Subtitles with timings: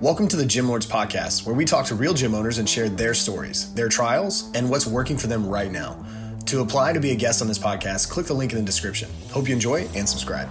[0.00, 2.88] Welcome to the Gym Lords Podcast, where we talk to real gym owners and share
[2.88, 6.06] their stories, their trials, and what's working for them right now.
[6.46, 9.10] To apply to be a guest on this podcast, click the link in the description.
[9.32, 10.48] Hope you enjoy and subscribe.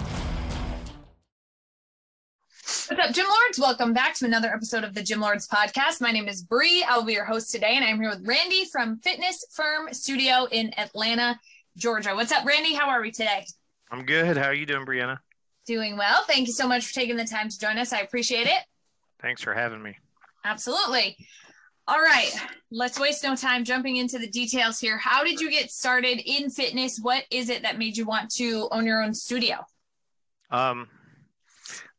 [2.89, 3.57] What's up, Gym Lords?
[3.57, 6.02] Welcome back to another episode of the Gym Lords podcast.
[6.02, 6.84] My name is Bree.
[6.84, 10.50] I will be your host today, and I'm here with Randy from Fitness Firm Studio
[10.52, 11.39] in Atlanta,
[11.77, 12.14] Georgia.
[12.14, 12.73] What's up, Randy?
[12.73, 13.45] How are we today?
[13.91, 14.36] I'm good.
[14.36, 15.20] How are you doing, Brianna?
[15.66, 16.25] Doing well.
[16.27, 17.93] Thank you so much for taking the time to join us.
[17.93, 18.59] I appreciate it.
[19.21, 19.97] Thanks for having me.
[20.45, 21.17] Absolutely.
[21.89, 22.30] All right,
[22.70, 24.98] let's waste no time jumping into the details here.
[24.98, 26.99] How did you get started in fitness?
[26.99, 29.66] What is it that made you want to own your own studio?
[30.52, 30.90] Um,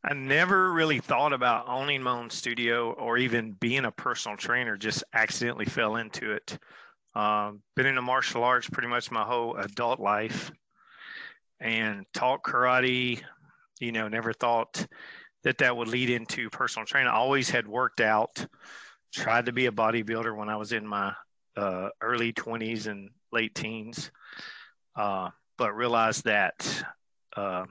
[0.03, 4.77] I never really thought about owning my own studio or even being a personal trainer.
[4.77, 6.57] Just accidentally fell into it.
[7.15, 10.51] Um, been in the martial arts pretty much my whole adult life,
[11.59, 13.21] and taught karate.
[13.79, 14.85] You know, never thought
[15.43, 17.09] that that would lead into personal training.
[17.09, 18.45] I always had worked out,
[19.13, 21.13] tried to be a bodybuilder when I was in my
[21.55, 24.11] uh, early 20s and late teens,
[24.95, 26.83] uh, but realized that
[27.35, 27.65] uh,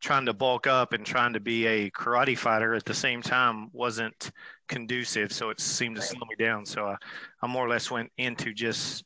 [0.00, 3.70] trying to bulk up and trying to be a karate fighter at the same time
[3.72, 4.30] wasn't
[4.68, 5.32] conducive.
[5.32, 6.66] So it seemed to slow me down.
[6.66, 6.96] So I,
[7.42, 9.04] I more or less went into just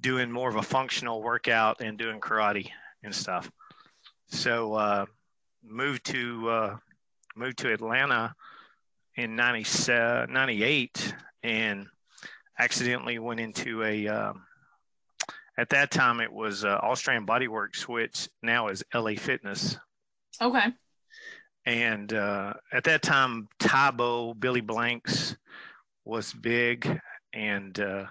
[0.00, 2.70] doing more of a functional workout and doing karate
[3.02, 3.50] and stuff.
[4.28, 5.06] So uh,
[5.64, 6.76] moved to uh,
[7.36, 8.34] moved to Atlanta
[9.16, 11.86] in 98 and
[12.58, 14.44] accidentally went into a, um,
[15.58, 19.76] at that time it was uh, Australian Bodyworks, which now is LA Fitness.
[20.40, 20.66] Okay.
[21.66, 25.36] And uh, at that time, Tae Bo, Billy Blanks
[26.04, 27.00] was big
[27.32, 28.06] and uh,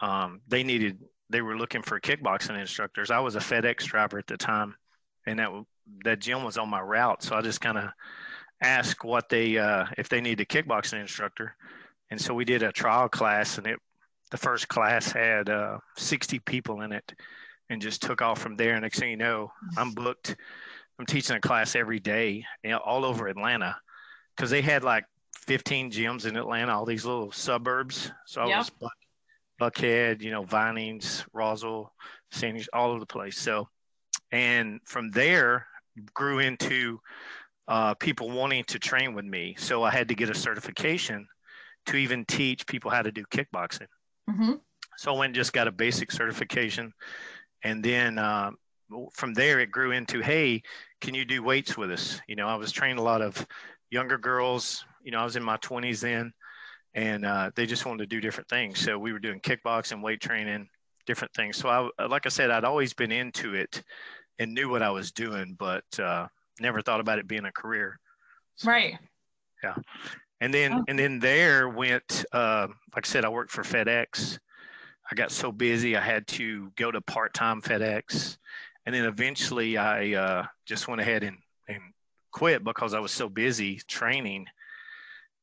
[0.00, 0.98] um, they needed,
[1.30, 3.10] they were looking for kickboxing instructors.
[3.10, 4.74] I was a FedEx driver at the time
[5.26, 5.52] and that
[6.04, 7.22] that gym was on my route.
[7.22, 7.90] So I just kind of
[8.60, 11.54] asked what they uh, if they need a kickboxing instructor,
[12.10, 13.78] and so we did a trial class, and it
[14.30, 17.14] the first class had uh, 60 people in it,
[17.70, 18.74] and just took off from there.
[18.74, 20.36] And next thing you know, I'm booked.
[20.98, 23.76] I'm teaching a class every day you know, all over Atlanta
[24.36, 25.04] because they had like
[25.46, 28.10] 15 gyms in Atlanta, all these little suburbs.
[28.26, 28.58] So I yep.
[28.58, 28.92] was Buck,
[29.60, 31.94] Buckhead, you know, Vinings, Roswell,
[32.32, 33.38] Sandy, all over the place.
[33.38, 33.68] So,
[34.32, 35.67] and from there,
[36.14, 37.00] grew into
[37.68, 39.54] uh, people wanting to train with me.
[39.58, 41.26] So I had to get a certification
[41.86, 43.86] to even teach people how to do kickboxing.
[44.28, 44.54] Mm-hmm.
[44.96, 46.92] So I went and just got a basic certification.
[47.62, 48.50] And then uh,
[49.12, 50.62] from there, it grew into, hey,
[51.00, 52.20] can you do weights with us?
[52.26, 53.46] You know, I was training a lot of
[53.90, 54.84] younger girls.
[55.02, 56.32] You know, I was in my 20s then,
[56.94, 58.80] and uh, they just wanted to do different things.
[58.80, 60.68] So we were doing kickboxing, weight training,
[61.06, 61.56] different things.
[61.56, 63.82] So I, like I said, I'd always been into it
[64.38, 66.26] and knew what I was doing, but uh,
[66.60, 67.98] never thought about it being a career.
[68.56, 68.98] So, right.
[69.62, 69.74] Yeah.
[70.40, 70.84] And then oh.
[70.88, 74.38] and then there went uh, like I said, I worked for FedEx.
[75.10, 78.36] I got so busy I had to go to part time FedEx.
[78.86, 81.36] And then eventually I uh, just went ahead and,
[81.68, 81.80] and
[82.30, 84.46] quit because I was so busy training.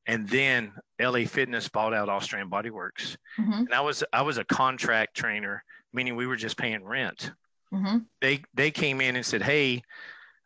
[0.08, 3.18] And then LA Fitness bought out Australian Bodyworks.
[3.40, 3.54] Mm-hmm.
[3.54, 5.64] And I was I was a contract trainer,
[5.94, 7.32] meaning we were just paying rent.
[7.76, 7.98] Mm-hmm.
[8.22, 9.84] They they came in and said, "Hey,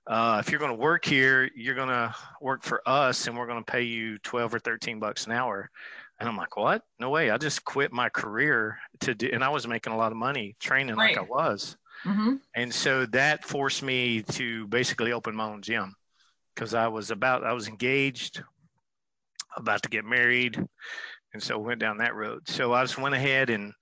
[0.08, 3.48] uh, if you're going to work here, you're going to work for us, and we're
[3.48, 5.70] going to pay you 12 or 13 bucks an hour."
[6.20, 6.82] And I'm like, "What?
[7.00, 7.30] No way!
[7.30, 10.56] I just quit my career to do." And I was making a lot of money
[10.60, 11.16] training right.
[11.16, 12.36] like I was, mm-hmm.
[12.56, 15.96] and so that forced me to basically open my own gym
[16.56, 18.44] because I was about I was engaged,
[19.56, 20.58] about to get married,
[21.34, 22.48] and so went down that road.
[22.48, 23.74] So I just went ahead and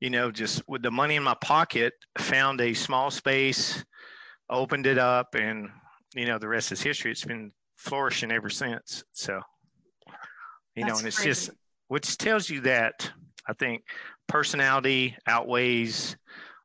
[0.00, 3.84] you know, just with the money in my pocket, found a small space,
[4.48, 5.68] opened it up, and
[6.14, 7.10] you know, the rest is history.
[7.10, 9.04] It's been flourishing ever since.
[9.12, 9.40] So,
[10.74, 11.30] you That's know, and it's crazy.
[11.30, 11.50] just
[11.88, 13.10] which tells you that
[13.46, 13.82] I think
[14.26, 16.16] personality outweighs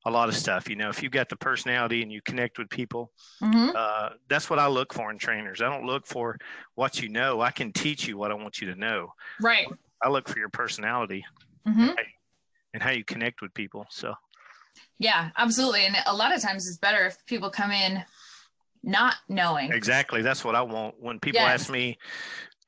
[0.06, 0.70] a lot of stuff.
[0.70, 3.72] You know, if you've got the personality and you connect with people, mm-hmm.
[3.76, 5.62] uh, that's what I look for in trainers.
[5.62, 6.38] I don't look for
[6.76, 7.42] what you know.
[7.42, 9.10] I can teach you what I want you to know.
[9.42, 9.68] Right.
[10.02, 11.26] I look for your personality.
[11.68, 11.92] Mm-hmm
[12.76, 13.88] and how you connect with people.
[13.90, 14.14] So,
[15.00, 15.86] yeah, absolutely.
[15.86, 18.04] And a lot of times it's better if people come in
[18.84, 19.72] not knowing.
[19.72, 20.22] Exactly.
[20.22, 20.96] That's what I want.
[21.00, 21.62] When people yes.
[21.62, 21.98] ask me,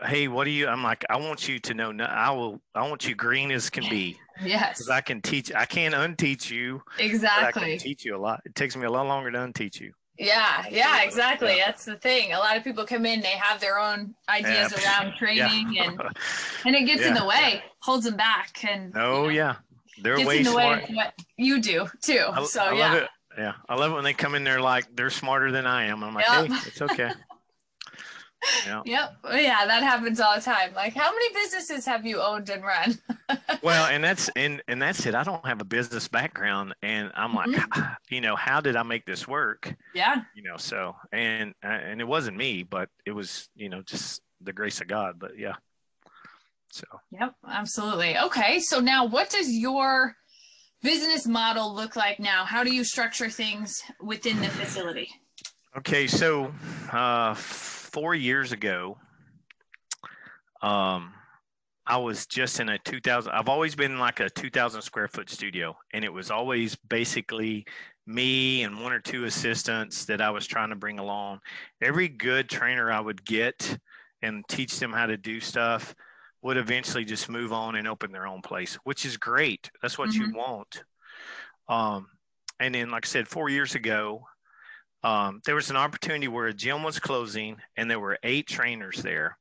[0.05, 3.05] hey, what do you, I'm like, I want you to know, I will, I want
[3.05, 4.17] you green as can be.
[4.41, 4.77] yes.
[4.77, 6.81] Because I can teach, I can't unteach you.
[6.99, 7.63] Exactly.
[7.63, 8.39] I can teach you a lot.
[8.45, 9.91] It takes me a lot longer to unteach you.
[10.17, 11.57] Yeah, yeah, exactly.
[11.57, 11.67] Yeah.
[11.67, 12.33] That's the thing.
[12.33, 15.03] A lot of people come in, they have their own ideas yeah.
[15.03, 15.91] around training yeah.
[15.91, 16.01] and
[16.65, 19.55] and it gets in the way, holds them back and Oh you know, yeah.
[20.01, 20.83] They're way smart.
[20.89, 22.25] what you do too.
[22.31, 22.95] I, so I yeah.
[22.95, 23.09] It.
[23.37, 26.03] Yeah, I love it when they come in there like they're smarter than I am.
[26.03, 26.47] I'm like, yep.
[26.47, 27.11] hey, it's okay.
[28.65, 28.81] Yeah.
[28.85, 29.17] Yep.
[29.33, 30.71] Yeah, that happens all the time.
[30.75, 32.97] Like, how many businesses have you owned and run?
[33.63, 35.15] well, and that's and and that's it.
[35.15, 37.81] I don't have a business background, and I'm like, Mm-hmm.
[38.13, 39.75] you know, how did I make this work?
[39.95, 40.21] yeah.
[40.35, 44.53] You know, so and and it wasn't me, but it was you know just the
[44.53, 45.15] grace of God.
[45.17, 45.55] But yeah,
[46.71, 47.33] so Yep.
[47.49, 48.17] Absolutely.
[48.17, 48.59] Okay.
[48.59, 50.15] So now, what does your
[50.81, 52.45] business model look like now?
[52.45, 55.09] How do you structure things within the facility?
[55.77, 56.51] Okay, so
[56.91, 58.97] uh, four years ago,
[60.61, 61.13] um,
[61.85, 63.31] I was just in a 2000.
[63.31, 67.65] I've always been like a 2,000 square foot studio, and it was always basically
[68.05, 71.39] me and one or two assistants that I was trying to bring along.
[71.81, 73.77] Every good trainer I would get
[74.21, 75.93] and teach them how to do stuff
[76.41, 79.69] would eventually just move on and open their own place, which is great.
[79.81, 80.83] That's what you want.
[81.67, 82.07] Um,
[82.59, 84.23] and then, like I said, four years ago,
[85.03, 89.01] um, there was an opportunity where a gym was closing and there were eight trainers
[89.01, 89.37] there.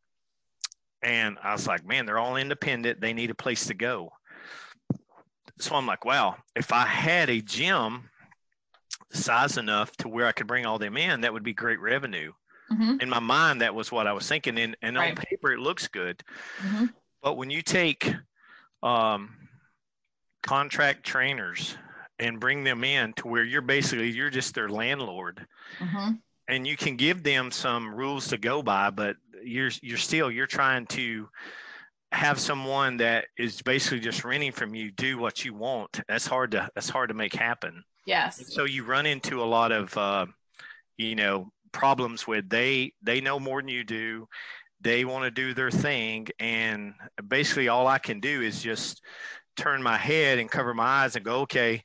[1.02, 3.00] And I was like, man, they're all independent.
[3.00, 4.10] They need a place to go.
[5.58, 8.10] So I'm like, wow, if I had a gym
[9.12, 12.32] size enough to where I could bring all them in, that would be great revenue.
[12.70, 13.00] Mhm.
[13.02, 14.58] In my mind, that was what I was thinking.
[14.58, 15.10] And, and Right.
[15.10, 16.22] on paper, it looks good.
[16.58, 16.92] Mhm.
[17.22, 18.12] But when you take
[18.82, 19.48] um,
[20.42, 21.76] contract trainers
[22.18, 25.46] and bring them in to where you're basically you're just their landlord,
[25.78, 26.20] Mhm.
[26.48, 30.46] and you can give them some rules to go by, but you're you're still you're
[30.46, 31.28] trying to
[32.12, 36.00] have someone that is basically just renting from you do what you want.
[36.06, 37.82] That's hard to that's hard to make happen.
[38.04, 38.54] Yes.
[38.54, 40.26] So you run into a lot of uh,
[40.96, 44.26] you know problems with they they know more than you do.
[44.80, 46.94] They want to do their thing, and
[47.28, 49.02] basically all I can do is just
[49.56, 51.82] turn my head and cover my eyes and go, okay,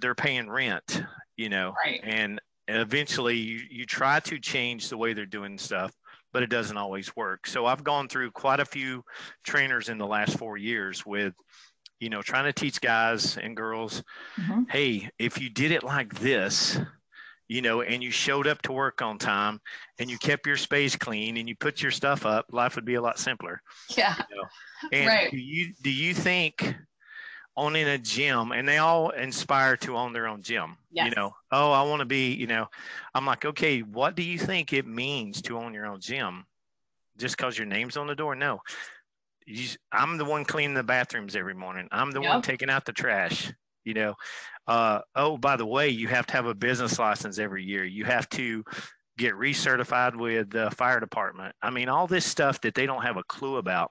[0.00, 1.02] they're paying rent,
[1.36, 2.00] you know, Right.
[2.02, 5.92] and eventually you, you try to change the way they're doing stuff
[6.32, 9.02] but it doesn't always work so i've gone through quite a few
[9.44, 11.34] trainers in the last four years with
[11.98, 14.04] you know trying to teach guys and girls
[14.38, 14.70] Mhm.
[14.70, 16.78] hey if you did it like this
[17.52, 19.60] you know and you showed up to work on time
[19.98, 22.94] and you kept your space clean and you put your stuff up life would be
[22.94, 23.60] a lot simpler
[23.96, 24.16] Yeah.
[24.90, 25.30] and Right.
[25.30, 26.74] do you do you think
[27.56, 30.76] owning a gym and they all inspire to own their own gym?
[31.04, 32.68] You know, oh, I want to be, you know,
[33.14, 36.46] I'm like, okay, what do you think it means to own your own gym?
[37.18, 38.34] Just because your name's on the door?
[38.34, 38.60] No.
[39.46, 41.88] You, I'm the one cleaning the bathrooms every morning.
[41.92, 43.52] I'm the one taking out the trash.
[43.84, 44.14] You know,
[44.66, 47.84] uh, oh, by the way, you have to have a business license every year.
[47.84, 48.64] You have to
[49.18, 51.54] get recertified with the fire department.
[51.62, 53.90] I mean, all this stuff that they don't have a clue about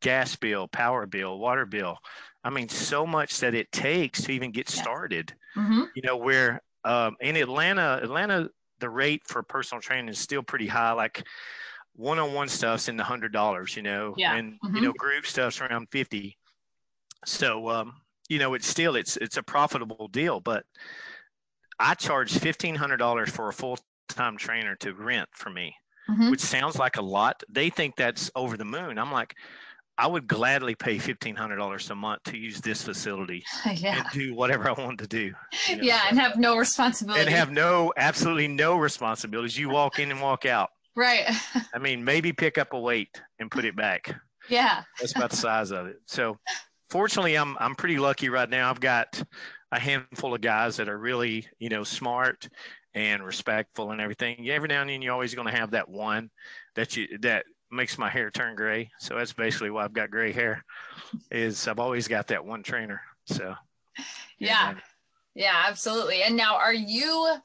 [0.00, 1.98] gas bill, power bill, water bill.
[2.44, 5.32] I mean, so much that it takes to even get started.
[5.56, 5.86] Mhm.
[5.94, 10.66] You know, where um, in Atlanta, Atlanta, the rate for personal training is still pretty
[10.66, 10.90] high.
[10.90, 11.24] Like
[11.94, 13.76] one-on-one stuff's in the hundred dollars.
[13.76, 14.34] You know, Yeah.
[14.34, 14.74] and Mhm.
[14.74, 16.36] you know, group stuff's around fifty.
[17.24, 18.00] So, um,
[18.32, 20.64] you know, it's still it's it's a profitable deal, but
[21.78, 25.74] I charge fifteen hundred dollars for a full-time trainer to rent for me
[26.10, 26.30] Mhm.
[26.32, 27.42] which sounds like a lot.
[27.48, 28.98] They think that's over the moon.
[28.98, 29.34] I'm like,
[29.96, 33.44] I would gladly pay fifteen hundred dollars a month to use this facility
[33.74, 33.98] Yeah.
[33.98, 35.32] and do whatever I want to do.
[35.68, 37.20] you know, Yeah, so- and have no responsibility.
[37.22, 39.56] and have no absolutely no responsibilities.
[39.58, 40.70] You walk in and walk out.
[40.96, 41.24] right.
[41.74, 44.12] I mean, maybe pick up a weight and put it back.
[44.48, 44.82] yeah.
[44.98, 45.96] That's about the size of it.
[46.06, 46.36] So,
[46.92, 48.68] fortunately, I'm I'm pretty lucky right now.
[48.68, 49.20] I've got
[49.72, 52.48] a handful of guys that are really you know smart
[52.94, 54.48] and respectful and everything.
[54.50, 56.30] Every now and then, you're always going to have that one
[56.76, 58.90] that you that makes my hair turn gray.
[59.00, 60.62] So that's basically why I've got gray hair.
[61.30, 63.00] Is I've always got that one trainer.
[63.24, 63.54] So
[64.38, 64.74] Yeah.
[65.34, 66.22] Yeah, absolutely.
[66.22, 67.36] And now are you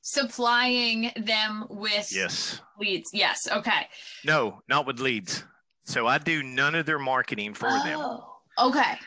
[0.00, 2.60] supplying them with yes.
[2.78, 3.10] leads?
[3.12, 3.48] Yes.
[3.50, 3.88] Okay.
[4.24, 5.42] No, not with leads.
[5.84, 7.98] So I do none of their marketing for them.
[7.98, 8.30] Oh.
[8.58, 8.98] Okay.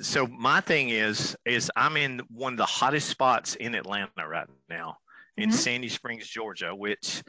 [0.00, 4.48] so my thing is is i'm in one of the hottest spots in atlanta right
[4.68, 4.96] now
[5.36, 5.52] in Mhm.
[5.52, 7.22] sandy springs georgia which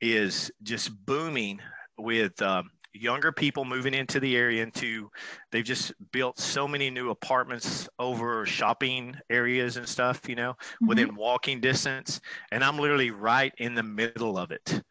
[0.00, 1.60] is just booming
[1.98, 5.10] with um, younger people moving into the area into
[5.52, 10.88] they've just built so many new apartments over shopping areas and stuff you know Mhm.
[10.88, 12.20] within walking distance
[12.52, 14.82] and i'm literally right in the middle of it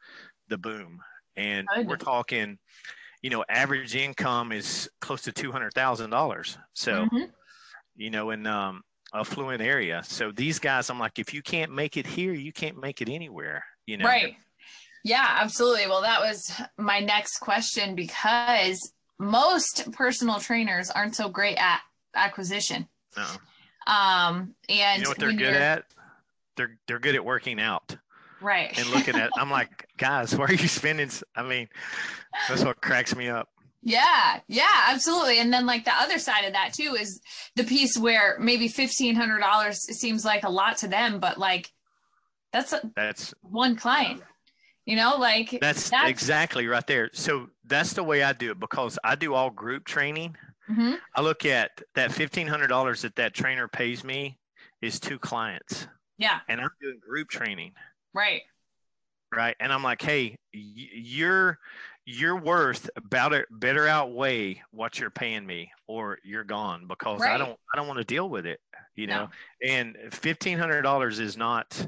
[0.50, 1.02] the boom
[1.36, 2.60] and we're talking
[3.28, 7.30] you know average income is close to $200000 so Mhm.
[7.98, 8.82] you know in um
[9.14, 12.54] a affluent area so these guys i'm like if you can't make it here you
[12.54, 14.38] can't make it anywhere you know Right.
[15.04, 15.88] Yeah, absolutely.
[15.88, 21.82] Well, that was my next question because most personal trainers aren't so great at
[22.16, 22.88] acquisition.
[23.18, 23.92] Uh-uh.
[23.92, 25.84] Um, and you know what they're good at
[26.56, 27.98] they're they're good at working out
[28.42, 28.78] Right.
[28.78, 31.10] And looking at, I'm like, guys, why are you spending?
[31.36, 31.68] I mean,
[32.48, 33.50] that's what cracks me up.
[33.84, 35.40] Yeah, yeah, absolutely.
[35.40, 37.22] And then like the other side of that too is
[37.56, 41.72] the piece where maybe fifteen hundred dollars seems like a lot to them, but like
[42.52, 44.22] that's a, that's one client.
[44.86, 47.10] You know, like that's, that's exactly right there.
[47.14, 50.36] So that's the way I do it because I do all group training.
[50.70, 50.96] Mm-hmm.
[51.16, 54.38] I look at that fifteen hundred dollars that that trainer pays me
[54.82, 55.88] is two clients.
[56.18, 56.40] Yeah.
[56.50, 57.74] And I'm doing group training.
[58.18, 58.42] Right.
[59.34, 59.56] Right.
[59.60, 61.60] And I'm like, hey, you're
[62.06, 67.36] you're worth about it better outweigh what you're paying me or you're gone because right.
[67.36, 68.60] I don't I don't want to deal with it,
[68.96, 69.30] you know.
[69.64, 71.88] And fifteen hundred dollars is not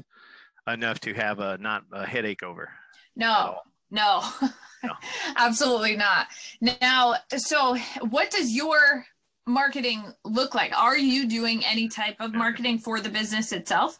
[0.68, 2.70] enough to have a not a headache over.
[3.16, 3.56] No,
[3.90, 4.22] no,
[4.84, 4.92] no.
[5.36, 6.28] absolutely not.
[6.60, 7.76] Now, so
[8.10, 9.04] what does your
[9.48, 10.78] marketing look like?
[10.78, 13.98] Are you doing any type of marketing for the business itself?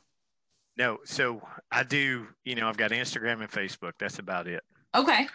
[0.77, 0.99] No.
[1.05, 3.93] So I do, you know, I've got Instagram and Facebook.
[3.99, 4.63] That's about it.
[4.95, 5.27] Okay.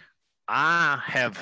[0.47, 1.39] I have,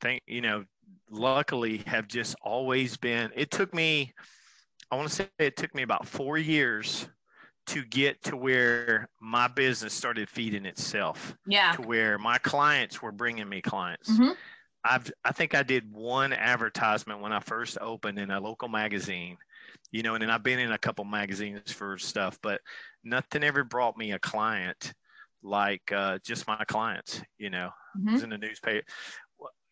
[0.00, 0.64] think, you know,
[1.10, 4.12] luckily have just always been, it took me,
[4.90, 7.08] I want to say it took me about four years
[7.68, 11.36] to get to where my business started feeding itself.
[11.46, 11.72] Yeah.
[11.72, 14.10] To where my clients were bringing me clients.
[14.10, 14.32] Mm-hmm.
[14.84, 19.36] I've I think I did one advertisement when I first opened in a local magazine,
[19.92, 22.60] you know, and then I've been in a couple magazines for stuff, but
[23.04, 24.94] nothing ever brought me a client
[25.42, 28.12] like uh, just my clients, you know, mm-hmm.
[28.12, 28.86] was in the newspaper,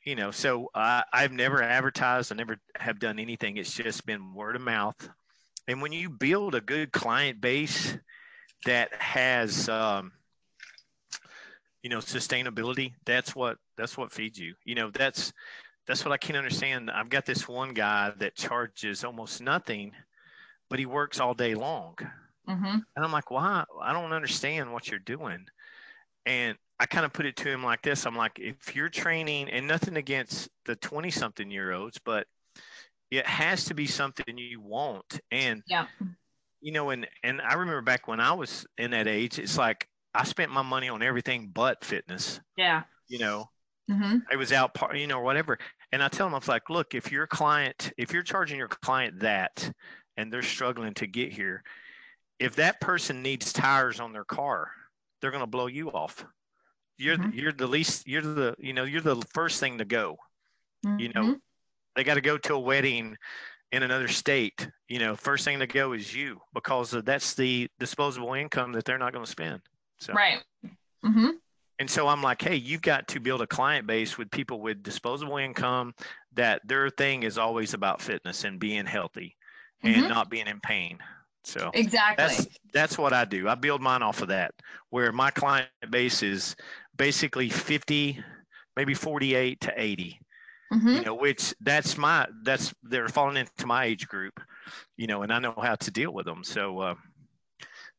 [0.04, 0.30] you know.
[0.30, 2.32] So uh, I've never advertised.
[2.32, 3.56] I never have done anything.
[3.56, 5.08] It's just been word of mouth.
[5.68, 7.96] And when you build a good client base
[8.66, 10.12] that has um,
[11.82, 15.32] you know sustainability that's what that's what feeds you you know that's
[15.86, 19.92] that's what i can't understand i've got this one guy that charges almost nothing
[20.68, 21.96] but he works all day long
[22.50, 22.78] mm-hmm.
[22.96, 25.44] and i'm like why i don't understand what you're doing
[26.26, 29.48] and i kind of put it to him like this i'm like if you're training
[29.50, 32.26] and nothing against the 20 something year olds but
[33.10, 35.86] it has to be something you want and yeah
[36.60, 39.86] you know and and i remember back when i was in that age it's like
[40.14, 42.40] I spent my money on everything but fitness.
[42.56, 42.82] Yeah.
[43.08, 43.50] You know,
[43.90, 44.18] mm-hmm.
[44.30, 45.58] I was out, you know, whatever.
[45.92, 48.68] And I tell them, I was like, look, if your client, if you're charging your
[48.68, 49.70] client that
[50.16, 51.62] and they're struggling to get here,
[52.40, 54.72] if that person needs tires on their car,
[55.20, 56.24] they're going to blow you off.
[56.96, 57.38] You're, mm-hmm.
[57.38, 60.16] you're the least, you're the, you know, you're the first thing to go.
[60.84, 60.98] Mm-hmm.
[60.98, 61.32] You know, mm-hmm.
[61.94, 63.16] they got to go to a wedding
[63.72, 64.68] in another state.
[64.88, 68.98] You know, first thing to go is you because that's the disposable income that they're
[68.98, 69.60] not going to spend.
[69.98, 70.14] So.
[70.14, 70.42] Right.
[71.04, 71.28] Mm-hmm.
[71.78, 74.82] And so I'm like, hey, you've got to build a client base with people with
[74.82, 75.94] disposable income
[76.34, 79.36] that their thing is always about fitness and being healthy
[79.82, 80.00] mm-hmm.
[80.00, 80.98] and not being in pain.
[81.44, 83.48] So exactly that's that's what I do.
[83.48, 84.54] I build mine off of that,
[84.90, 86.54] where my client base is
[86.96, 88.22] basically 50,
[88.76, 90.20] maybe 48 to 80.
[90.72, 90.88] Mm-hmm.
[90.88, 94.40] You know, which that's my that's they're falling into my age group,
[94.96, 96.44] you know, and I know how to deal with them.
[96.44, 96.94] So uh,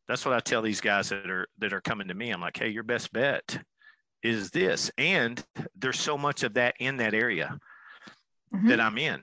[0.08, 2.30] that's what I tell these guys that are that are coming to me.
[2.30, 3.60] I'm like, hey, your best bet
[4.24, 5.44] is this, and
[5.76, 7.60] there's so much of that in that area
[8.54, 8.70] mm-hmm.
[8.70, 9.22] that I'm in.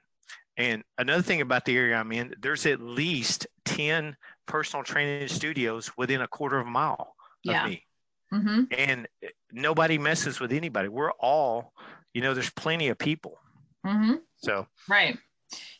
[0.58, 5.96] And another thing about the area I'm in, there's at least ten personal training studios
[5.96, 7.64] within a quarter of a mile yeah.
[7.64, 7.86] of me.
[8.32, 8.62] Mm-hmm.
[8.76, 9.08] And
[9.52, 10.88] nobody messes with anybody.
[10.88, 11.72] We're all,
[12.12, 13.38] you know, there's plenty of people.
[13.86, 14.14] Mm-hmm.
[14.38, 15.16] So right,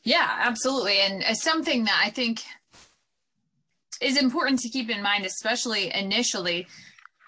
[0.05, 2.43] yeah, absolutely, and something that I think
[4.01, 6.69] is important to keep in mind, especially initially.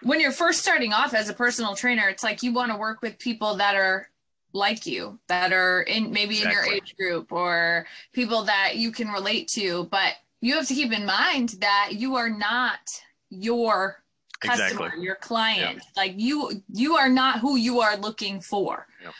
[0.02, 3.02] When you're first starting off as a personal trainer, it's like you want to work
[3.02, 4.09] with people that are
[4.52, 6.59] like you, that are in maybe exactly.
[6.59, 9.85] in your age group or people that you can relate to.
[9.90, 12.78] But you have to keep in mind that you are not
[13.30, 14.02] your
[14.40, 15.04] customer, exactly.
[15.04, 15.76] your client.
[15.76, 15.83] Yep.
[15.97, 18.87] Like you you are not who you are looking for.
[19.02, 19.14] Yep.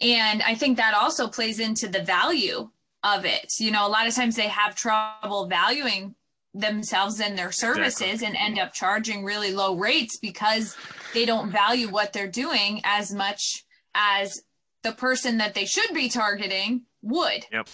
[0.00, 2.68] And I think that also plays into the value
[3.04, 3.54] of it.
[3.58, 6.14] You know, a lot of times they have trouble valuing
[6.54, 8.26] themselves and their services exactly.
[8.26, 10.76] and end up charging really low rates because
[11.12, 13.64] they don't value what they're doing as much
[13.94, 14.42] as
[14.84, 17.44] the person that they should be targeting would.
[17.50, 17.68] Yep.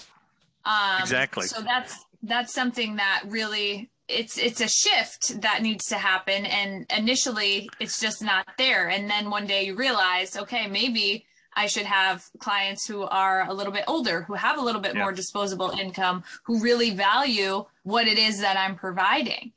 [0.64, 1.46] Um, exactly.
[1.46, 6.86] So that's that's something that really it's it's a shift that needs to happen and
[6.96, 11.24] initially it's just not there and then one day you realize okay maybe
[11.54, 14.94] I should have clients who are a little bit older, who have a little bit
[14.94, 15.02] yeah.
[15.02, 19.52] more disposable income, who really value what it is that I'm providing.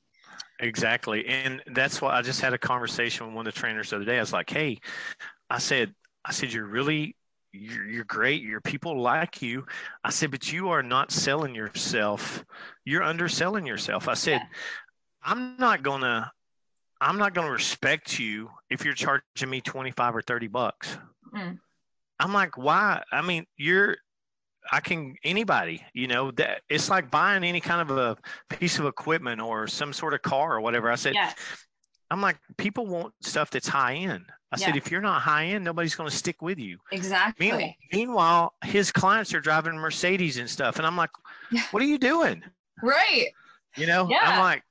[0.59, 1.25] Exactly.
[1.27, 4.05] And that's why I just had a conversation with one of the trainers the other
[4.05, 4.17] day.
[4.17, 4.79] I was like, hey,
[5.49, 5.93] I said,
[6.25, 7.15] I said, you're really,
[7.53, 8.41] you're, you're great.
[8.41, 9.65] Your people like you.
[10.03, 12.43] I said, but you are not selling yourself.
[12.83, 14.07] You're underselling yourself.
[14.07, 14.47] I said, yeah.
[15.23, 16.29] I'm not going to,
[16.99, 20.97] I'm not to respect you if you're charging me 25 or 30 bucks.
[21.33, 21.59] Mm.
[22.19, 23.03] I'm like, why?
[23.11, 23.97] I mean, you're,
[24.71, 28.17] I can, anybody, you know, that it's like buying any kind of a
[28.49, 30.89] piece of equipment or some sort of car or whatever.
[30.89, 31.13] I said.
[32.13, 34.25] I'm like, people want stuff that's high end.
[34.51, 34.67] I yeah.
[34.67, 36.77] said, if you're not high end, nobody's going to stick with you.
[36.91, 37.47] Exactly.
[37.47, 40.77] Meanwhile, meanwhile, his clients are driving Mercedes and stuff.
[40.77, 41.09] And I'm like,
[41.71, 42.43] what are you doing?
[42.83, 43.29] Right.
[43.75, 44.19] You know, yeah.
[44.21, 44.63] I'm like,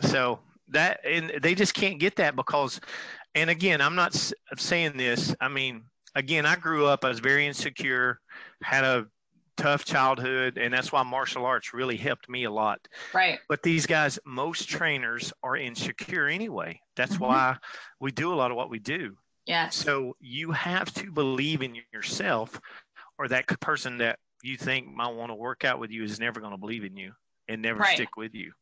[0.00, 0.38] so
[0.68, 2.80] that, and they just can't get that because,
[3.34, 4.16] and again, I'm not
[4.56, 5.36] saying this.
[5.40, 5.82] I mean,
[6.14, 8.18] again, I grew up, I was very insecure,
[8.62, 9.06] had a
[9.56, 12.80] tough childhood, and that's why martial arts really helped me a lot.
[13.12, 13.38] Right.
[13.48, 16.80] But these guys, most trainers are insecure anyway.
[16.96, 17.24] That's mm-hmm.
[17.24, 17.56] why
[18.00, 19.16] we do a lot of what we do.
[19.46, 19.70] Yeah.
[19.70, 22.60] So you have to believe in yourself,
[23.18, 26.40] or that person that you think might want to work out with you is never
[26.40, 27.12] going to believe in you
[27.48, 27.94] and never right.
[27.94, 28.52] stick with you.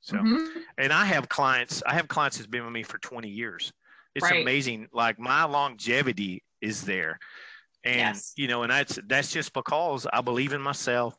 [0.00, 0.58] So, mm-hmm.
[0.76, 3.72] and I have clients, I have clients that's been with me for 20 years.
[4.14, 4.42] It's right.
[4.42, 4.88] amazing.
[4.92, 7.18] Like my longevity is there.
[7.84, 8.32] And, yes.
[8.36, 11.16] you know, and that's, that's just because I believe in myself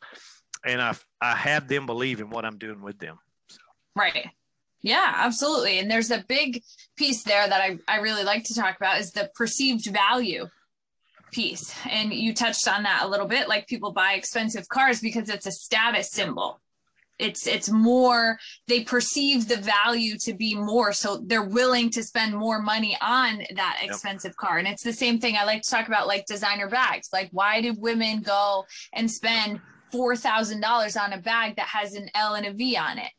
[0.65, 3.17] and I, I have them believe in what I'm doing with them.
[3.49, 3.59] So.
[3.95, 4.29] Right.
[4.81, 5.79] Yeah, absolutely.
[5.79, 6.61] And there's a big
[6.95, 10.47] piece there that I, I really like to talk about is the perceived value
[11.31, 11.75] piece.
[11.89, 13.47] And you touched on that a little bit.
[13.47, 16.59] Like people buy expensive cars because it's a status symbol
[17.19, 22.33] it's it's more they perceive the value to be more so they're willing to spend
[22.33, 24.35] more money on that expensive yep.
[24.35, 27.29] car and it's the same thing i like to talk about like designer bags like
[27.31, 29.59] why do women go and spend
[29.93, 33.11] $4000 on a bag that has an l and a v on it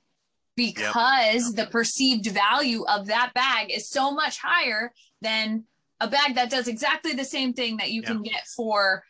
[0.57, 1.67] because yep.
[1.67, 5.65] the perceived value of that bag is so much higher than
[6.01, 8.11] a bag that does exactly the same thing that you yep.
[8.11, 9.03] can get for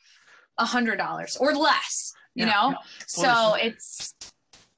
[0.58, 2.74] a hundred dollars or less you know
[3.06, 4.14] so it's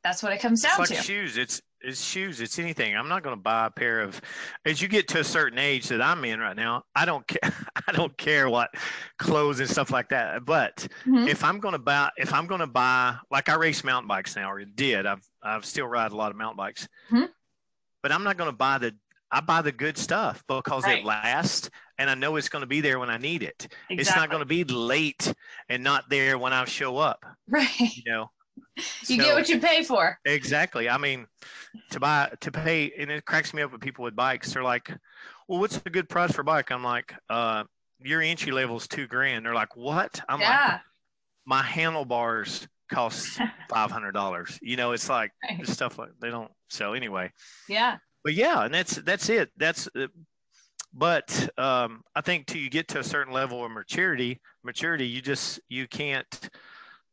[0.08, 1.04] that's what it comes down it's like to.
[1.04, 1.36] Shoes.
[1.36, 2.40] It's it's shoes.
[2.40, 2.96] It's anything.
[2.96, 4.20] I'm not going to buy a pair of.
[4.64, 7.52] As you get to a certain age that I'm in right now, I don't care.
[7.86, 8.70] I don't care what
[9.18, 10.44] clothes and stuff like that.
[10.44, 11.28] But mm-hmm.
[11.28, 14.34] if I'm going to buy, if I'm going to buy, like I race mountain bikes
[14.34, 15.06] now, or did.
[15.06, 16.88] I've I've still ride a lot of mountain bikes.
[17.10, 17.26] Mm-hmm.
[18.02, 18.94] But I'm not going to buy the.
[19.30, 21.00] I buy the good stuff because right.
[21.00, 23.64] it lasts and I know it's going to be there when I need it.
[23.90, 23.96] Exactly.
[23.98, 25.34] It's not going to be late
[25.68, 27.26] and not there when I show up.
[27.46, 27.68] Right.
[27.78, 28.30] You know,
[28.76, 30.18] you so, get what you pay for.
[30.24, 30.88] Exactly.
[30.88, 31.26] I mean,
[31.90, 34.52] to buy to pay, and it cracks me up with people with bikes.
[34.52, 34.90] They're like,
[35.46, 37.64] "Well, what's a good price for a bike?" I'm like, uh,
[38.02, 40.66] "Your entry level is two grand." They're like, "What?" I'm yeah.
[40.72, 40.80] like,
[41.46, 43.38] "My handlebars cost
[43.70, 45.66] five hundred dollars." You know, it's like right.
[45.66, 46.50] stuff like they don't.
[46.68, 47.32] So anyway.
[47.68, 47.98] Yeah.
[48.24, 49.50] But yeah, and that's that's it.
[49.56, 49.88] That's.
[49.96, 50.08] Uh,
[50.94, 55.20] but um, I think till you get to a certain level of maturity, maturity, you
[55.20, 56.50] just you can't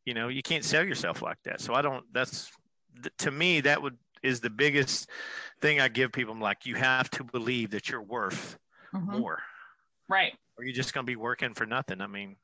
[0.06, 1.60] you know you can't sell yourself like that.
[1.60, 2.52] So i don't that's
[3.18, 5.10] to me that would is the biggest
[5.62, 6.34] thing i give people.
[6.34, 8.58] I'm like you have to believe that you're worth
[8.94, 9.20] mm-hmm.
[9.20, 9.40] more.
[10.08, 10.34] Right.
[10.58, 12.02] Or you're just going to be working for nothing.
[12.02, 12.36] I mean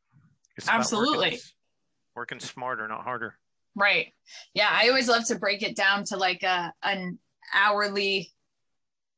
[0.67, 1.29] absolutely.
[1.29, 1.39] working,
[2.15, 3.35] working, smarter not harder.
[3.75, 4.13] Right.
[4.53, 7.19] Yeah i always love to break it down to like a an
[7.53, 8.31] hourly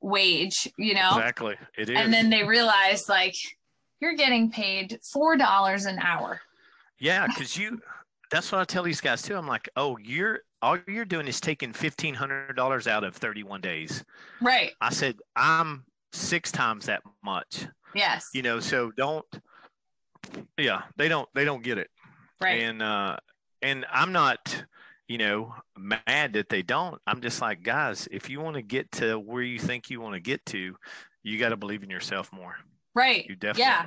[0.02, 1.12] wage you know?
[1.12, 1.56] Exactly.
[1.78, 1.98] It is.
[1.98, 3.36] and then they realize like
[4.00, 6.42] you're getting paid four dollars an hour.
[7.00, 7.82] Yeah because you
[8.34, 9.36] that's what I tell these guys too.
[9.38, 13.62] I'm like, oh, you're all you're doing is taking fifteen hundred dollars out of 31
[13.62, 14.04] days.
[14.42, 14.72] Right.
[14.82, 17.68] I said I'm six times that much.
[17.94, 18.30] Yes.
[18.34, 19.26] You know, so don't.
[20.58, 21.30] Yeah, they don't.
[21.36, 21.92] They don't get it.
[22.42, 22.64] Right.
[22.64, 23.18] And uh,
[23.62, 24.66] and I'm not,
[25.08, 27.00] you know, mad that they don't.
[27.06, 30.16] I'm just like, guys, if you want to get to where you think you want
[30.16, 30.76] to get to,
[31.22, 32.56] you got to believe in yourself more.
[32.96, 33.28] Right.
[33.30, 33.62] You definitely.
[33.64, 33.86] Yeah.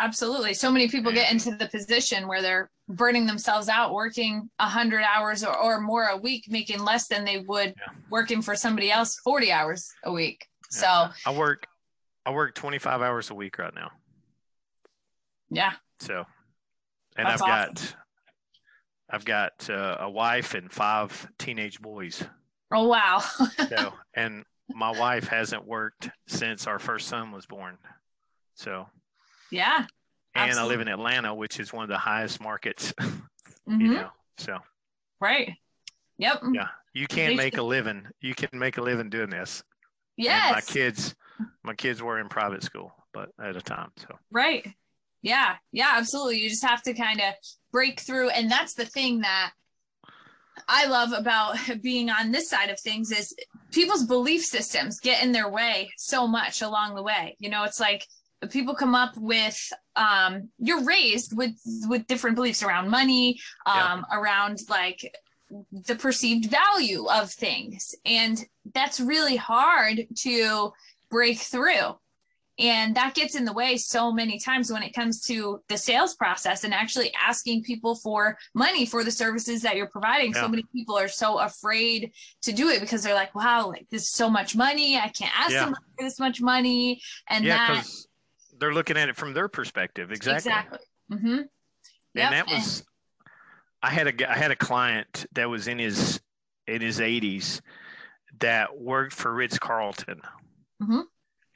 [0.00, 0.54] Absolutely.
[0.54, 5.44] So many people get into the position where they're burning themselves out working 100 hours
[5.44, 7.92] or, or more a week making less than they would yeah.
[8.10, 11.08] working for somebody else 40 hours a week yeah.
[11.12, 11.66] so i work
[12.26, 13.90] i work 25 hours a week right now
[15.50, 16.24] yeah so
[17.16, 17.74] and That's i've awesome.
[17.74, 17.96] got
[19.10, 22.22] i've got uh, a wife and five teenage boys
[22.72, 23.22] oh wow
[23.68, 27.76] so and my wife hasn't worked since our first son was born
[28.54, 28.86] so
[29.50, 29.86] yeah
[30.34, 30.62] and Absolutely.
[30.64, 32.92] I live in Atlanta, which is one of the highest markets.
[33.68, 33.80] Mm-hmm.
[33.82, 34.58] You know, so
[35.20, 35.52] right.
[36.18, 36.42] Yep.
[36.54, 38.04] Yeah, you can't make a living.
[38.20, 39.62] You can make a living doing this.
[40.16, 40.46] Yes.
[40.46, 41.14] And my kids,
[41.62, 43.90] my kids were in private school, but at a time.
[43.96, 44.66] So right.
[45.22, 45.54] Yeah.
[45.70, 45.92] Yeah.
[45.94, 46.40] Absolutely.
[46.40, 47.34] You just have to kind of
[47.70, 49.52] break through, and that's the thing that
[50.66, 53.32] I love about being on this side of things is
[53.70, 57.36] people's belief systems get in their way so much along the way.
[57.38, 58.04] You know, it's like
[58.48, 59.58] people come up with
[59.96, 61.54] um, you're raised with
[61.88, 64.18] with different beliefs around money um, yeah.
[64.18, 65.14] around like
[65.72, 67.94] the perceived value of things.
[68.04, 70.72] And that's really hard to
[71.10, 71.96] break through.
[72.58, 76.14] And that gets in the way so many times when it comes to the sales
[76.14, 80.32] process and actually asking people for money for the services that you're providing.
[80.32, 80.42] Yeah.
[80.42, 84.02] So many people are so afraid to do it because they're like, wow, like this
[84.02, 84.98] is so much money.
[84.98, 85.60] I can't ask Yeah.
[85.60, 87.00] someone for this much money.
[87.28, 87.86] And yeah, that
[88.60, 90.12] they're looking at it from their perspective.
[90.12, 90.50] Exactly.
[90.52, 90.78] exactly.
[91.12, 91.36] Mm-hmm.
[91.36, 92.84] And that was,
[93.82, 96.20] I had a I had a client that was in his
[96.66, 97.60] in his 80s
[98.40, 100.20] that worked for Ritz Carlton,
[100.82, 101.04] Mhm.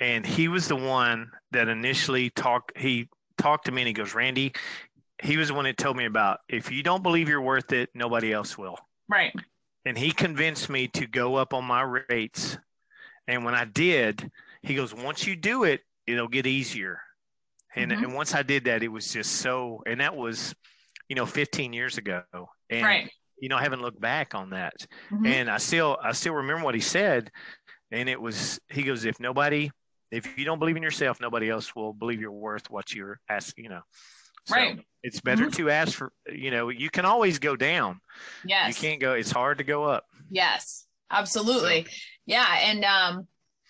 [0.01, 2.77] and he was the one that initially talked.
[2.77, 4.53] He talked to me and he goes, "Randy."
[5.23, 7.91] He was the one that told me about if you don't believe you're worth it,
[7.95, 8.79] nobody else will.
[9.09, 9.33] right.
[9.87, 12.57] and he convinced me to go up on my rates.
[13.29, 14.31] And when I did,
[14.63, 17.01] he goes, once you do it, it'll get easier.
[17.77, 18.05] And, Mhm.
[18.05, 20.55] and once I did that, it was just so, and that was,
[21.09, 22.23] you know, 15 years ago.
[22.71, 23.11] And, Right.
[23.39, 24.75] you know, I haven't looked back on that.
[25.11, 25.27] Mhm.
[25.27, 27.31] And I still, I still remember what he said.
[27.91, 29.71] And it was, he goes, if nobody,
[30.11, 33.65] if you don't believe in yourself, nobody else will believe you're worth what you're asking,
[33.65, 33.83] you know.
[34.47, 34.87] So Right.
[35.03, 35.57] It's better Mhm.
[35.57, 38.01] to ask for, you know, you can always go down.
[38.45, 38.69] yes.
[38.69, 40.07] You can't go, it's hard to go up.
[40.31, 41.87] Yes, absolutely.
[42.25, 42.47] Yeah.
[42.61, 43.29] And um,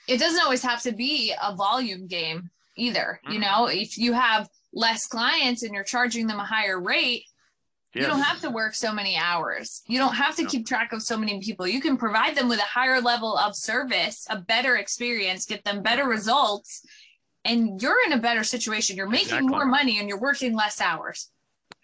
[0.08, 3.20] it doesn't always have to be a volume game either.
[3.28, 3.42] You Mhm.
[3.42, 7.24] know, if you have less clients and you're charging them a higher rate,
[7.94, 9.82] you don't have to work so many hours.
[9.86, 10.48] You don't have to No.
[10.48, 11.64] keep track of so many people.
[11.68, 15.80] You can provide them with a higher level of service, a better experience, get them
[15.80, 16.84] better results,
[17.44, 18.96] and you're in a better situation.
[18.96, 19.48] You're making Exactly.
[19.48, 21.30] more money and you're working less hours.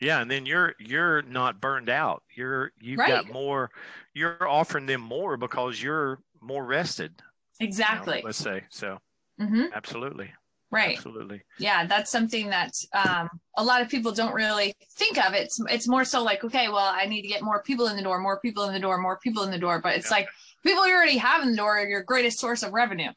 [0.01, 2.25] Yeah, and then you're you're not burned out.
[2.35, 3.71] You're you've got more.
[4.13, 7.23] You're offering them more because you're more rested.
[7.61, 8.23] You know, Exactly.
[8.25, 8.99] let's say so.
[9.39, 10.31] hmm Absolutely.
[10.73, 10.97] Right.
[10.97, 11.43] Absolutely.
[11.59, 15.89] yeah that's something that um, a lot of people don't really think of it's it's
[15.89, 18.39] more so like okay well i need to get more people in the door more
[18.39, 20.19] people in the door more people in the door but it's Yeah.
[20.19, 20.29] like
[20.63, 23.11] people you already have in the door are your greatest source of revenue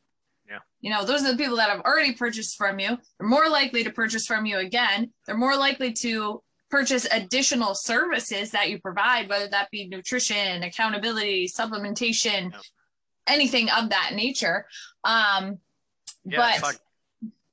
[0.50, 0.62] Yeah.
[0.82, 3.84] you know those are the people that have already purchased from you they're more likely
[3.84, 9.30] to purchase from you again they're more likely to purchase additional services that you provide
[9.30, 12.60] whether that be nutrition accountability supplementation Yeah.
[13.28, 14.66] Anything of that nature
[15.04, 15.58] um
[16.26, 16.80] Yeah, but it's like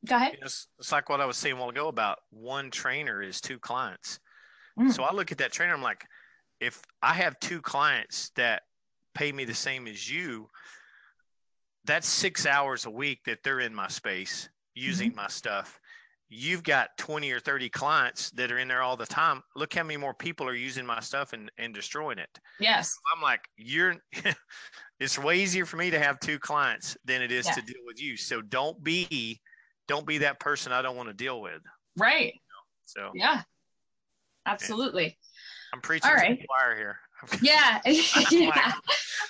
[0.07, 3.23] go ahead it's, it's like what I was saying a while ago about one trainer
[3.23, 4.19] is two clients.
[4.79, 4.93] Mm.
[4.93, 5.75] So I look at that trainer.
[5.75, 6.05] I'm like,
[6.61, 8.63] if I have two clients that
[9.15, 10.49] pay me the same as you,
[11.85, 15.81] that's six hours a week that they're in my space using my stuff.
[16.33, 19.43] You've got 20 or 30 clients that are in there all the time.
[19.57, 22.39] Look how many more people are using my stuff and, and destroying it.
[22.61, 23.97] yes I'm like, you're,
[25.01, 27.55] it's way easier for me to have two clients than it is Yeah.
[27.55, 28.17] to deal with you.
[28.17, 29.41] So don't be,
[29.89, 31.63] don't be that person I don't want to deal with.
[31.97, 32.33] right
[32.85, 33.43] So Yeah,
[34.47, 35.19] absolutely.
[35.73, 36.39] I'm preaching All to right.
[36.39, 37.01] the choir here.
[37.43, 37.81] Yeah,
[38.31, 38.73] yeah.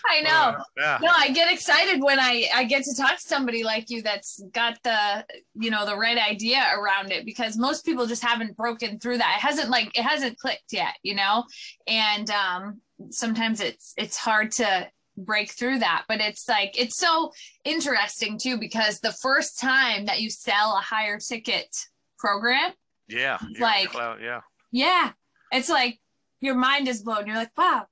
[0.08, 0.30] I know.
[0.58, 0.98] Uh, yeah.
[1.02, 4.42] No, I get excited when I I get to talk to somebody like you that's
[4.52, 5.24] got the
[5.54, 9.36] you know the right idea around it because most people just haven't broken through that.
[9.38, 11.44] It hasn't like it hasn't clicked yet, you know.
[11.86, 17.32] And um, sometimes it's it's hard to break through that, but it's like it's so
[17.64, 21.76] interesting too because the first time that you sell a higher ticket
[22.18, 22.72] program,
[23.08, 23.38] Yeah.
[23.58, 24.40] Like- cloud- yeah.
[24.72, 25.10] Yeah.
[25.52, 25.98] It's like
[26.40, 27.26] your mind is blown.
[27.26, 27.86] You're like, wow,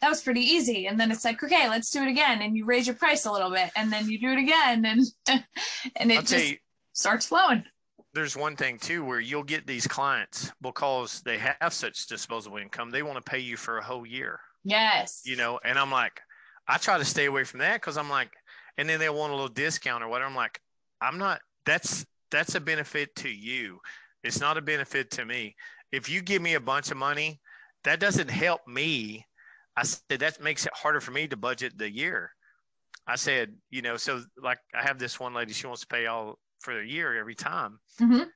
[0.00, 0.86] that was pretty easy.
[0.86, 2.42] And then it's like, okay, let's do it again.
[2.42, 4.84] And you raise your price a little bit and then you do it again.
[4.84, 5.02] And
[5.96, 6.56] and I'll it just you,
[6.92, 7.64] starts flowing.
[8.14, 12.90] there's one thing too where you'll get these clients because they have such disposable income.
[12.90, 15.22] They want to pay you for a whole year, Yes.
[15.24, 15.60] you know.
[15.64, 16.20] And I'm like,
[16.68, 18.32] I try to stay away from that because I'm like,
[18.78, 20.28] and then they want a little discount or whatever.
[20.30, 20.60] I'm like,
[21.00, 21.40] I'm not.
[21.66, 23.78] That's that's a benefit to you.
[24.24, 25.54] It's not a benefit to me.
[25.92, 27.40] If you give me a bunch of money,
[27.86, 29.26] that doesn't help me.
[29.76, 32.32] I said that makes it harder for me to budget the year.
[33.06, 36.06] I said, you know, so like I have this one lady, she wants to pay
[36.06, 37.80] all for the year every time.
[37.98, 38.30] hmm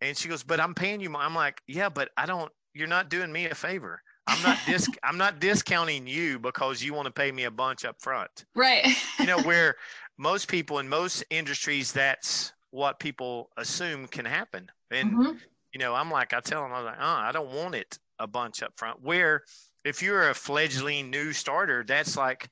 [0.00, 1.10] And she goes, but I'm paying you.
[1.10, 2.52] more." I'm like, yeah, but I don't.
[2.74, 4.02] You're not doing me a favor.
[4.26, 4.88] I'm not dis.
[5.02, 8.44] I'm not discounting you because you want to pay me a bunch up front.
[8.54, 8.96] Right.
[9.20, 9.76] You know, where
[10.18, 14.70] most people in most industries, that's what people assume can happen.
[14.90, 15.38] And Mhm.
[15.72, 18.26] you know, I'm like, I tell them, I'm like, uh, I don't want it a
[18.26, 19.02] bunch up front.
[19.02, 19.42] Where
[19.84, 22.48] if you're a fledgling new starter, that's like,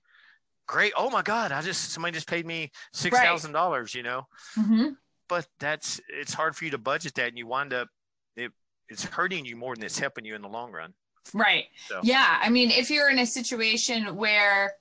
[0.66, 0.92] great.
[0.96, 3.94] Oh my God, I just somebody just paid me six thousand dollars.
[3.94, 4.96] You know Mhm.
[5.28, 7.88] but that's it's hard for you to budget that and you wind up
[8.36, 8.52] it
[8.88, 10.92] it's hurting you more than it's helping you in the long run
[11.32, 11.66] Right.
[11.86, 12.38] So- Yeah.
[12.42, 14.74] I mean, if you're in a situation where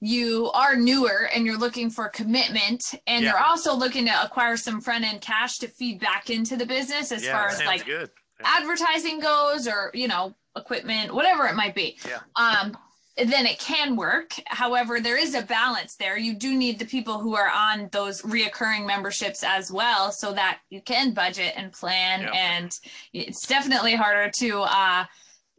[0.00, 3.30] you are newer and you're looking for commitment and Yeah.
[3.32, 7.10] you're also looking to acquire some front end cash to feed back into the business
[7.12, 8.10] as yeah far as like good
[8.44, 11.98] advertising goes or you know equipment, whatever it might be.
[12.06, 12.20] Yeah.
[12.36, 12.76] Um,
[13.16, 14.32] then it can work.
[14.46, 16.16] However, there is a balance there.
[16.16, 20.60] You do need the people who are on those reoccurring memberships as well, so that
[20.70, 22.22] you can budget and plan.
[22.22, 22.30] Yeah.
[22.32, 22.78] And
[23.12, 25.04] it's definitely harder to uh,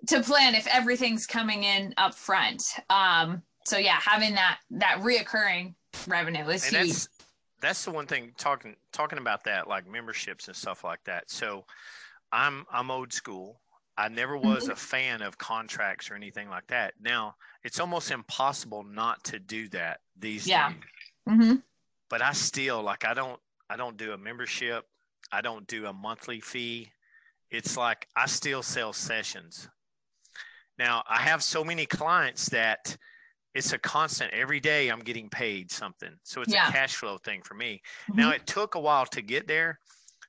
[0.07, 2.63] to plan if everything's coming in up front.
[2.89, 5.75] Um, so yeah, having that that reoccurring
[6.07, 6.87] revenue is and huge.
[6.89, 7.09] that's
[7.61, 11.63] that's the one thing talking talking about that like memberships and stuff like that so
[12.31, 13.61] i'm i'm old school.
[13.97, 14.71] I never was Mhm.
[14.71, 16.93] a fan of contracts or anything like that.
[16.99, 20.69] Now it's almost impossible not to do that these Yeah.
[20.69, 20.83] days.
[21.27, 21.55] Hmm
[22.09, 23.39] but i still like i don't
[23.69, 24.85] i don't do a membership.
[25.31, 26.91] I don't do a monthly fee.
[27.49, 29.69] It's like i still sell sessions.
[30.77, 32.97] Now i have so many clients that
[33.53, 36.13] it's a constant every day i'm getting paid something.
[36.23, 36.67] So it's Yeah.
[36.67, 37.81] a cash flow thing for me.
[38.13, 39.79] Now it took a while to get there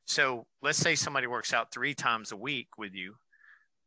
[0.07, 3.15] so let's say somebody works out three times a week with you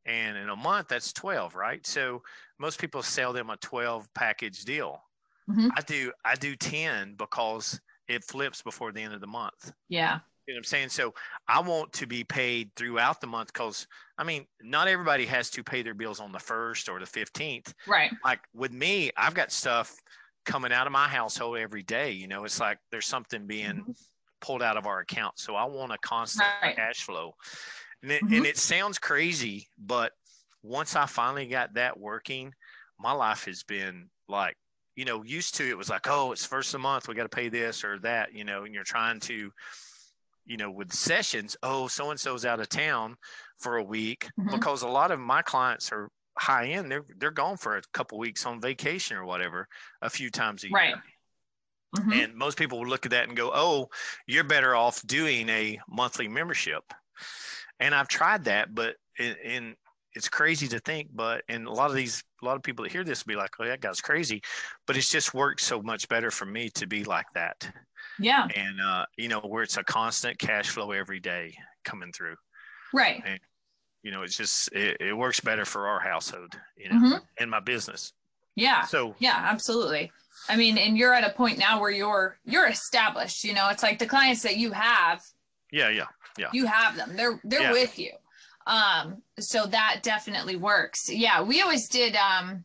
[0.05, 2.21] and in a month that's 12 right so
[2.59, 5.01] most people sell them a 12 package deal
[5.49, 5.69] Mhm.
[5.75, 10.19] i do i do 10 because it flips before the end of the month Yeah.
[10.47, 10.89] you know what I'm saying?
[10.89, 11.11] So
[11.47, 13.87] I want to be paid throughout the month because
[14.19, 17.73] I mean, not everybody has to pay their bills on the first or the 15th.
[17.87, 18.11] Right.
[18.23, 19.95] Like with me, I've got stuff
[20.45, 22.11] coming out of my household every day.
[22.11, 23.83] You know, it's like there's something being
[24.45, 25.39] pulled out of our account.
[25.39, 26.75] So I want a constant Right.
[26.75, 27.33] cash flow.
[28.03, 28.37] And it, Mhm.
[28.37, 30.11] and it sounds crazy, but
[30.61, 32.53] once I finally got that working,
[32.99, 34.55] my life has been like,
[34.95, 37.23] you know, used to it was like, oh, it's first of the month, we got
[37.23, 39.51] to pay this or that, you know, and you're trying to,
[40.45, 43.15] you know, with sessions, oh, so and so's out of town
[43.57, 44.51] for a week Mhm.
[44.51, 46.91] because a lot of my clients are high end.
[46.91, 49.67] They're they're gone for a couple weeks on vacation or whatever,
[50.01, 50.75] a few times a year.
[50.75, 50.95] Right.
[51.93, 52.21] Mhm.
[52.21, 53.89] And most people would look at that and go, "Oh,
[54.27, 56.83] you're better off doing a monthly membership."
[57.79, 59.75] And I've tried that, but in, in
[60.13, 62.91] it's crazy to think, but and a lot of these a lot of people that
[62.91, 64.41] hear this will be like, "Oh, that guy's crazy,"
[64.87, 67.71] but it's just worked so much better for me to be like that,
[68.17, 68.51] Yeah.
[68.55, 72.37] and uh, you know, where it's a constant cash flow every day coming through.
[72.91, 73.27] Right.
[74.03, 77.27] You know, it's just it, it works better for our household, you know, Mhm.
[77.39, 78.13] and my business.
[78.55, 78.81] Yeah.
[78.81, 80.11] So Yeah, absolutely.
[80.49, 83.83] I mean, and you're at a point now where you're you're established, you know, it's
[83.83, 85.23] like the clients that you have,
[85.71, 86.05] yeah, yeah,
[86.37, 86.49] yeah.
[86.53, 87.15] you have them.
[87.15, 87.71] They're they're Yeah.
[87.71, 88.11] with you.
[88.67, 91.09] Um so that definitely works.
[91.09, 92.63] Yeah, we always did um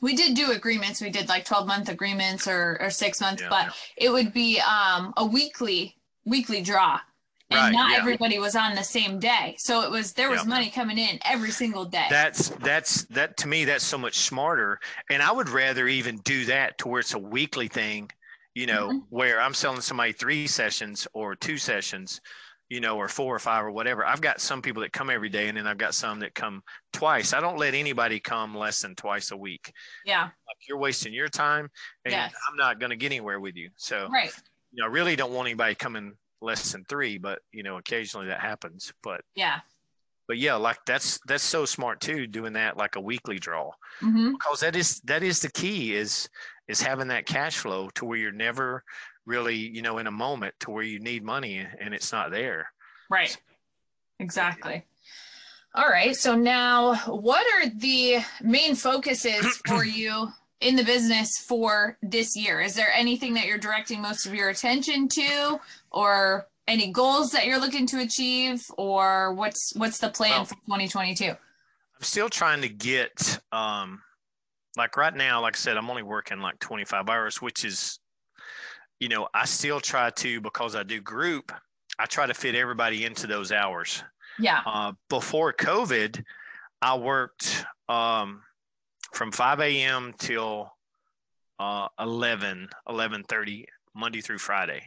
[0.00, 1.00] we did do agreements.
[1.00, 4.06] We did like 12 month agreements or or 6 months, Yeah, but yeah.
[4.06, 7.00] it would be um a weekly weekly draw.
[7.50, 7.96] And Right, not yeah.
[7.96, 9.54] everybody was on the same day.
[9.58, 10.48] So it was there was Yeah.
[10.48, 12.06] money coming in every single day.
[12.10, 14.78] That's that's that to me that's so much smarter.
[15.08, 18.10] And I would rather even do that to where it's a weekly thing,
[18.54, 19.06] you know, Mhm.
[19.08, 22.20] where I'm selling somebody three sessions or two sessions,
[22.68, 24.04] you know, or four or five or whatever.
[24.04, 26.62] I've got some people that come every day and then I've got some that come
[26.92, 27.32] twice.
[27.32, 29.72] I don't let anybody come less than twice a week.
[30.04, 30.24] yeah.
[30.24, 31.70] Like you're wasting your time
[32.04, 32.34] and Yes.
[32.50, 33.70] I'm not going to get anywhere with you.
[33.76, 34.34] So, Right.
[34.70, 38.28] you know, I really don't want anybody coming less than three, but you know, occasionally
[38.28, 38.92] that happens.
[39.02, 39.60] But Yeah.
[40.26, 43.70] but yeah, like that's that's so smart too, doing that like a weekly draw
[44.00, 46.28] hmm because that is that is the key is
[46.68, 48.84] is having that cash flow to where you're never
[49.26, 52.68] really you know in a moment to where you need money and it's not there
[53.10, 53.36] Right.
[54.20, 54.84] Exactly.
[55.74, 56.14] All right.
[56.14, 60.28] So now, what are the main focuses for you
[60.60, 62.60] in the business for this year?
[62.60, 67.46] Is there anything that you're directing most of your attention to, or any goals that
[67.46, 71.24] you're looking to achieve, or what's what's the plan Well- for 2022?
[71.30, 71.36] i'm
[72.04, 74.00] still trying to get um
[74.76, 77.98] like right now like i said i'm only working like 25 hours which is
[79.00, 81.50] you know i still try to because i do group
[81.98, 84.04] i try to fit everybody into those hours
[84.38, 84.60] Yeah.
[84.64, 86.22] Uh, before COVID,
[86.80, 88.42] I worked um,
[89.12, 90.14] from 5 a.m.
[90.16, 90.70] till
[91.58, 93.64] uh, 11, 11.30,
[93.96, 94.82] Monday through Friday.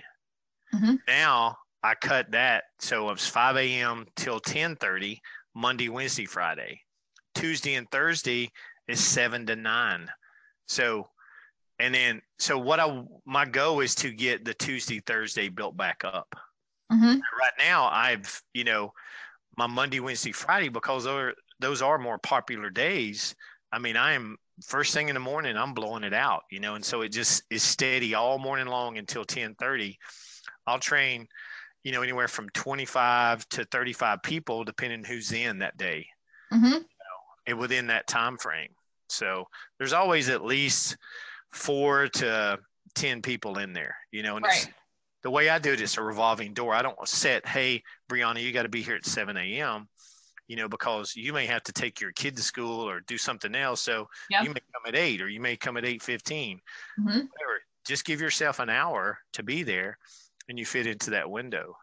[0.74, 1.00] Mhm.
[1.08, 2.66] Now I cut that.
[2.80, 4.06] So it was 5 a.m.
[4.16, 5.20] till 10.30,
[5.56, 6.82] Monday, Wednesday, Friday.
[7.36, 8.52] Tuesday and Thursday
[8.88, 10.10] is 7 to 9.
[10.68, 11.10] So,
[11.80, 16.04] and then, so what I, my goal is to get the Tuesday, Thursday built back
[16.04, 16.34] up
[16.92, 18.92] hmm right now I've you know
[19.58, 23.36] my Monday, Wednesday, Friday because those are, those are more popular days.
[23.72, 26.76] I mean, I am first thing in the morning, I'm blowing it out, you know,
[26.76, 29.98] and so it just is steady all morning long until 1030.
[30.67, 31.28] I'll train,
[31.84, 36.08] you know, anywhere from 25 to 35 people, depending who's in that day
[36.52, 36.78] hmm
[37.47, 38.69] and within that time frame.
[39.10, 39.45] So
[39.80, 40.95] there's always at least
[41.52, 42.60] four to
[42.93, 44.74] 10 people in there, you know, and Right.
[45.24, 46.74] the way I do it is a revolving door.
[46.74, 49.88] I don't set, hey, Brianna, you got to be here at 7 a.m.
[50.47, 53.56] you know, because you may have to take your kid to school or do something
[53.56, 53.82] else.
[53.82, 54.43] So Yeah.
[54.43, 56.60] you may come at eight or you may come at eight fifteen.
[57.00, 57.06] Mhm.
[57.06, 57.62] Whatever.
[57.86, 59.97] Just give yourself an hour to be there,
[60.52, 61.76] and you fit into that window.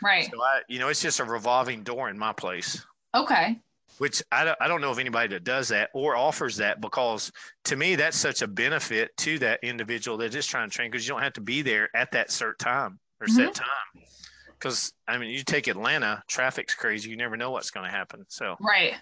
[0.00, 0.30] Right.
[0.30, 3.58] So I, you know, it's just a revolving door in my place Okay.
[3.98, 7.32] which I don't, I don't know of anybody that does that or offers that because
[7.64, 11.06] to me that's such a benefit to that individual that is trying to train because
[11.06, 13.52] you don't have to be there at that certain time or set mm-hmm.
[13.52, 14.06] time
[14.58, 18.24] because i mean you take atlanta traffic's crazy you never know what's going to happen
[18.28, 18.94] so Right.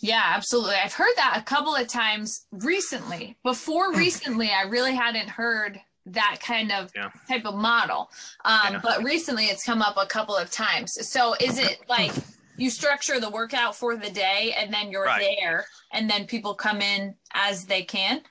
[0.00, 0.74] Yeah, absolutely.
[0.74, 3.36] I've heard that a couple of times recently.
[3.42, 7.10] Before recently, I really hadn't heard that kind of Yeah.
[7.28, 8.10] type of model.
[8.44, 8.80] Um, Yeah.
[8.82, 11.08] But recently, it's come up a couple of times.
[11.08, 12.12] So is it like
[12.56, 15.36] you structure the workout for the day and then you're Right.
[15.40, 18.22] there and then people come in as they can?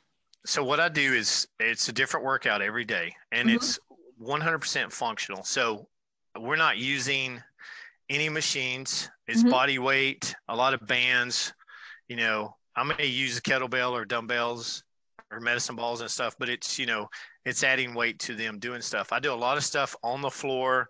[0.47, 3.55] so what i do is it's a different workout every day and Mhm.
[3.55, 3.79] it's
[4.21, 5.87] 100% functional so
[6.37, 7.41] we're not using
[8.11, 9.49] any machines it's Mhm.
[9.49, 11.51] body weight a lot of bands
[12.09, 14.83] you know i may use a kettlebell or dumbbells
[15.35, 17.07] or medicine balls and stuff but it's you know
[17.45, 19.11] it's adding weight to them doing stuff.
[19.11, 20.89] I do a lot of stuff on the floor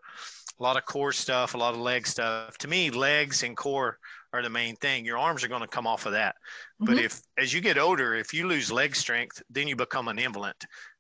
[0.60, 2.58] a lot of core stuff a lot of leg stuff.
[2.60, 3.98] To me legs and core
[4.32, 5.06] are the main thing.
[5.06, 6.36] Your arms are going to come off of that.
[6.80, 7.06] But Mhm.
[7.06, 10.56] if as you get older if you lose leg strength then you become an invalid.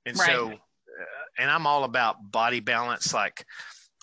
[0.05, 0.27] And Right.
[0.27, 3.45] so uh, and i'm all about body balance like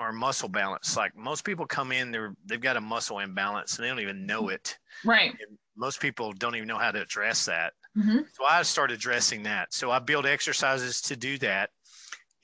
[0.01, 0.97] or muscle balance.
[0.97, 4.27] Like most people come in they're they've got a muscle imbalance and they don't even
[4.27, 4.79] know it.
[5.05, 5.31] Right.
[5.31, 9.43] and most people don't even know how to address that hmm so i started addressing
[9.43, 9.73] that.
[9.73, 11.71] So i build exercises to do that.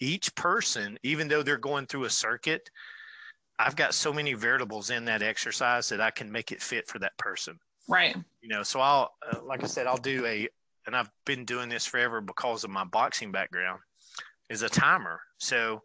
[0.00, 2.70] Each person even though they're going through a circuit
[3.58, 6.98] i've got so many variables in that exercise that i can make it fit for
[7.00, 7.58] that person.
[7.88, 8.14] Right.
[8.42, 10.48] you know so i'll uh, like i said i'll do a
[10.86, 13.80] and i've been doing this forever because of my boxing background
[14.50, 15.20] is a timer.
[15.38, 15.82] So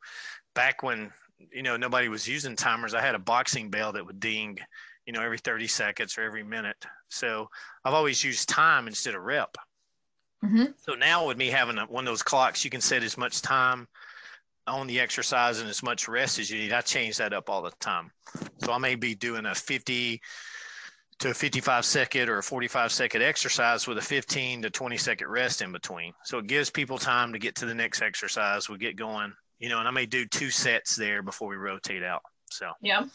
[0.56, 1.12] back when
[1.52, 4.58] you know nobody was using timers i had a boxing bell that would ding
[5.06, 6.78] you know every 30 seconds or every minute
[7.10, 7.50] so
[7.86, 9.56] i've always used time instead of rep
[10.42, 13.18] hmm so now with me having a, one of those clocks you can set as
[13.18, 13.88] much time
[14.66, 17.62] on the exercise and as much rest as you need i change that up all
[17.62, 18.12] the time
[18.64, 20.22] so i may be doing a 50
[21.20, 25.28] to a 55 second or a 45 second exercise with a 15 to 20 second
[25.30, 26.14] rest in between.
[26.24, 28.68] So it gives people time to get to the next exercise.
[28.68, 32.04] We get going, you know, and I may do two sets there before we rotate
[32.04, 32.24] out.
[32.50, 33.06] So, Yeah.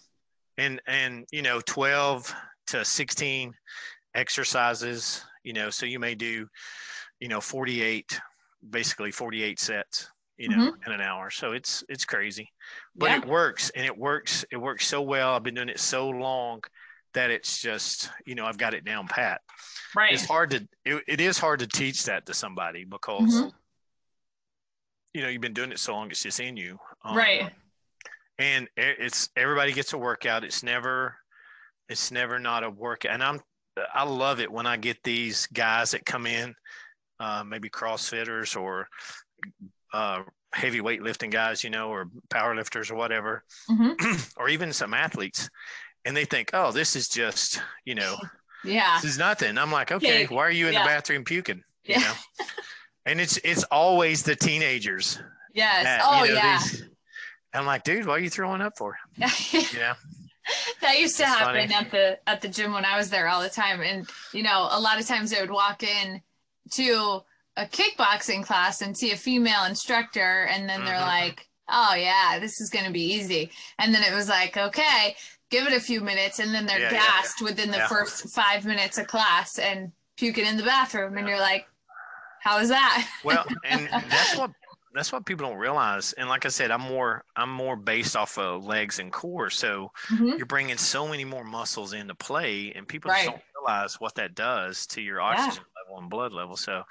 [0.59, 2.35] And, and, you know, 12
[2.69, 3.55] to 16
[4.15, 6.47] exercises, you know, so you may do,
[7.21, 8.21] you know, 48,
[8.71, 11.31] basically 48 sets, you know, in an hour.
[11.31, 12.49] So it's, it's crazy,
[12.95, 13.17] but Yeah.
[13.17, 14.45] it works and it works.
[14.53, 15.35] It works so well.
[15.35, 16.61] I've been doing it so long
[17.15, 19.41] that it's just you know i've got it down pat
[19.97, 20.13] Right.
[20.13, 23.53] it's hard to it, it is hard to teach that to somebody because Mhm.
[25.15, 27.51] you know you've been doing it so long it's just in you Um, Right.
[28.39, 31.17] And it's everybody gets a workout it's never
[31.89, 33.41] it's never not a workout and i'm
[33.95, 36.55] i love it when i get these guys that come in
[37.21, 38.89] uh, maybe crossfitters or
[39.93, 40.23] uh,
[40.53, 43.93] heavy weightlifting guys you know or power lifters or whatever hmm
[44.37, 45.51] or even some athletes
[46.05, 48.17] and they think oh this is just you know
[48.65, 48.99] Yeah.
[49.01, 50.83] this is nothing i'm like okay why are you in yeah.
[50.83, 52.01] the bathroom puking you Yeah.
[52.01, 52.45] know
[53.07, 55.21] and it's it's always the teenagers
[55.55, 55.85] Yes.
[55.85, 56.59] that, oh, you know, yeah.
[56.59, 56.85] these-
[57.55, 59.95] i'm like dude what are you throwing up for you know
[60.81, 61.75] that used to It's happen funny.
[61.75, 63.81] at the at the gym when I was there all the time.
[63.81, 66.23] And you know, a lot of times I would walk in
[66.73, 67.21] to
[67.57, 71.01] a kickboxing class and see a female instructor, and then they're Mhm.
[71.01, 75.17] like, "Oh yeah, this is going to be easy." And then it was like, "Okay,
[75.51, 77.89] give it a few minutes," and then they're Yeah, yeah, gassed within the Yeah.
[77.89, 81.67] first five minutes of class and puking in the bathroom, and you're like,
[82.41, 84.53] "How is that?" well and that's what
[84.99, 88.37] that's what people don't realize and like i said i'm more i'm more based off
[88.37, 90.37] of legs and core so Mhm.
[90.37, 93.19] you're bringing so many more muscles into play and people Right.
[93.19, 96.83] just don't realize what that does to your oxygen level and blood level so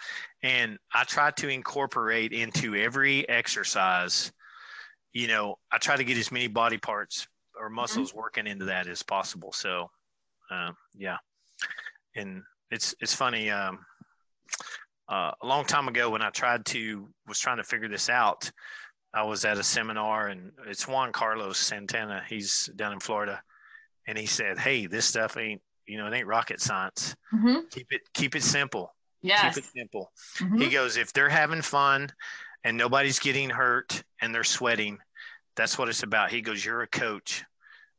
[0.42, 4.32] and i try to incorporate into every exercise
[5.12, 7.28] you know i try to get as many body parts
[7.60, 9.90] or muscles working into that as possible so
[10.50, 11.18] uh, yeah
[12.16, 12.42] and
[12.72, 13.86] it's it's funny um,
[15.10, 18.52] uh, a long time ago when i tried to was trying to figure this out
[19.14, 22.22] i was at a seminar and it's juan carlos santana.
[22.28, 23.42] He's down in florida.
[24.08, 27.16] And he said hey this stuff ain't you know it ain't rocket science.
[27.34, 27.70] Mhm.
[27.72, 28.94] keep it keep it simple.
[29.22, 29.56] Yes.
[29.56, 30.12] keep it simple.
[30.38, 30.62] Mhm.
[30.62, 32.10] he goes if they're having fun
[32.64, 34.98] and nobody's getting hurt and they're sweating
[35.56, 36.30] that's what it's about.
[36.32, 37.44] He goes you're a coach.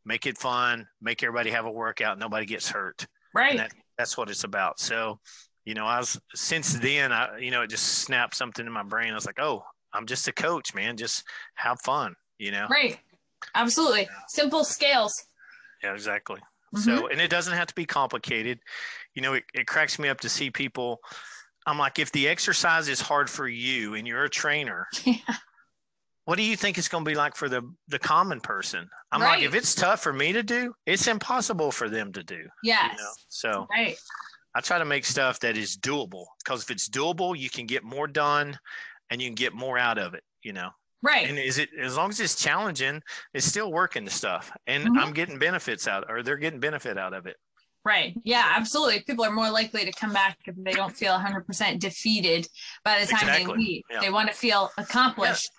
[0.05, 0.87] Make it fun.
[1.03, 2.19] Make everybody have a workout.
[2.19, 3.07] Nobody gets hurt.
[3.35, 3.57] Right.
[3.57, 4.79] that, that's what it's about.
[4.81, 5.21] So
[5.69, 8.83] you know i was since then i you know it just snapped something in my
[8.83, 9.63] brain i was like oh
[9.93, 11.25] i'm just a coach man just
[11.57, 12.99] have fun you know Right.
[13.55, 14.09] Absolutely.
[14.29, 15.15] Simple scales.
[15.83, 16.41] yeah exactly
[16.75, 16.79] mm-hmm.
[16.79, 18.59] So, and it doesn't have to be complicated.
[19.15, 20.99] You know, it, it cracks me up to see people.
[21.67, 25.17] I'm like, if the exercise is hard for you and you're a trainer, Yeah.
[26.27, 28.89] what do you think it's going to be like for the the common person?
[29.13, 32.37] I'm like, if it's tough for me to do, it's impossible for them to do.
[32.37, 32.99] you Yes.
[32.99, 33.13] know?
[33.29, 33.97] So Right.
[34.55, 37.85] I try to make stuff that is doable because if it's doable, you can get
[37.85, 38.59] more done
[39.11, 40.25] and you can get more out of it.
[40.43, 40.71] You know,
[41.03, 41.29] Right.
[41.29, 43.03] and is it as long as it's challenging,
[43.35, 44.99] it's still working the stuff, and Mhm.
[44.99, 47.37] I'm getting benefits out, or they're getting benefit out of it.
[47.85, 48.15] Right.
[48.25, 49.01] Yeah, absolutely.
[49.01, 52.47] People are more likely to come back if they don't feel 100% defeated
[52.85, 53.83] by the time they leave.
[53.91, 54.01] Yeah.
[54.01, 55.51] They want to feel accomplished,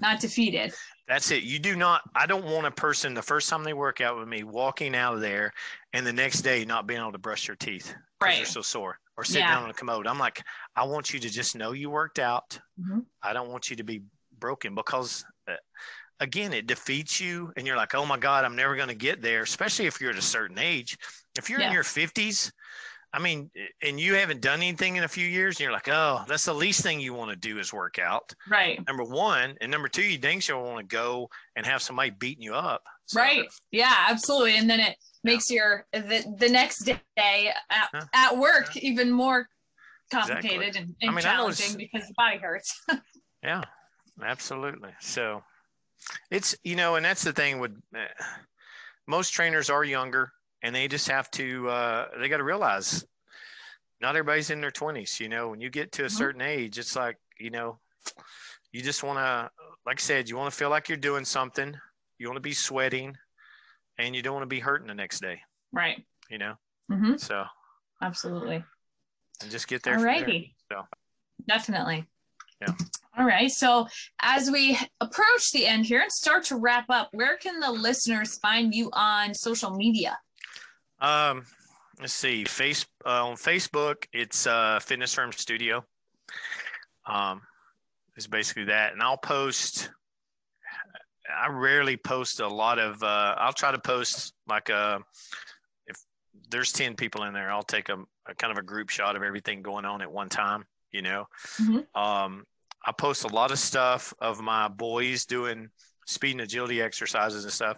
[0.00, 0.74] not defeated.
[1.06, 1.44] That's it.
[1.44, 2.02] You do not.
[2.14, 5.14] I don't want a person the first time they work out with me walking out
[5.14, 5.52] of there,
[5.92, 8.36] and the next day not being able to brush their teeth because Right.
[8.38, 9.48] they're so sore, or sit Yeah.
[9.48, 10.06] down on a commode.
[10.06, 10.44] I'm like,
[10.76, 12.58] I want you to just know you worked out.
[12.80, 13.04] Mhm.
[13.22, 14.02] I don't want you to be
[14.38, 15.56] broken because, uh,
[16.20, 19.22] again, it defeats you, and you're like, oh my god, I'm never going to get
[19.22, 19.42] there.
[19.42, 20.96] Especially if you're at a certain age.
[21.36, 21.68] If you're Yeah.
[21.68, 22.52] in your 50s.
[23.10, 23.50] I mean,
[23.80, 26.52] and you haven't done anything in a few years, and you're like, oh, that's the
[26.52, 28.86] least thing you want to do is work out Right.
[28.86, 32.42] number one, and number two, you dang sure want to go and have somebody beating
[32.42, 32.84] you up.
[33.06, 33.48] So, Right.
[33.70, 34.58] Yeah, absolutely.
[34.58, 38.04] And then it makes your the, the next day at, Yeah.
[38.14, 39.48] at work even more
[40.10, 42.80] complicated and, and I mean, challenging because the body hurts.
[43.42, 43.62] Yeah,
[44.20, 44.90] absolutely.
[45.00, 45.44] So
[46.30, 48.06] it's you know, and that's the thing with uh,
[49.06, 53.06] most trainers are younger, and they just have to uh, they got to realize
[54.00, 55.20] not everybody's in their twenties.
[55.20, 56.10] You know, when you get to a Mhm.
[56.10, 57.78] certain age, it's like you know,
[58.72, 59.50] you just want to,
[59.86, 61.76] like I said, you want to feel like you're doing something.
[62.18, 63.16] You want to be sweating,
[63.98, 65.40] and you don't want to be hurting the next day.
[65.72, 66.04] right.
[66.30, 66.54] You know,
[66.90, 67.44] hmm so
[68.02, 68.62] Absolutely.
[69.42, 69.94] and just get there.
[69.94, 70.14] from there.
[70.14, 70.52] Alrighty.
[70.70, 70.82] So.
[71.46, 72.04] Definitely.
[72.60, 72.74] Yeah.
[73.16, 73.50] All right.
[73.50, 73.86] So
[74.20, 78.38] as we approach the end here and start to wrap up, where can the listeners
[78.38, 80.18] find you on social media?
[81.00, 81.44] Um,
[82.00, 82.44] let's see.
[82.44, 85.84] Face uh, on Facebook, it's uh, Fitness Firm Studio.
[87.06, 87.40] Um,
[88.16, 89.90] it's basically that, and I'll post.
[91.36, 93.02] I rarely post a lot of.
[93.02, 95.00] Uh, I'll try to post like a.
[95.86, 95.96] If
[96.50, 99.22] there's ten people in there, I'll take a, a kind of a group shot of
[99.22, 100.64] everything going on at one time.
[100.92, 101.26] You know.
[101.58, 101.86] Mhm.
[101.94, 102.44] Um,
[102.86, 105.68] I post a lot of stuff of my boys doing
[106.06, 107.76] speed and agility exercises and stuff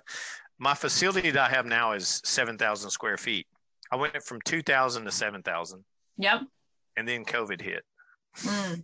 [0.63, 3.47] my facility that I have now is 7,000 square feet.
[3.91, 5.83] I went from 2,000 to 7,000
[6.19, 6.43] Yep.
[6.99, 7.83] and then COVID hit.
[8.41, 8.83] Mm.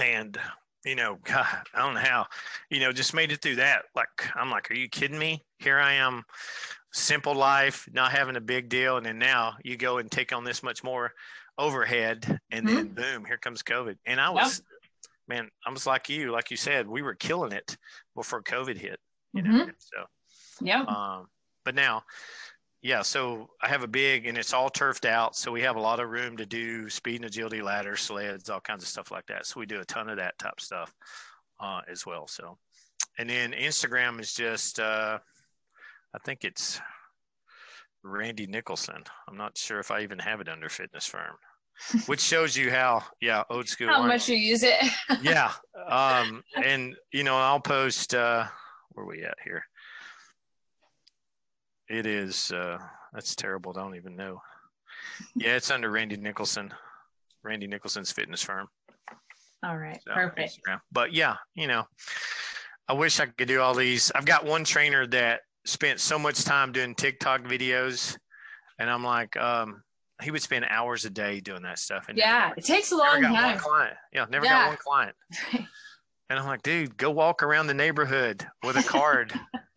[0.00, 0.38] And,
[0.86, 2.26] you know, God, I don't know how,
[2.70, 3.82] you know, just made it through that.
[3.94, 5.44] Like, I'm like, are you kidding me?
[5.58, 6.24] Here I am,
[6.92, 8.96] simple life, not having a big deal.
[8.96, 11.12] And then now you go and take on this much more
[11.58, 13.96] overhead and then boom, here comes COVID.
[14.06, 14.62] And I was,
[15.26, 17.76] man, I was like you, like you said, we were killing it
[18.14, 18.98] before COVID hit,
[19.32, 19.66] you know?
[19.78, 20.04] So,
[20.60, 20.82] yeah.
[20.82, 21.26] Um,
[21.64, 22.04] but now,
[22.86, 25.34] yeah, so I have a big and it's all turfed out.
[25.34, 28.60] So we have a lot of room to do speed and agility ladders, sleds, all
[28.60, 29.44] kinds of stuff like that.
[29.44, 30.94] So we do a ton of that type stuff
[31.58, 32.28] uh, as well.
[32.28, 32.56] So,
[33.18, 35.18] and then Instagram is just, uh,
[36.14, 36.80] I think it's
[38.04, 39.02] Randy Nicholson.
[39.28, 41.34] I'm not sure if I even have it under Fitness Firm,
[42.06, 43.88] which shows you how, yeah, old school.
[43.88, 44.76] How much you use it.
[45.22, 45.50] yeah.
[45.88, 48.46] Um, and you know, I'll post uh
[48.90, 49.64] where we at here.
[51.88, 52.78] It is uh
[53.12, 53.72] that's terrible.
[53.76, 54.40] I don't even know.
[55.34, 56.72] Yeah, it's under Randy Nicholson.
[57.42, 58.68] Randy Nicholson's fitness firm.
[59.62, 59.98] All right.
[60.04, 60.58] So, Perfect.
[60.66, 60.80] Instagram.
[60.92, 61.84] But yeah, you know,
[62.88, 64.10] I wish I could do all these.
[64.14, 68.16] I've got one trainer that spent so much time doing TikTok videos,
[68.78, 69.82] and I'm like, um,
[70.22, 72.06] he would spend hours a day doing that stuff.
[72.08, 72.48] And Yeah.
[72.48, 73.58] got- It takes a long time.
[73.58, 73.96] client.
[74.12, 74.52] Yeah, never Yeah.
[74.64, 75.16] got one client.
[76.28, 79.32] And I'm like, dude, go walk around the neighborhood with a card.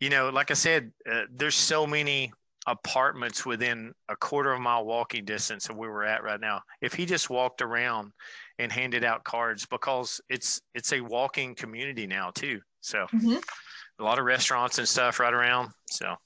[0.00, 2.32] you know, like I said, uh, there's so many
[2.66, 6.62] apartments within a quarter of a mile walking distance of where we're at right now.
[6.80, 8.12] If he just walked around
[8.58, 12.60] and handed out cards, because it's it's a walking community now too.
[12.80, 13.42] So Mhm.
[13.98, 15.70] a lot of restaurants and stuff right around.
[15.90, 16.16] So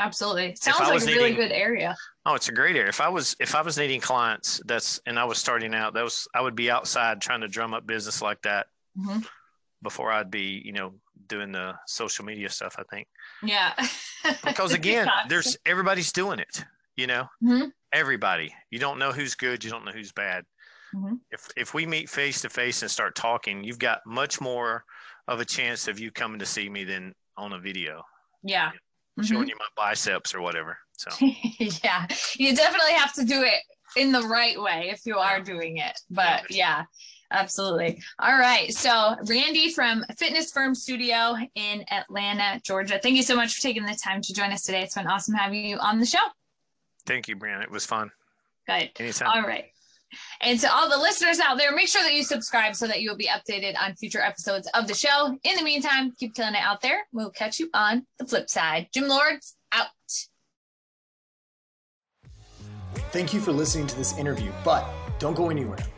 [0.00, 0.54] Absolutely.
[0.54, 1.96] Sounds like a was really good area.
[2.24, 2.88] Oh, it's a great area.
[2.88, 6.04] If I was if I was needing clients, that's and I was starting out, that
[6.04, 9.26] was I would be outside trying to drum up business like that Mhm.
[9.82, 10.94] before I'd be, you know,
[11.26, 13.08] doing the social media stuff, I think.
[13.42, 13.74] Yeah.
[14.44, 16.64] Because again, there's everybody's doing it,
[16.96, 17.26] you know?
[17.42, 17.72] Mhm.
[17.92, 18.54] Everybody.
[18.70, 20.44] You don't know who's good, you don't know who's bad.
[20.94, 21.18] Mhm.
[21.30, 24.84] If if we meet face to face and start talking, you've got much more
[25.26, 28.02] of a chance of you coming to see me than on a video,
[28.42, 28.70] Yeah.
[29.22, 30.78] Showing you my biceps or whatever.
[30.96, 31.10] So
[31.84, 32.06] yeah.
[32.36, 33.60] You definitely have to do it
[33.96, 35.98] in the right way if you are doing it.
[36.08, 36.84] But yeah.
[37.30, 38.02] Absolutely.
[38.18, 38.72] All right.
[38.72, 42.98] So, Randy from Fitness Firm Studio in Atlanta, Georgia.
[43.02, 44.82] Thank you so much for taking the time to join us today.
[44.82, 46.18] It's been awesome having you on the show.
[47.06, 47.60] Thank you, Brian.
[47.62, 48.10] It was fun.
[48.66, 48.90] Good.
[48.98, 49.28] Anytime.
[49.28, 49.66] All right.
[50.40, 53.10] And to all the listeners out there, make sure that you subscribe so that you
[53.10, 55.38] will be updated on future episodes of the show.
[55.44, 57.06] In the meantime, keep killing it out there.
[57.12, 58.88] We'll catch you on the flip side.
[58.92, 59.88] Gym Lords out.
[63.10, 64.86] Thank you for listening to this interview, but
[65.18, 65.78] don't go anywhere.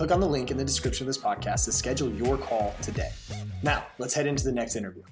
[0.00, 3.10] Click on the link in the description of this podcast to schedule your call today.
[3.62, 5.02] Now, let's head into the next interview.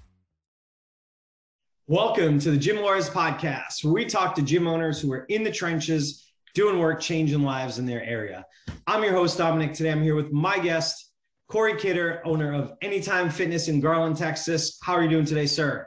[1.87, 5.45] Welcome to the Gym Lords podcast, where we talk to gym owners who are in
[5.45, 8.47] the trenches, doing work, changing lives in their area.
[8.87, 9.75] I'm your host, Dominic.
[9.75, 11.11] Today I'm here with my guest,
[11.49, 14.79] Corey Kidder, owner of Anytime Fitness in Garland, Texas.
[14.83, 15.87] How are you doing today, sir?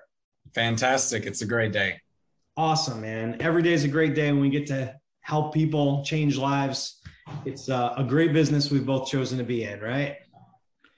[0.53, 1.25] Fantastic.
[1.25, 1.99] It's a great day.
[2.55, 3.37] Awesome, man.
[3.39, 7.00] Every day is a great day when we get to help people change lives
[7.45, 10.17] it's uh, a great business we've both chosen to be in, right?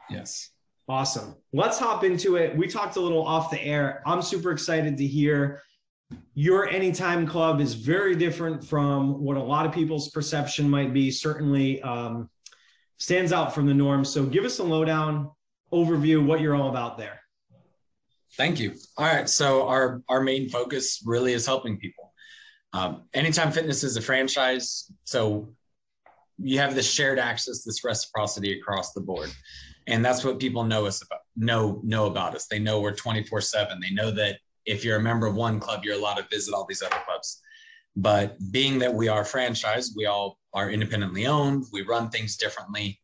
[0.10, 0.50] Yes.
[0.90, 1.36] Awesome.
[1.54, 2.56] Let's hop into it.
[2.58, 4.04] We talked a little off the air.
[4.06, 5.62] I'm super excited to hear
[6.36, 11.10] your Anytime Club is very different from what a lot of people's perception might be.
[11.10, 12.30] Certainly um,
[12.98, 14.04] stands out from the norm.
[14.04, 15.32] So give us a lowdown
[15.72, 17.20] overview what you're all about there.
[18.36, 18.74] Thank you.
[18.98, 19.30] All right.
[19.30, 22.14] So our our main focus really is helping people.
[22.74, 24.92] Um, Anytime Fitness is a franchise.
[25.04, 25.54] So
[26.38, 29.30] you have this shared access, this reciprocity across the board.
[29.88, 32.48] And that's what people know us about, know, know about us.
[32.48, 33.80] They know we're 24 seven.
[33.80, 36.66] They know that if you're a member of one club, you're allowed to visit all
[36.66, 37.42] these other clubs.
[37.96, 41.66] But being that we are franchised, we all are independently owned.
[41.72, 43.00] We run things differently.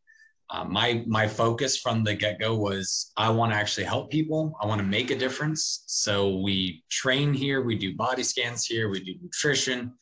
[0.52, 4.58] Uh, my my focus from the get go was I want to actually help people.
[4.60, 5.84] I want to make a difference.
[5.86, 7.62] So we train here.
[7.62, 8.90] We do body scans here.
[8.90, 9.94] We do nutrition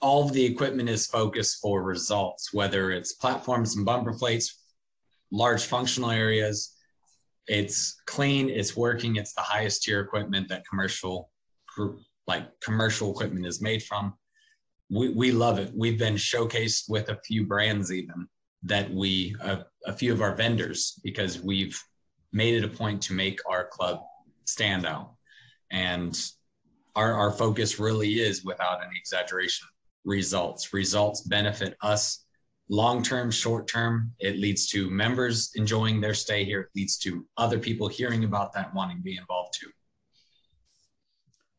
[0.00, 4.62] all of the equipment is focused for results, whether it's platforms and bumper plates,
[5.30, 6.74] large functional areas.
[7.48, 11.30] It's clean, it's working, it's the highest tier equipment that commercial
[12.26, 14.14] like commercial equipment is made from.
[14.90, 15.70] We, we love it.
[15.74, 18.28] We've been showcased with a few brands even
[18.62, 21.80] that we uh, a few of our vendors because we've
[22.32, 24.00] made it a point to make our club
[24.44, 25.12] stand out.
[25.70, 26.18] And
[26.94, 29.68] our, our focus really is without any exaggeration
[30.06, 30.72] results.
[30.72, 32.24] Results benefit us
[32.68, 34.12] long term, short term.
[34.18, 36.62] It leads to members enjoying their stay here.
[36.62, 39.70] It leads to other people hearing about that, wanting to be involved too.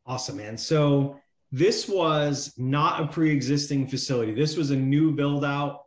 [0.06, 0.56] Awesome, man.
[0.56, 1.20] So
[1.52, 5.84] this was not a pre existing facility, this was a new build out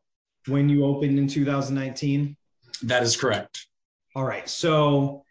[0.47, 2.35] when you opened in 2019.
[2.83, 3.67] That is correct.
[4.15, 4.49] All right.
[4.49, 5.23] So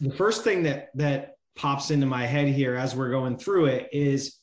[0.00, 3.88] the first thing that that pops into my head here as we're going through it
[3.92, 4.37] is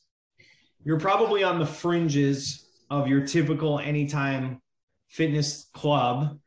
[0.86, 4.62] you're probably on the fringes of your typical anytime
[5.08, 6.38] fitness club.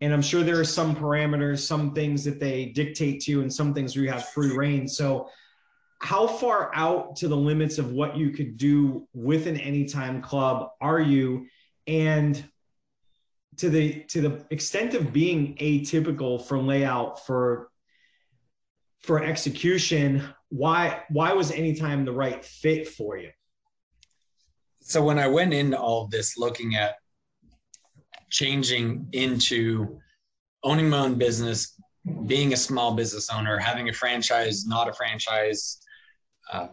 [0.00, 3.52] And I'm sure there are some parameters, some things that they dictate to you, and
[3.52, 4.86] some things where you have free reign.
[4.86, 5.28] So,
[6.00, 10.70] how far out to the limits of what you could do with an anytime club
[10.80, 11.48] are you?
[11.88, 12.44] And
[13.56, 17.70] to the to the extent of being atypical for layout for
[19.00, 23.30] for execution, why why was anytime the right fit for you?
[24.88, 26.94] So when I went into all of this, looking at
[28.30, 30.00] changing into
[30.64, 31.78] owning my own business,
[32.24, 35.78] being a small business owner, having a franchise, not a franchise,
[36.50, 36.68] uh,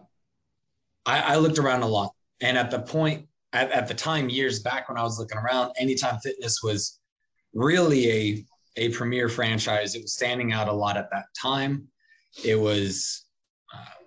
[1.06, 2.14] I, I, looked around a lot.
[2.40, 5.74] And at the point, at, at the time, years back when I was looking around,
[5.78, 7.02] Anytime Fitness was
[7.54, 8.46] really a,
[8.78, 9.94] a premier franchise.
[9.94, 11.90] It was standing out a lot at that time.
[12.46, 13.26] It was
[13.74, 14.04] uh,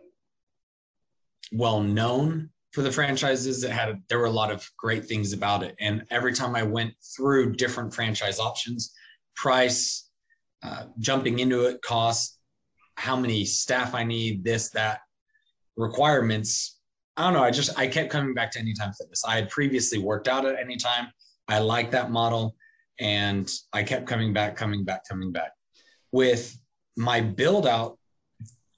[1.53, 2.49] well known
[2.79, 5.75] for the franchises it had there were a lot of great things about it.
[5.81, 8.95] And every time i went through different franchise options
[9.35, 10.09] price
[10.63, 12.39] uh, jumping into it cost
[12.95, 15.01] how many staff i need this that
[15.77, 16.79] requirements
[17.17, 19.25] i don't know i just i kept coming back to anytime fitness.
[19.25, 21.09] I had previously worked out at anytime.
[21.49, 22.55] I liked that model
[23.01, 25.51] and i kept coming back coming back coming back.
[26.13, 26.57] With
[26.97, 27.99] my build out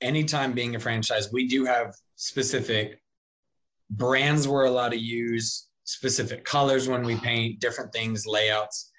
[0.01, 3.00] anytime being a franchise we do have specific
[3.91, 8.91] brands we're allowed to use, specific colors when we paint, different things, layouts.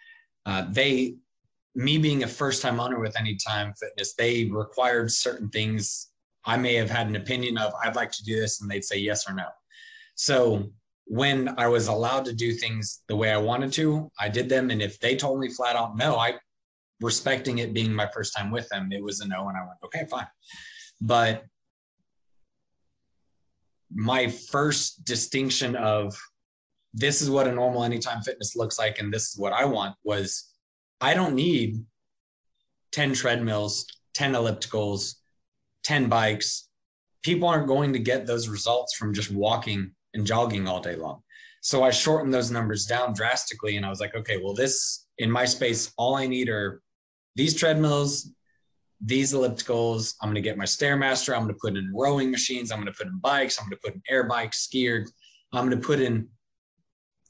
[0.45, 1.15] Uh, they
[1.73, 6.09] me being a first time owner with Anytime Fitness, they required certain things
[6.43, 8.97] I may have had an opinion of, I'd like to do this, and they'd say
[8.97, 9.45] yes or no.
[10.15, 10.71] So
[11.05, 14.69] when I was allowed to do things the way I wanted to, I did them.
[14.69, 16.35] And if they told me flat out no, I
[16.99, 19.47] respecting it being my first time with them, it was a no.
[19.47, 20.27] And I went, okay, fine.
[20.99, 21.45] But
[23.93, 26.17] my first distinction of
[26.93, 29.95] this is what a normal anytime fitness looks like and this is what I want
[30.03, 30.51] was
[30.99, 31.83] I don't need
[32.91, 35.15] 10 treadmills, 10 ellipticals,
[35.83, 36.67] 10 bikes.
[37.23, 41.21] People aren't going to get those results from just walking and jogging all day long.
[41.61, 45.29] So I shortened those numbers down drastically and I was like, okay, well, this in
[45.29, 46.81] my space, all I need are
[47.35, 48.31] these treadmills,
[49.03, 50.15] these ellipticals.
[50.21, 51.33] I'm going to get my Stairmaster.
[51.33, 52.71] I'm going to put in rowing machines.
[52.71, 53.59] I'm going to put in bikes.
[53.59, 55.09] I'm going to put in air bikes, skiers.
[55.53, 56.27] I'm going to put in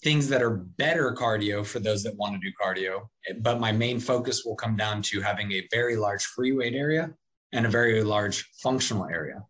[0.04, 3.08] things that are better cardio for those that want to do cardio.
[3.42, 7.14] But my main focus will come down to having a very large free weight area
[7.54, 9.44] and a very large functional area.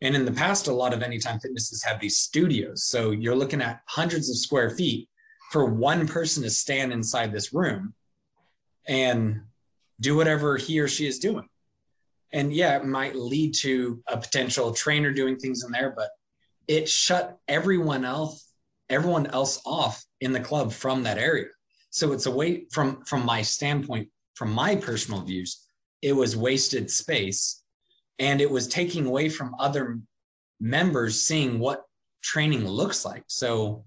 [0.00, 2.86] And in the past, a lot of Anytime Fitnesses have these studios.
[2.86, 5.08] So you're looking at hundreds of square feet
[5.50, 7.94] for one person to stand inside this room
[8.86, 9.42] and
[10.00, 11.48] do whatever he or she is doing.
[12.32, 16.10] And yeah, it might lead to a potential trainer doing things in there, but
[16.66, 18.48] it shut everyone else
[18.90, 21.46] everyone else off in the club from that area.
[21.90, 25.66] So it's away from from my standpoint, from my personal views,
[26.02, 27.62] it was wasted space
[28.18, 29.98] and it was taking away from other
[30.60, 31.82] members seeing what
[32.22, 33.24] training looks like.
[33.28, 33.84] So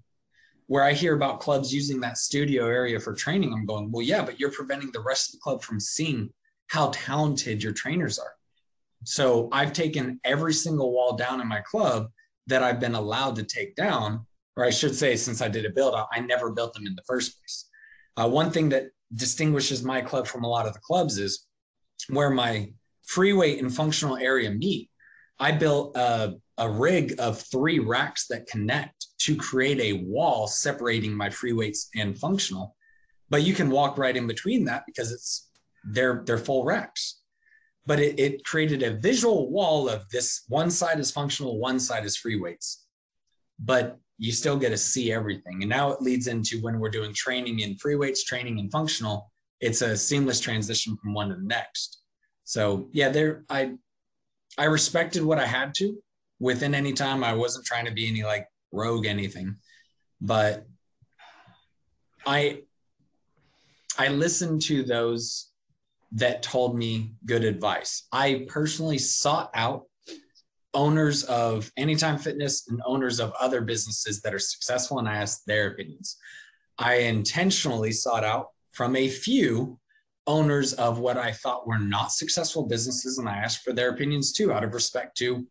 [0.66, 4.24] where I hear about clubs using that studio area for training, I'm going, well, yeah,
[4.24, 6.32] but you're preventing the rest of the club from seeing
[6.72, 8.32] how talented your trainers are.
[9.04, 12.08] So I've taken every single wall down in my club
[12.46, 14.24] that I've been allowed to take down,
[14.56, 16.94] or I should say, since I did a build out, I never built them in
[16.94, 17.68] the first place.
[18.16, 21.46] Uh, one thing that distinguishes my club from a lot of the clubs is
[22.08, 24.88] where my free weight and functional area meet,
[25.38, 31.12] I built a, a rig of three racks that connect to create a wall separating
[31.12, 32.74] my free weights and functional.
[33.28, 35.50] But you can walk right in between that because it's
[35.84, 37.20] they're they're full racks.
[37.84, 42.04] But it, it created a visual wall of this one side is functional, one side
[42.04, 42.86] is free weights.
[43.58, 45.62] But you still get to see everything.
[45.62, 49.32] And now it leads into when we're doing training in free weights, training in functional,
[49.60, 52.02] it's a seamless transition from one to the next.
[52.44, 53.74] So yeah, there I
[54.58, 55.96] I respected what I had to
[56.38, 57.24] within any time.
[57.24, 59.56] I wasn't trying to be any like rogue anything,
[60.20, 60.66] but
[62.26, 62.62] I
[63.98, 65.51] I listened to those
[66.14, 68.06] that told me good advice.
[68.12, 69.84] I personally sought out
[70.74, 75.46] owners of Anytime Fitness and owners of other businesses that are successful and I asked
[75.46, 76.16] their opinions.
[76.78, 79.78] I intentionally sought out from a few
[80.26, 84.32] owners of what I thought were not successful businesses, and I asked for their opinions
[84.32, 85.46] too, out of respect to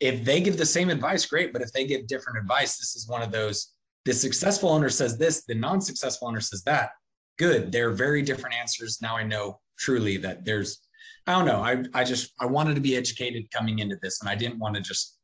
[0.00, 1.52] if they give the same advice, great.
[1.52, 3.74] But if they give different advice, this is one of those
[4.06, 6.92] the successful owner says this, the non successful owner says that.
[7.38, 7.72] Good.
[7.72, 8.98] They're very different answers.
[9.00, 10.80] Now I know truly that there's,
[11.26, 11.60] I don't know.
[11.60, 14.74] I, I just, I wanted to be educated coming into this, and I didn't want
[14.76, 15.18] to just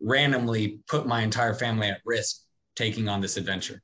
[0.00, 2.42] randomly put my entire family at risk
[2.76, 3.80] taking on this adventure.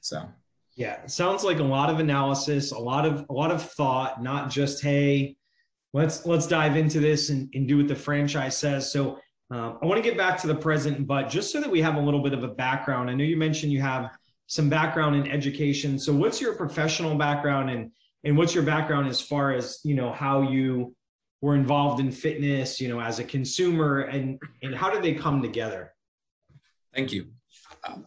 [0.00, 0.28] So
[0.76, 4.50] yeah, sounds like a lot of analysis, a lot of a lot of thought, not
[4.50, 5.36] just hey,
[5.92, 8.90] let's let's dive into this and, and do what the franchise says.
[8.90, 9.18] So
[9.52, 11.96] uh, I want to get back to the present, but just so that we have
[11.96, 14.10] a little bit of a background, I know you mentioned you have
[14.46, 15.98] some background in education.
[15.98, 17.90] So what's your professional background and
[18.24, 20.94] and what's your background as far as you know how you
[21.40, 25.42] were involved in fitness, you know, as a consumer, and and how did they come
[25.42, 25.92] together?
[26.94, 27.26] Thank you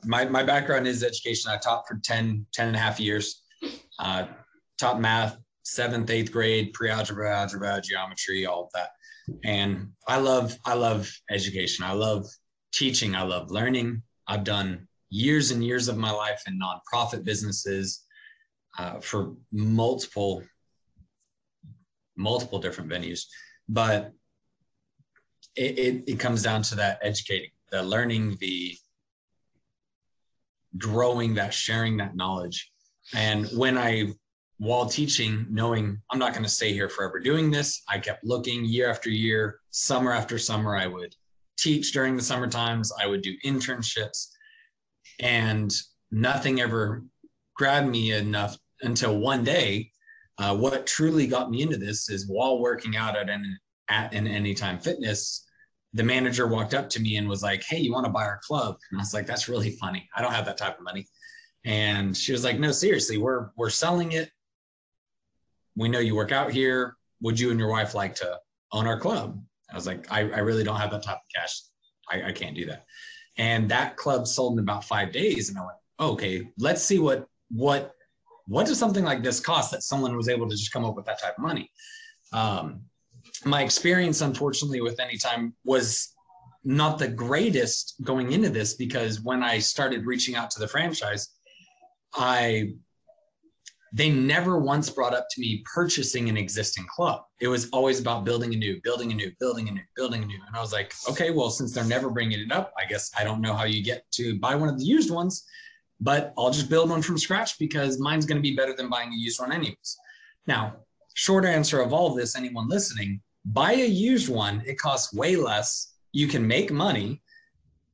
[0.04, 1.52] my, my background is education.
[1.52, 3.44] I taught for 10, 10 and a half years,
[4.00, 4.26] uh,
[4.78, 8.90] taught math, seventh, eighth grade, pre-algebra, algebra, geometry, all of that.
[9.44, 11.84] And I love, I love education.
[11.84, 12.26] I love
[12.72, 13.16] teaching.
[13.16, 14.04] I love learning.
[14.28, 18.04] I've done years and years of my life in nonprofit businesses
[18.78, 20.44] uh, for multiple,
[22.18, 23.22] multiple different venues.
[23.70, 24.12] But
[25.56, 28.76] it, it, it comes down to that educating, the learning, the
[30.78, 32.72] growing that, sharing that knowledge.
[33.14, 34.14] And when I,
[34.58, 38.66] while teaching, knowing I'm not going to stay here forever doing this, I kept looking
[38.66, 40.76] year after year, summer after summer.
[40.76, 41.16] I would
[41.58, 44.28] teach during the summer times, I would do internships,
[45.20, 45.74] and
[46.12, 47.04] nothing ever
[47.56, 49.92] grabbed me enough until one day.
[50.38, 53.58] Uh, what truly got me into this is while working out at an
[53.88, 55.46] at an Anytime Fitness,
[55.94, 58.40] the manager walked up to me and was like, Hey, you want to buy our
[58.46, 58.78] club?
[58.92, 60.10] And I was like, That's really funny.
[60.16, 61.08] I don't have that type of money.
[61.64, 64.30] And she was like, No, seriously, we're we're selling it.
[65.76, 66.96] we know you work out here.
[67.22, 68.40] Would you and your wife like to
[68.74, 69.42] own our club?
[69.72, 71.62] I was like, I, I really don't have that type of cash.
[72.12, 72.86] I, I can't do that.
[73.38, 75.50] And that club sold in about five days.
[75.50, 77.96] And I went, okay, let's see what what
[78.48, 81.06] what does something like this cost that someone was able to just come up with
[81.06, 81.72] that type of money.
[82.32, 82.82] Um,
[83.44, 86.14] my experience, unfortunately, with Anytime was
[86.64, 91.36] not the greatest going into this because when I started reaching out to the franchise,
[92.14, 92.74] I
[93.96, 97.24] they never once brought up to me purchasing an existing club.
[97.40, 100.26] It was always about building a new, building a new, building a new, building a
[100.26, 100.38] new.
[100.46, 103.24] And I was like, okay, well, since they're never bringing it up, I guess I
[103.24, 105.46] don't know how you get to buy one of the used ones,
[106.02, 109.14] but I'll just build one from scratch because mine's going to be better than buying
[109.14, 109.98] a used one, anyways.
[110.46, 110.76] Now,
[111.14, 114.62] short answer of all of this, anyone listening, buy a used one.
[114.66, 115.94] It costs way less.
[116.12, 117.22] You can make money.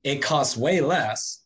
[0.04, 1.41] It costs way less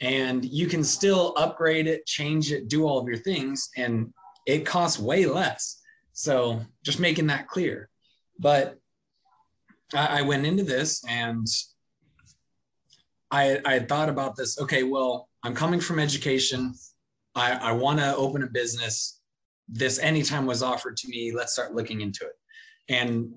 [0.00, 4.12] and you can still upgrade it, change it, do all of your things, and
[4.46, 5.80] it costs way less.
[6.12, 7.88] So just making that clear.
[8.38, 8.78] But
[9.94, 11.46] I, I went into this and
[13.30, 14.60] I, I thought about this.
[14.60, 16.74] Okay, well, I'm coming from education.
[17.34, 19.20] I, I want to open a business.
[19.68, 21.32] This anytime was offered to me.
[21.34, 22.34] Let's start looking into it.
[22.88, 23.32] And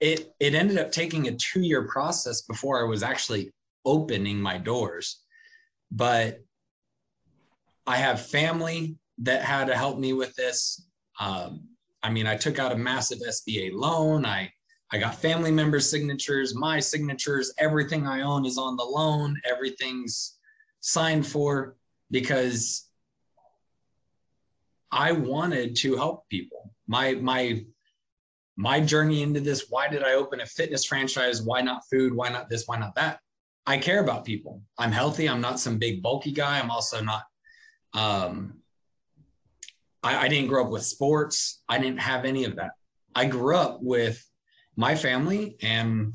[0.00, 3.52] it it ended up taking a two year process before I was actually
[3.84, 5.23] opening my doors
[5.90, 6.40] but
[7.86, 10.86] I have family that had to help me with this.
[11.20, 11.68] Um,
[12.02, 14.26] I mean, I took out a massive SBA loan.
[14.26, 14.52] I
[14.92, 19.40] I got family members' signatures, my signatures, everything I own is on the loan.
[19.44, 20.38] Everything's
[20.80, 21.76] signed for
[22.10, 22.88] because
[24.92, 26.70] I wanted to help people.
[26.86, 27.64] My my
[28.56, 31.42] my journey into this, why did I open a fitness franchise?
[31.42, 32.14] Why not food?
[32.14, 32.68] Why not this?
[32.68, 33.18] Why not that?
[33.66, 34.62] I care about people.
[34.78, 35.28] I'm healthy.
[35.28, 36.58] I'm not some big bulky guy.
[36.58, 37.22] I'm also not.
[37.94, 38.58] Um,
[40.02, 41.62] I, I didn't grow up with sports.
[41.68, 42.72] I didn't have any of that.
[43.14, 44.22] I grew up with
[44.76, 46.14] my family, and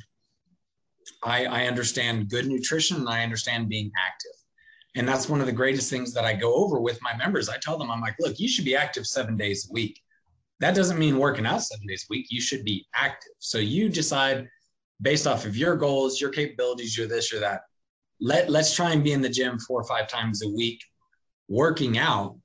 [1.23, 2.97] I, I understand good nutrition.
[2.97, 4.37] And I understand being active,
[4.95, 7.49] and that's one of the greatest things that I go over with my members.
[7.49, 9.99] I tell them, I'm like, look, you should be active seven days a week.
[10.59, 12.27] That doesn't mean working out seven days a week.
[12.29, 13.31] You should be active.
[13.39, 14.47] So you decide
[15.01, 17.61] based off of your goals, your capabilities, you're this, or that.
[18.19, 20.83] Let let's try and be in the gym four or five times a week,
[21.47, 22.37] working out,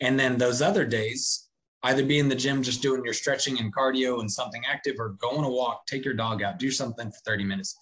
[0.00, 1.48] and then those other days,
[1.84, 5.10] either be in the gym just doing your stretching and cardio and something active, or
[5.20, 7.76] go on a walk, take your dog out, do something for 30 minutes.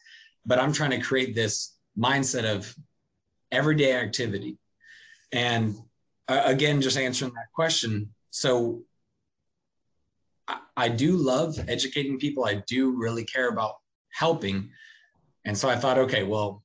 [0.45, 2.75] But I'm trying to create this mindset of
[3.51, 4.59] everyday activity,
[5.33, 5.77] and
[6.29, 8.13] uh, again, just answering that question.
[8.31, 8.83] So
[10.77, 12.45] I do love educating people.
[12.45, 13.77] I do really care about
[14.15, 14.71] helping.
[15.45, 16.63] And so I thought, okay, well,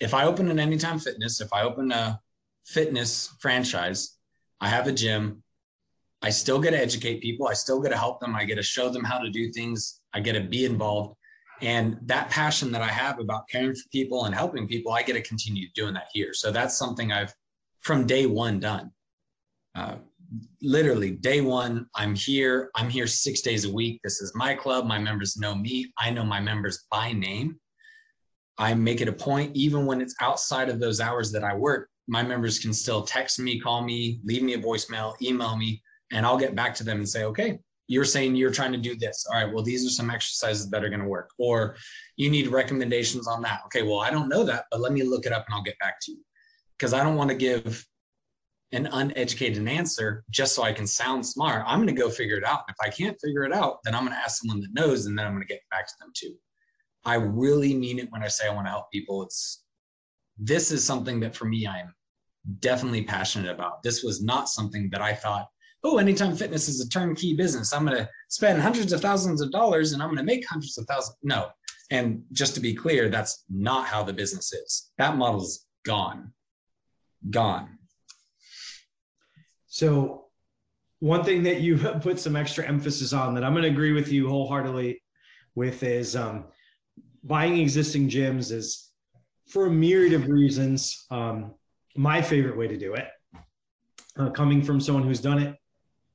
[0.00, 2.20] if I open an Anytime Fitness, if I open a
[2.66, 4.18] fitness franchise,
[4.60, 5.42] I have a gym,
[6.22, 8.62] I still get to educate people, I still get to help them, I get to
[8.62, 11.16] show them how to do things, I get to be involved.
[11.62, 15.14] And that passion that I have about caring for people and helping people, I get
[15.14, 16.34] to continue doing that here.
[16.34, 17.32] So that's something I've
[17.80, 18.90] from day one done.
[19.74, 19.96] Uh,
[20.62, 22.70] literally day one i'm here.
[22.74, 24.00] I'm here six days a week.
[24.02, 24.86] This is my club.
[24.86, 25.92] My members know me.
[25.98, 27.58] I know my members by name.
[28.58, 31.90] I make it a point even when it's outside of those hours that i work
[32.08, 35.82] my members can still text me call me leave me a voicemail email me
[36.12, 37.58] and i'll get back to them and say okay
[37.88, 39.26] you're saying you're trying to do this.
[39.28, 41.76] All right well these are some exercises that are going to work or
[42.16, 43.60] you need recommendations on that.
[43.66, 45.78] Okay well i don't know that but let me look it up and i'll get
[45.78, 46.18] back to you.
[46.76, 47.86] Because i don't want to give
[48.76, 51.64] an uneducated answer just so I can sound smart.
[51.66, 52.64] I'm going to go figure it out.
[52.68, 55.18] If I can't figure it out, then I'm going to ask someone that knows and
[55.18, 56.34] then I'm going to get back to them too.
[57.04, 59.22] I really mean it when I say I want to help people.
[59.22, 59.64] It's
[60.38, 61.94] this is something that for me I'm
[62.60, 63.82] definitely passionate about.
[63.82, 65.48] This was not something that I thought,
[65.82, 67.72] oh, anytime fitness is a turnkey business.
[67.72, 70.76] I'm going to spend hundreds of thousands of dollars and I'm going to make hundreds
[70.76, 71.16] of thousands.
[71.22, 71.48] No.
[71.90, 74.90] And just to be clear, that's not how the business is.
[74.98, 76.32] That model's gone.
[77.30, 77.75] Gone
[79.76, 80.28] so,
[81.00, 84.10] one thing that you put some extra emphasis on that I'm going to agree with
[84.10, 85.02] you wholeheartedly
[85.54, 86.46] with is um,
[87.22, 88.92] buying existing gyms is
[89.46, 91.52] for a myriad of reasons um,
[91.94, 93.08] my favorite way to do it.
[94.18, 95.54] Uh, coming from someone who's done it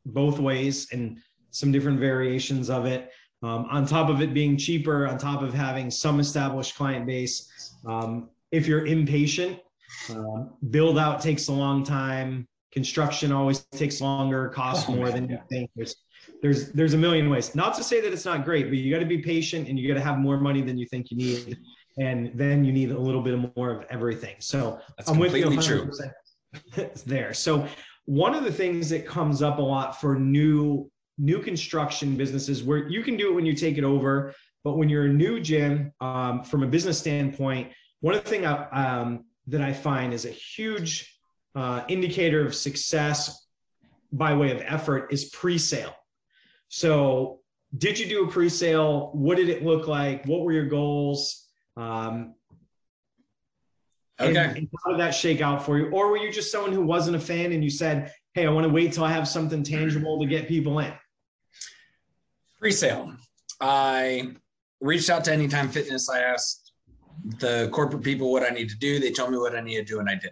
[0.07, 1.20] both ways and
[1.51, 3.12] some different variations of it.
[3.43, 7.76] Um, on top of it being cheaper, on top of having some established client base.
[7.86, 9.59] Um, if you're impatient,
[10.09, 15.13] uh, build out takes a long time construction always takes longer, costs oh, more man,
[15.13, 15.69] than you think.
[15.76, 15.95] There's
[16.41, 17.55] there's there's a million ways.
[17.55, 19.88] Not to say that it's not great, but you got to be patient and you
[19.88, 21.57] got to have more money than you think you need,
[21.99, 24.36] and then you need a little bit more of everything.
[24.39, 25.65] So That's I'm with you 100%.
[25.65, 26.89] true.
[27.05, 27.34] there.
[27.34, 27.67] So
[28.05, 32.88] one of the things that comes up a lot for new new construction businesses where
[32.88, 35.91] you can do it when you take it over but when you're a new gym
[36.01, 40.30] um, from a business standpoint one of the things um, that i find is a
[40.30, 41.20] huge
[41.56, 43.47] uh, indicator of success
[44.12, 45.95] by way of effort is pre-sale
[46.70, 47.39] so
[47.78, 51.47] did you do a pre-sale what did it look like what were your goals
[51.78, 52.34] um,
[54.22, 54.38] Okay.
[54.38, 55.89] And, and how did that shake out for you?
[55.89, 58.66] Or were you just someone who wasn't a fan and you said, hey, I want
[58.66, 60.93] to wait till I have something tangible to get people in?
[62.60, 63.14] Pre-sale.
[63.60, 64.36] I
[64.80, 66.10] reached out to Anytime Fitness.
[66.10, 66.74] I asked
[67.39, 68.99] the corporate people what I need to do.
[68.99, 70.32] They told me what I need to do, and I did.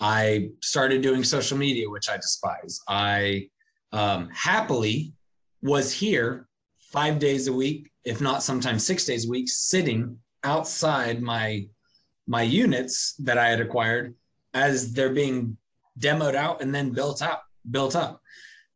[0.00, 2.80] I started doing social media, which I despise.
[2.88, 3.48] I
[3.92, 5.12] um, happily
[5.62, 6.48] was here
[6.78, 11.66] five days a week, if not sometimes six days a week, sitting outside my
[12.26, 14.14] my units that I had acquired
[14.54, 15.56] as they're being
[15.98, 18.20] demoed out and then built up, built up.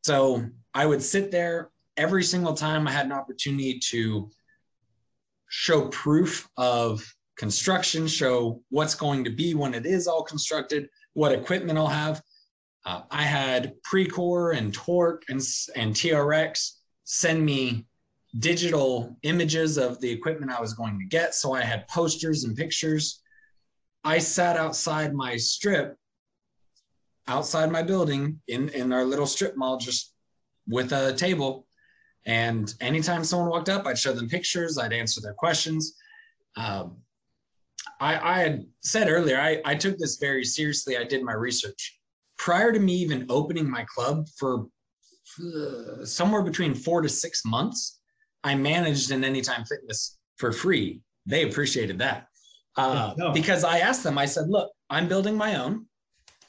[0.03, 0.45] So
[0.75, 4.29] I would sit there every single time I had an opportunity to
[5.49, 7.05] show proof of
[7.37, 12.23] construction, show what's going to be when it is all constructed, what equipment I'll have.
[12.85, 15.41] Uh, I had Precor and Torque and,
[15.75, 16.73] and TRX
[17.05, 17.87] send me
[18.39, 21.35] digital images of the equipment I was going to get.
[21.35, 23.23] So I had posters and pictures
[24.05, 25.97] I sat outside my strip,
[27.27, 30.13] outside my building in, in our little strip mall, just
[30.69, 31.67] with a table.
[32.27, 35.97] And anytime someone walked up, I'd show them pictures, I'd answer their questions.
[36.57, 36.99] Um,
[38.01, 40.97] I, I had said earlier, I, I took this very seriously.
[40.97, 41.99] I did my research.
[42.39, 44.67] Prior to me even opening my club for
[45.41, 48.01] uh, somewhere between four to six months,
[48.43, 51.01] I managed an Anytime Fitness for free.
[51.27, 52.27] They appreciated that.
[52.77, 53.33] Uh, no.
[53.33, 55.87] Because I asked them, I said, look, I'm building my own.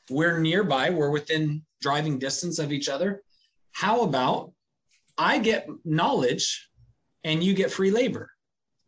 [0.09, 3.21] We're nearby, we're within driving distance of each other.
[3.71, 4.51] How about
[5.17, 6.69] I get knowledge
[7.23, 8.29] and you get free labor?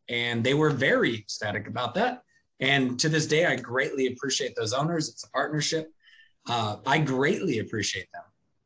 [0.09, 2.21] And they were very ecstatic about that.
[2.59, 5.09] And to this day, I greatly appreciate those owners.
[5.09, 5.91] It's a partnership.
[6.47, 8.23] Uh, I greatly appreciate them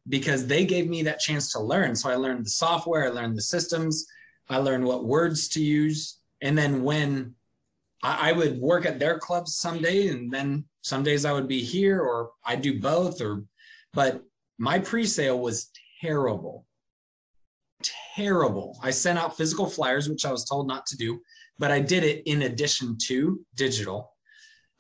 [0.08, 1.96] because they gave me that chance to learn.
[1.96, 4.06] So I learned the software, I learned the systems,
[4.50, 6.20] I learned what words to use.
[6.42, 7.36] And then when
[8.04, 11.64] I, I would work at their clubs someday, and then some days I would be
[11.64, 13.22] here, or I'd do both.
[13.22, 13.44] Or,
[13.94, 14.24] but
[14.58, 15.72] my pre-sale was
[16.02, 16.66] terrible,
[18.16, 18.80] terrible.
[18.82, 21.22] I sent out physical flyers, which I was told not to do,
[21.60, 24.16] but I did it in addition to digital.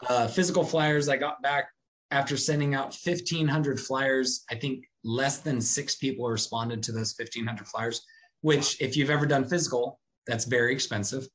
[0.09, 1.69] Uh, physical flyers, I got back
[2.11, 4.43] after sending out 1,500 flyers.
[4.49, 8.01] I think less than six people responded to those 1,500 flyers,
[8.41, 11.27] which, if you've ever done physical, that's very expensive.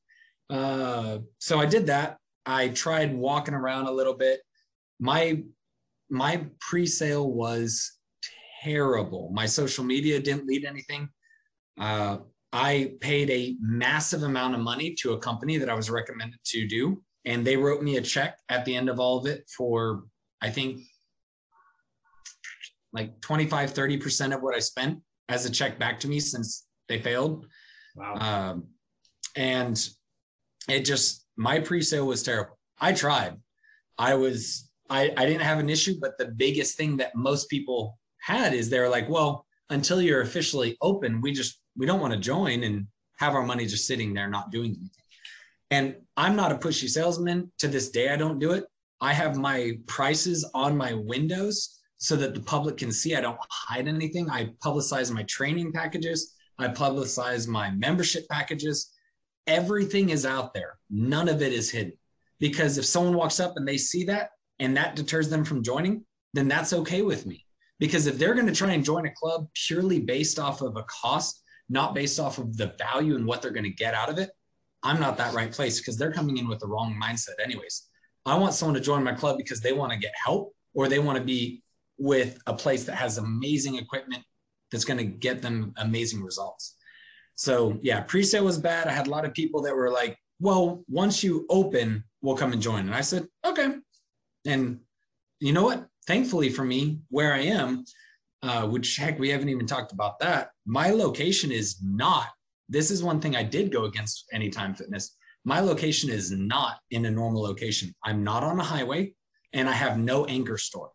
[0.49, 2.17] Uh, so I did that.
[2.45, 4.41] I tried walking around a little bit.
[4.99, 5.43] My
[6.09, 7.97] my pre-sale was
[8.63, 9.29] terrible.
[9.33, 11.09] My social media didn't lead anything.
[11.77, 12.19] Uh,
[12.53, 16.67] I paid a massive amount of money to a company that I was recommended to
[16.67, 20.03] do, and they wrote me a check at the end of all of it for
[20.41, 20.81] I think
[22.93, 26.99] like 25 30% of what I spent as a check back to me since they
[26.99, 27.45] failed.
[27.95, 28.15] Wow.
[28.15, 28.67] Um,
[29.35, 29.89] and
[30.69, 32.57] it just my pre-sale was terrible.
[32.79, 33.35] I tried.
[33.97, 37.99] I was I, I didn't have an issue, but the biggest thing that most people
[38.21, 42.19] had is they're like, well, until you're officially open, we just we don't want to
[42.19, 42.87] join and
[43.17, 44.89] have our money just sitting there not doing anything.
[45.69, 47.51] And I'm not a pushy salesman.
[47.59, 48.65] To this day, I don't do it.
[49.01, 53.15] I have my prices on my windows so that the public can see.
[53.15, 54.29] I don't hide anything.
[54.29, 56.35] I publicize my training packages.
[56.57, 58.93] I publicize my membership packages
[59.47, 60.77] everything is out there.
[60.89, 61.93] None of it is hidden.
[62.39, 66.05] Because if someone walks up and they see that and that deters them from joining,
[66.33, 67.45] then that's okay with me.
[67.79, 70.83] Because if they're going to try and join a club purely based off of a
[70.83, 74.17] cost, not based off of the value and what they're going to get out of
[74.17, 74.31] it,
[74.83, 77.87] I'm not that right place because they're coming in with the wrong mindset, anyways.
[78.25, 80.99] I want someone to join my club because they want to get help or they
[80.99, 81.63] want to be
[81.97, 84.23] with a place that has amazing equipment
[84.71, 86.75] that's going to get them amazing results.
[87.35, 88.87] So yeah, pre-sale was bad.
[88.87, 92.53] I had a lot of people that were like, well, once you open, we'll come
[92.53, 92.81] and join.
[92.81, 93.75] And I said, okay.
[94.45, 94.79] And
[95.39, 95.87] you know what?
[96.07, 97.85] Thankfully for me, where I am,
[98.41, 100.49] uh, which heck, we haven't even talked about that.
[100.65, 102.29] My location is not,
[102.69, 105.15] this is one thing I did go against Anytime Fitness.
[105.43, 107.93] My location is not in a normal location.
[108.03, 109.13] I'm not on a highway
[109.53, 110.91] and I have no anchor store.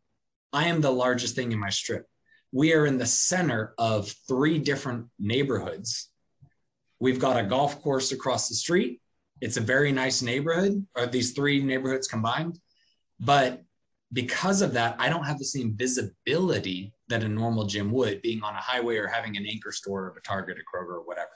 [0.52, 2.06] I am the largest thing in my strip.
[2.52, 6.12] We are in the center of three different neighborhoods
[7.02, 9.00] We've got a golf course across the street.
[9.40, 12.60] It's a very nice neighborhood, or these three neighborhoods combined.
[13.18, 13.60] But
[14.12, 18.42] because of that, I don't have the same visibility that a normal gym would, being
[18.42, 21.30] on a highway or having an anchor store of a Target, a Kroger, or whatever.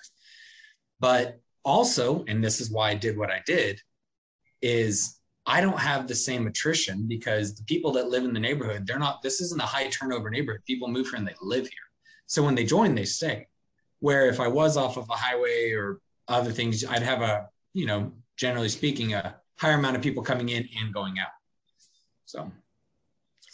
[1.00, 3.80] But also, and this is why I did what I did,
[4.62, 8.86] is I don't have the same attrition because the people that live in the neighborhood,
[8.86, 10.62] they're not, this isn't a high turnover neighborhood.
[10.66, 11.72] People move here and they live here.
[12.26, 13.46] So when they join, they stay.
[14.00, 17.86] Where if I was off of a highway or other things, I'd have a, you
[17.86, 21.28] know, generally speaking, a higher amount of people coming in and going out.
[22.26, 22.50] So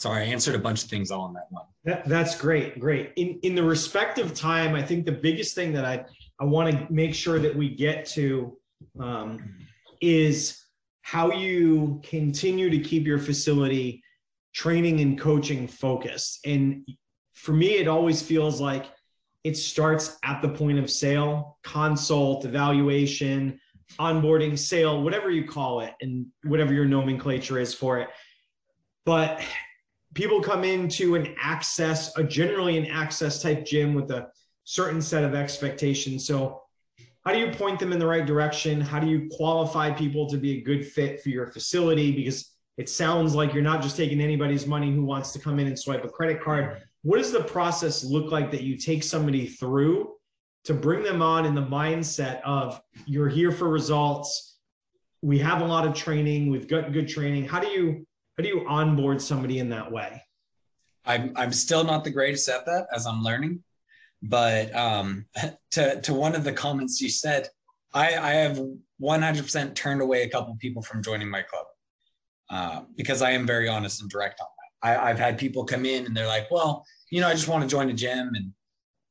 [0.03, 1.65] sorry, I answered a bunch of things all in that one.
[1.85, 3.13] That, that's great, great.
[3.17, 6.05] In in the respective time, I think the biggest thing that I
[6.41, 8.57] I want to make sure that we get to
[8.99, 9.55] um,
[10.01, 10.65] is
[11.03, 14.03] how you continue to keep your facility
[14.53, 16.41] training and coaching focused.
[16.45, 16.87] And
[17.35, 18.87] for me, it always feels like
[19.45, 23.59] it starts at the point of sale, consult, evaluation,
[23.99, 28.09] onboarding, sale, whatever you call it, and whatever your nomenclature is for it.
[29.05, 29.43] But
[30.15, 34.29] people come into an access, a generally an access type gym with a
[34.65, 36.27] certain set of expectations.
[36.27, 36.63] So
[37.25, 38.81] how do you point them in the right direction?
[38.81, 42.13] How do you qualify people to be a good fit for your facility?
[42.13, 45.67] Because it sounds like you're not just taking anybody's money who wants to come in
[45.67, 46.83] and swipe a credit card.
[47.03, 50.15] What does the process look like that you take somebody through
[50.65, 54.57] to bring them on in the mindset of you're here for results?
[55.21, 57.47] We have a lot of training, we've got good training.
[57.47, 58.07] How do you
[58.37, 60.23] how do you onboard somebody in that way?
[61.05, 63.63] I'm I'm still not the greatest at that as I'm learning.
[64.23, 65.27] But um,
[65.73, 67.49] to to one of the comments you said,
[67.93, 68.61] I, I have
[69.03, 71.67] 100% turned away a couple people from joining my club
[72.51, 74.89] uh, because I am very honest and direct on that.
[74.89, 77.63] I, I've had people come in and they're like, "Well, you know, I just want
[77.63, 78.53] to join a gym and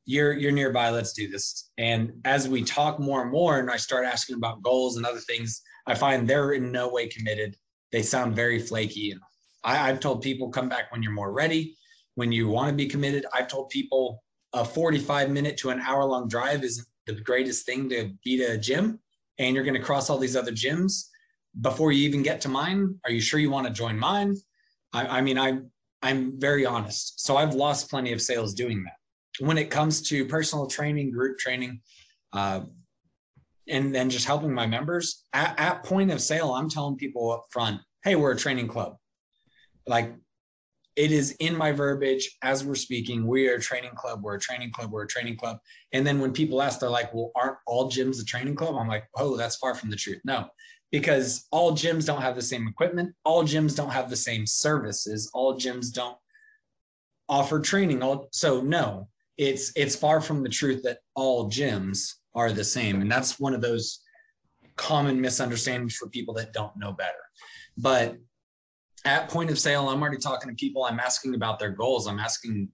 [0.05, 0.89] you're you're nearby.
[0.89, 4.63] Let's do this." And as we talk more and more, and I start asking about
[4.63, 7.55] goals and other things, I find they're in no way committed.
[7.92, 9.16] They sound very flaky.
[9.64, 11.76] I, I've told people, "Come back when you're more ready."
[12.16, 14.22] When you want to be committed, I've told people
[14.54, 18.58] a 45 minute to an hour long drive isn't the greatest thing to beat a
[18.58, 19.00] gym
[19.39, 21.08] and you're going to cross all these other gyms
[21.62, 24.36] before you even get to mine are you sure you want to join mine
[24.94, 25.60] i, I mean i
[26.02, 30.26] i'm very honest so i've lost plenty of sales doing that when it comes to
[30.26, 31.82] personal training group training
[32.34, 32.62] uh,
[33.68, 37.45] and then just helping my members at, at point of sale i'm telling people up
[37.51, 38.95] front hey we're a training club
[39.88, 40.14] like
[40.95, 43.26] it is in my verbiage as we're speaking.
[43.26, 44.24] We are a training club.
[44.24, 44.91] We're a training club.
[44.91, 45.57] We're a training club.
[45.93, 48.76] And then when people ask, they're like, well, aren't all gyms a training club?
[48.76, 50.20] I'm like, oh, that's far from the truth.
[50.26, 50.47] No,
[50.91, 53.16] because all gyms don't have the same equipment.
[53.24, 55.32] All gyms don't have the same services.
[55.34, 56.18] All gyms don't
[57.30, 58.03] offer training.
[58.03, 59.07] All, so no,
[59.38, 63.02] it's it's far from the truth that all gyms are the same.
[63.02, 64.02] And that's one of those
[64.76, 67.12] common misunderstandings for people that don't know better.
[67.78, 68.18] But
[69.06, 70.84] at point of sale, I'm already talking to people.
[70.84, 72.08] I'm asking about their goals.
[72.08, 72.70] I'm asking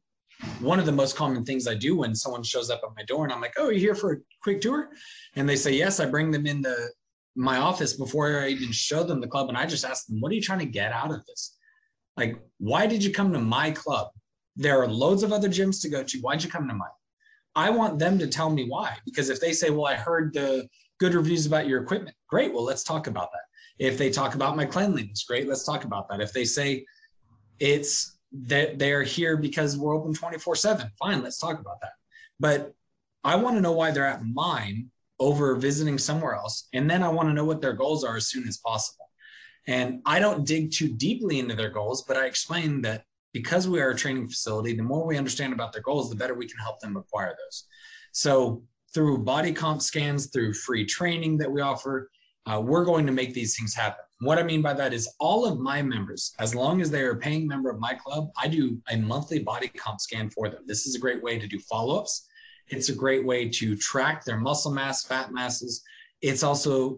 [0.59, 3.23] one of the most common things I do when someone shows up at my door
[3.23, 4.89] and I'm like, oh, you here for a quick tour?
[5.35, 6.75] And they say, yes, I bring them into
[7.35, 9.49] my office before I even show them the club.
[9.49, 11.57] And I just ask them, what are you trying to get out of this?
[12.17, 14.09] Like, why did you come to my club?
[14.55, 16.19] There are loads of other gyms to go to.
[16.19, 16.89] Why'd you come to mine?
[17.55, 18.97] I want them to tell me why.
[19.05, 20.67] Because if they say, well, I heard the
[20.99, 22.53] good reviews about your equipment, great.
[22.53, 23.85] Well, let's talk about that.
[23.85, 26.21] If they talk about my cleanliness, great, let's talk about that.
[26.21, 26.85] If they say
[27.59, 31.93] it's that they're here because we're open 24 7, fine, let's talk about that.
[32.39, 32.73] But
[33.23, 34.89] I want to know why they're at mine
[35.19, 36.67] over visiting somewhere else.
[36.73, 39.05] And then I want to know what their goals are as soon as possible.
[39.67, 43.03] And I don't dig too deeply into their goals, but I explain that
[43.33, 46.33] because we are a training facility, the more we understand about their goals, the better
[46.33, 47.65] we can help them acquire those.
[48.11, 48.63] So
[48.93, 52.09] through body comp scans, through free training that we offer,
[52.45, 54.03] uh, we're going to make these things happen.
[54.21, 57.11] What I mean by that is all of my members, as long as they are
[57.11, 60.63] a paying member of my club, I do a monthly body comp scan for them.
[60.65, 62.25] This is a great way to do follow ups.
[62.69, 65.83] It's a great way to track their muscle mass, fat masses.
[66.21, 66.97] It's also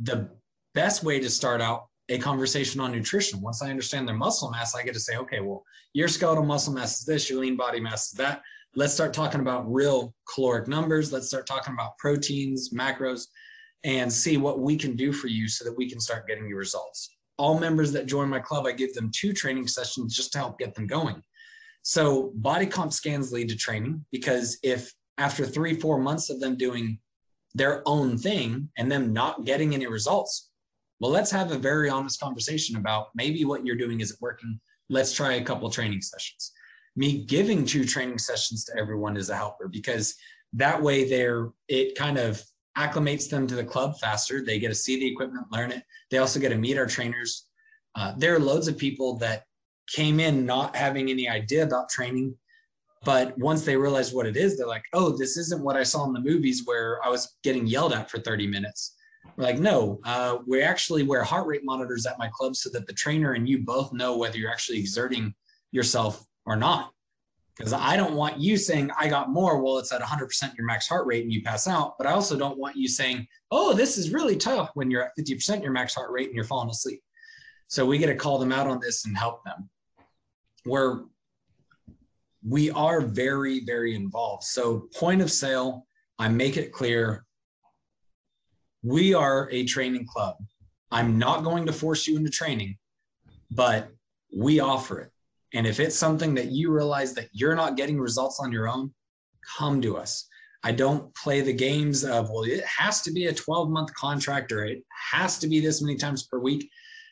[0.00, 0.28] the
[0.74, 3.40] best way to start out a conversation on nutrition.
[3.40, 6.72] Once I understand their muscle mass, I get to say, okay, well, your skeletal muscle
[6.72, 8.42] mass is this, your lean body mass is that.
[8.74, 11.12] Let's start talking about real caloric numbers.
[11.12, 13.26] Let's start talking about proteins, macros
[13.84, 16.56] and see what we can do for you so that we can start getting you
[16.56, 17.16] results.
[17.38, 20.58] All members that join my club, I give them two training sessions just to help
[20.58, 21.22] get them going.
[21.82, 26.56] So body comp scans lead to training because if after three, four months of them
[26.56, 26.98] doing
[27.54, 30.49] their own thing and them not getting any results,
[31.00, 34.60] well, let's have a very honest conversation about maybe what you're doing isn't working.
[34.90, 36.52] Let's try a couple training sessions.
[36.94, 40.14] Me giving two training sessions to everyone is a helper because
[40.52, 42.42] that way they're it kind of
[42.76, 44.44] acclimates them to the club faster.
[44.44, 45.82] They get to see the equipment, learn it.
[46.10, 47.46] They also get to meet our trainers.
[47.94, 49.44] Uh, there are loads of people that
[49.90, 52.34] came in not having any idea about training.
[53.04, 56.04] But once they realize what it is, they're like, oh, this isn't what I saw
[56.04, 58.94] in the movies where I was getting yelled at for 30 minutes.
[59.40, 62.92] Like, no, uh, we actually wear heart rate monitors at my club so that the
[62.92, 65.34] trainer and you both know whether you're actually exerting
[65.72, 66.92] yourself or not.
[67.56, 70.86] Because I don't want you saying, I got more, well, it's at 100% your max
[70.86, 71.96] heart rate and you pass out.
[71.96, 75.16] But I also don't want you saying, oh, this is really tough when you're at
[75.18, 77.02] 50% your max heart rate and you're falling asleep.
[77.66, 79.70] So we get to call them out on this and help them.
[80.64, 81.00] Where
[82.46, 84.44] we are very, very involved.
[84.44, 85.86] So, point of sale,
[86.18, 87.24] I make it clear
[88.82, 90.36] we are a training club.
[90.90, 92.76] I'm not going to force you into training,
[93.50, 93.90] but
[94.34, 95.10] we offer it.
[95.52, 98.92] And if it's something that you realize that you're not getting results on your own,
[99.58, 100.26] come to us.
[100.62, 104.52] I don't play the games of, well, it has to be a 12 month contract
[104.52, 106.70] or it has to be this many times per week.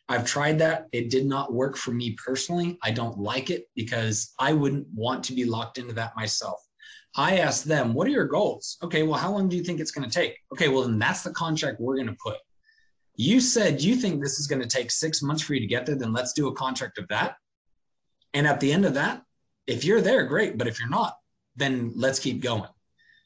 [0.08, 0.86] I've tried that.
[0.92, 2.78] It did not work for me personally.
[2.82, 6.60] I don't like it because I wouldn't want to be locked into that myself.
[7.18, 8.78] I asked them, what are your goals?
[8.80, 10.36] Okay, well, how long do you think it's going to take?
[10.52, 12.36] Okay, well, then that's the contract we're going to put.
[13.16, 15.84] You said you think this is going to take six months for you to get
[15.84, 17.34] there, then let's do a contract of that.
[18.34, 19.22] And at the end of that,
[19.66, 20.56] if you're there, great.
[20.56, 21.16] But if you're not,
[21.56, 22.70] then let's keep going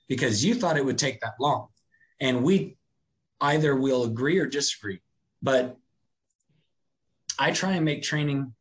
[0.08, 1.68] because you thought it would take that long.
[2.18, 2.78] And we
[3.42, 5.02] either will agree or disagree.
[5.42, 5.76] But
[7.38, 8.54] I try and make training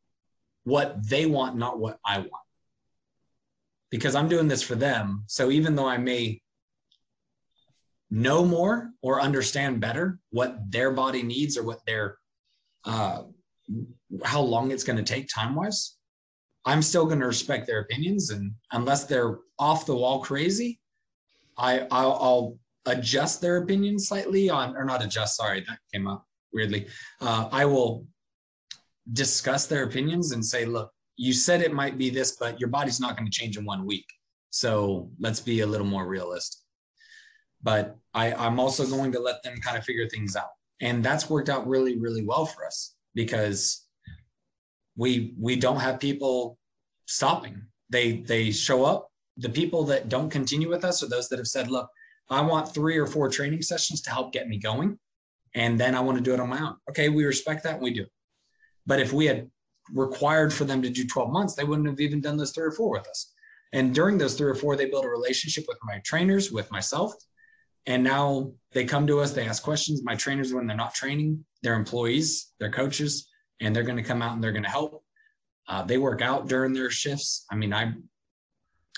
[0.66, 2.32] what they want, not what I want.
[3.92, 5.24] Because I'm doing this for them.
[5.28, 6.42] So even though I may
[8.12, 12.18] know more or understand better what their body needs or what their
[12.84, 13.24] uh,
[14.24, 15.96] how long it's going to take time wise
[16.66, 20.80] i'm still going to respect their opinions and unless they're off the wall crazy
[21.58, 26.26] i i'll, I'll adjust their opinion slightly on or not adjust sorry that came up
[26.52, 26.88] weirdly
[27.22, 28.06] uh, i will
[29.14, 33.00] discuss their opinions and say look you said it might be this but your body's
[33.00, 34.06] not going to change in one week
[34.50, 36.62] so let's be a little more realistic
[37.64, 40.50] but I, I'm also going to let them kind of figure things out.
[40.82, 43.86] And that's worked out really, really well for us because
[44.98, 46.58] we we don't have people
[47.06, 47.62] stopping.
[47.90, 49.10] They they show up.
[49.38, 51.88] The people that don't continue with us are those that have said, look,
[52.30, 54.98] I want three or four training sessions to help get me going.
[55.54, 56.76] And then I want to do it on my own.
[56.90, 58.06] Okay, we respect that and we do.
[58.86, 59.50] But if we had
[59.94, 62.72] required for them to do 12 months, they wouldn't have even done those three or
[62.72, 63.34] four with us.
[63.74, 67.14] And during those three or four, they build a relationship with my trainers, with myself,
[67.88, 70.04] and now they come to us, they ask questions.
[70.04, 73.30] My trainers, when they're not training, they're employees, they're coaches,
[73.60, 75.04] and they're going to come out and they're going to help.
[75.68, 77.46] Uh, they work out during their shifts.
[77.52, 77.94] I mean, I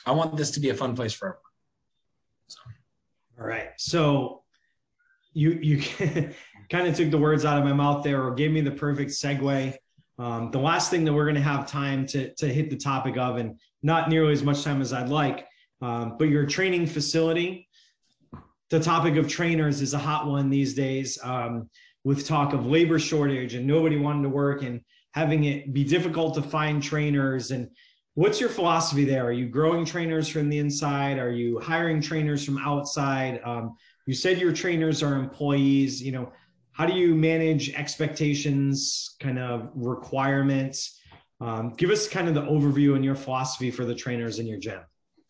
[0.06, 1.42] I want this to be a fun place for everyone.
[2.48, 2.60] So.
[3.40, 3.70] All right.
[3.78, 4.44] So
[5.34, 5.78] you you
[6.70, 9.12] kind of took the words out of my mouth there, or gave me the perfect
[9.12, 9.76] segue.
[10.20, 13.18] Um, the last thing that we're going to have time to to hit the topic
[13.18, 15.48] of, and not nearly as much time as I'd like,
[15.82, 17.68] um, but your training facility.
[18.70, 21.70] The topic of trainers is a hot one these days um,
[22.04, 26.34] with talk of labor shortage and nobody wanting to work and having it be difficult
[26.36, 27.52] to find trainers.
[27.52, 27.70] And
[28.16, 29.26] what's your philosophy there?
[29.26, 31.20] Are you growing trainers from the inside?
[31.20, 33.42] Are you hiring trainers from outside?
[33.44, 36.32] Um, you said your trainers are employees you know
[36.74, 41.00] how do you manage expectations kind of requirements
[41.42, 44.60] um, give us kind of the overview and your philosophy for the trainers in your
[44.60, 44.82] gym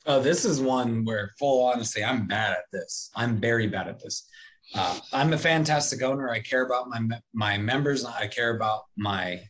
[0.06, 3.10] Oh, this is one where, full honesty, I'm bad at this.
[3.16, 4.28] I'm very bad at this.
[4.76, 6.30] Uh, I'm a fantastic owner.
[6.30, 8.04] I care about my my members.
[8.04, 9.42] I care about my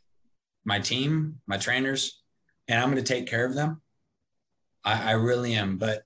[0.66, 2.22] my team, my trainers,
[2.68, 3.82] and I'm going to take care of them.
[4.84, 6.04] I, I really am, but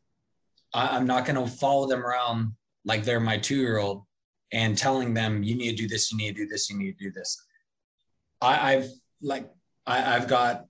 [0.73, 2.53] I, I'm not going to follow them around
[2.85, 4.03] like they're my two year old
[4.53, 6.98] and telling them you need to do this, you need to do this, you need
[6.98, 7.41] to do this.
[8.41, 8.90] I, I've
[9.22, 9.49] like
[9.86, 10.65] I, I've got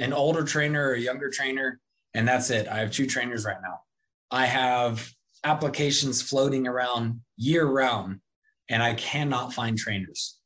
[0.00, 1.80] an older trainer or a younger trainer
[2.14, 2.68] and that's it.
[2.68, 3.80] I have two trainers right now.
[4.30, 5.08] I have
[5.44, 8.20] applications floating around year round,
[8.68, 10.38] and I cannot find trainers.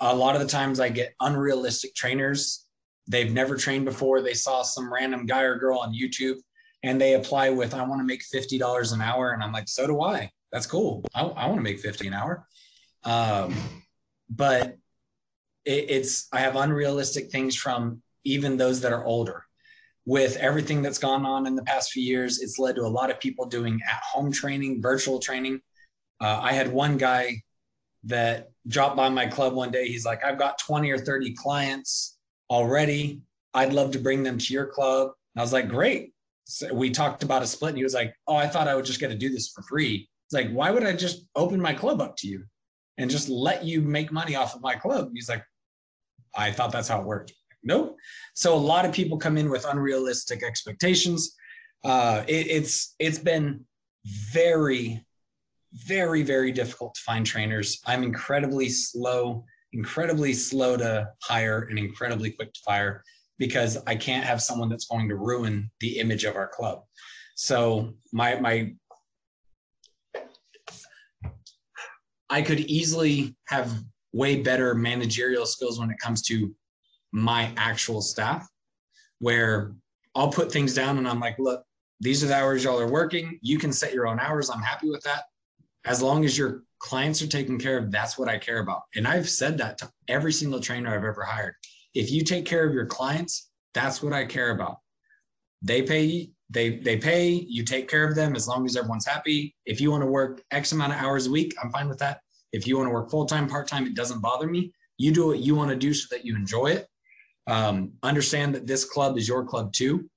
[0.00, 2.66] A lot of the times I get unrealistic trainers.
[3.06, 4.22] They've never trained before.
[4.22, 6.38] They saw some random guy or girl on YouTube
[6.82, 9.32] and they apply with, I want to make $50 an hour.
[9.32, 10.30] And I'm like, so do I.
[10.54, 11.04] That's cool.
[11.14, 12.46] I, I want to make 50 an hour.
[13.02, 13.54] Um,
[14.30, 14.78] but
[15.64, 19.44] it, it's, I have unrealistic things from even those that are older
[20.06, 23.10] with everything that's gone on in the past few years, it's led to a lot
[23.10, 25.60] of people doing at home training, virtual training.
[26.20, 27.42] Uh, I had one guy
[28.04, 29.88] that dropped by my club one day.
[29.88, 32.18] He's like, I've got 20 or 30 clients
[32.48, 33.22] already.
[33.54, 35.08] I'd love to bring them to your club.
[35.34, 36.12] And I was like, great.
[36.44, 38.84] So we talked about a split and he was like, oh, I thought I would
[38.84, 40.08] just get to do this for free.
[40.34, 42.44] Like, why would I just open my club up to you
[42.98, 45.10] and just let you make money off of my club?
[45.14, 45.44] He's like,
[46.36, 47.32] I thought that's how it worked.
[47.62, 47.96] nope.
[48.34, 51.34] So a lot of people come in with unrealistic expectations.
[51.84, 53.64] Uh, it, it's it's been
[54.32, 55.04] very,
[55.86, 57.80] very, very difficult to find trainers.
[57.86, 63.02] I'm incredibly slow, incredibly slow to hire, and incredibly quick to fire
[63.38, 66.82] because I can't have someone that's going to ruin the image of our club.
[67.34, 68.74] So my my
[72.34, 73.72] I could easily have
[74.12, 76.52] way better managerial skills when it comes to
[77.12, 78.48] my actual staff,
[79.20, 79.72] where
[80.16, 81.62] I'll put things down and I'm like, look,
[82.00, 83.38] these are the hours y'all are working.
[83.40, 84.50] You can set your own hours.
[84.50, 85.22] I'm happy with that.
[85.84, 88.82] As long as your clients are taken care of, that's what I care about.
[88.96, 91.54] And I've said that to every single trainer I've ever hired.
[91.94, 94.78] If you take care of your clients, that's what I care about.
[95.62, 99.54] They pay, they they pay, you take care of them as long as everyone's happy.
[99.66, 102.18] If you want to work X amount of hours a week, I'm fine with that.
[102.54, 104.72] If you want to work full time, part time, it doesn't bother me.
[104.96, 106.86] You do what you want to do so that you enjoy it.
[107.48, 110.08] Um, understand that this club is your club too.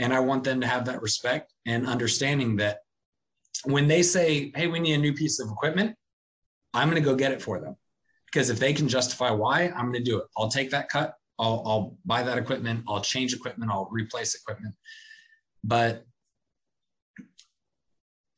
[0.00, 2.78] And I want them to have that respect and understanding that
[3.64, 5.94] when they say, hey, we need a new piece of equipment,
[6.74, 7.76] I'm going to go get it for them.
[8.26, 10.24] Because if they can justify why, I'm going to do it.
[10.36, 11.14] I'll take that cut.
[11.38, 12.82] I'll, I'll buy that equipment.
[12.88, 13.70] I'll change equipment.
[13.70, 14.74] I'll replace equipment.
[15.62, 16.04] But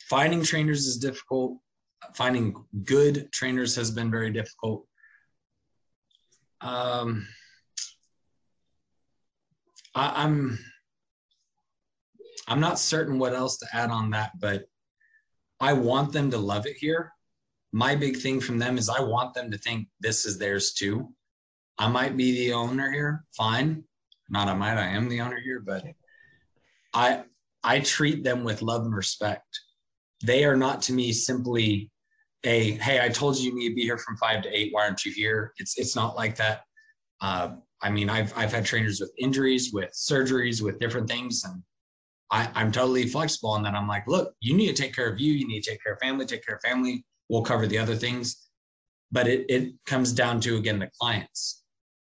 [0.03, 1.57] finding trainers is difficult
[2.15, 4.87] finding good trainers has been very difficult.
[6.61, 7.27] Um,
[9.95, 10.59] I, I'm
[12.49, 14.65] I'm not certain what else to add on that, but
[15.61, 17.13] I want them to love it here.
[17.73, 21.13] My big thing from them is I want them to think this is theirs too.
[21.79, 23.85] I might be the owner here, fine.
[24.29, 25.85] Not I might, I am the owner here, but
[26.95, 27.25] I
[27.63, 29.61] I treat them with love and respect.
[30.25, 31.91] They are not to me simply
[32.45, 34.73] a hey, I told you you need to be here from five to eight.
[34.73, 35.53] Why aren't you here?
[35.59, 36.63] It's it's not like that.
[37.21, 41.63] Uh, I mean, I've I've had trainers with injuries, with surgeries, with different things, and
[42.31, 45.21] I, I'm totally flexible and then I'm like, look, you need to take care of
[45.21, 45.33] you.
[45.33, 46.27] You need to take care of family.
[46.27, 47.05] Take care of family.
[47.29, 48.49] We'll cover the other things,
[49.13, 51.63] but it it comes down to again the clients.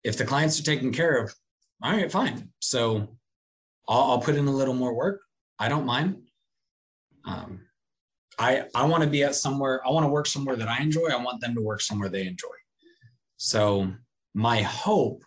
[0.05, 1.35] If the clients are taken care of,
[1.83, 2.51] all right, fine.
[2.61, 3.19] So
[3.89, 5.21] I'll, I'll put in a little more work.
[5.59, 6.23] I don't mind.
[7.25, 7.61] Um,
[8.39, 9.87] I I want to be at somewhere.
[9.87, 11.09] I want to work somewhere that I enjoy.
[11.09, 12.49] I want them to work somewhere they enjoy.
[13.37, 13.93] So
[14.35, 15.23] my hope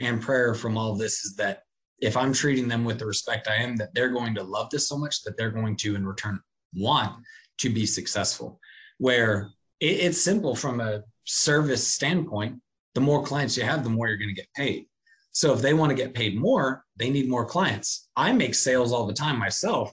[0.00, 1.62] and prayer from all this is that
[2.00, 4.88] if I'm treating them with the respect I am, that they're going to love this
[4.88, 6.40] so much that they're going to, in return,
[6.74, 7.12] want
[7.58, 8.60] to be successful.
[8.98, 9.50] Where
[9.80, 12.60] it, it's simple from a service standpoint.
[12.94, 14.86] The more clients you have, the more you're going to get paid.
[15.32, 18.08] So if they want to get paid more, they need more clients.
[18.16, 19.92] I make sales all the time myself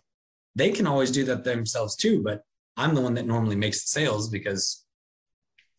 [0.55, 2.41] they can always do that themselves too, but
[2.77, 4.85] I'm the one that normally makes the sales because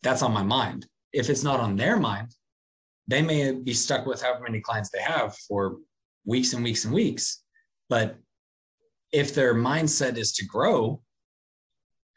[0.03, 0.87] that's on my mind.
[1.13, 2.29] If it's not on their mind,
[3.07, 5.77] they may be stuck with however many clients they have for
[6.25, 7.43] weeks and weeks and weeks.
[7.89, 8.17] But
[9.11, 11.01] if their mindset is to grow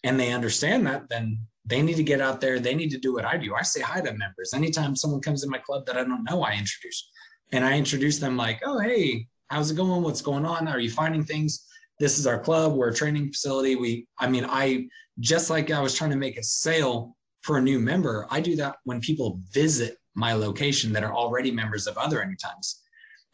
[0.02, 2.58] and they understand that, then they need to get out there.
[2.58, 3.54] They need to do what I do.
[3.54, 4.52] I say hi to members.
[4.54, 7.10] Anytime someone comes in my club that I don't know, I introduce.
[7.52, 10.02] And I introduce them like, oh, hey, how's it going?
[10.02, 10.66] What's going on?
[10.66, 11.66] Are you finding things?
[12.00, 13.76] This is our club we're a training facility.
[13.76, 14.88] We i mean i
[15.20, 18.56] just like i was trying to make a sale for a new member i do
[18.56, 22.82] that when people visit my location that are already members of other anytimes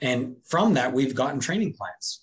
[0.00, 2.22] and from that we've gotten training plans.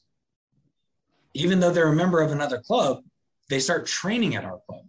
[1.34, 3.03] Even though they're a member of another club
[3.49, 4.86] they start training at our club.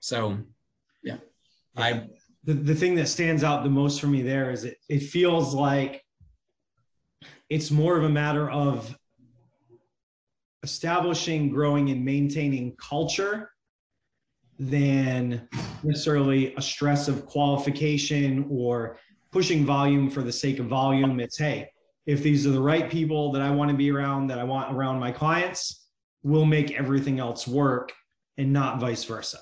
[0.00, 0.38] So
[1.02, 1.18] yeah.
[1.76, 2.08] I
[2.44, 5.54] the, the thing that stands out the most for me there is it, it feels
[5.54, 6.04] like
[7.48, 8.96] it's more of a matter of
[10.62, 13.50] establishing, growing, and maintaining culture
[14.58, 15.48] than
[15.82, 18.98] necessarily a stress of qualification or
[19.32, 21.18] pushing volume for the sake of volume.
[21.18, 21.68] It's, hey,
[22.06, 24.74] if these are the right people that I want to be around, that I want
[24.74, 25.86] around my clients,
[26.22, 27.92] we'll make everything else work
[28.38, 29.38] and not vice versa.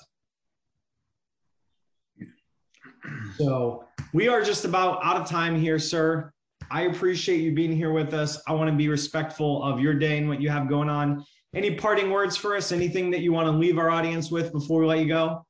[3.36, 6.32] So we are just about out of time here, sir.
[6.70, 8.40] I appreciate you being here with us.
[8.46, 11.24] I want to be respectful of your day and what you have going on.
[11.52, 12.70] Any parting words for us?
[12.70, 15.44] Anything that you want to leave our audience with before we let you go?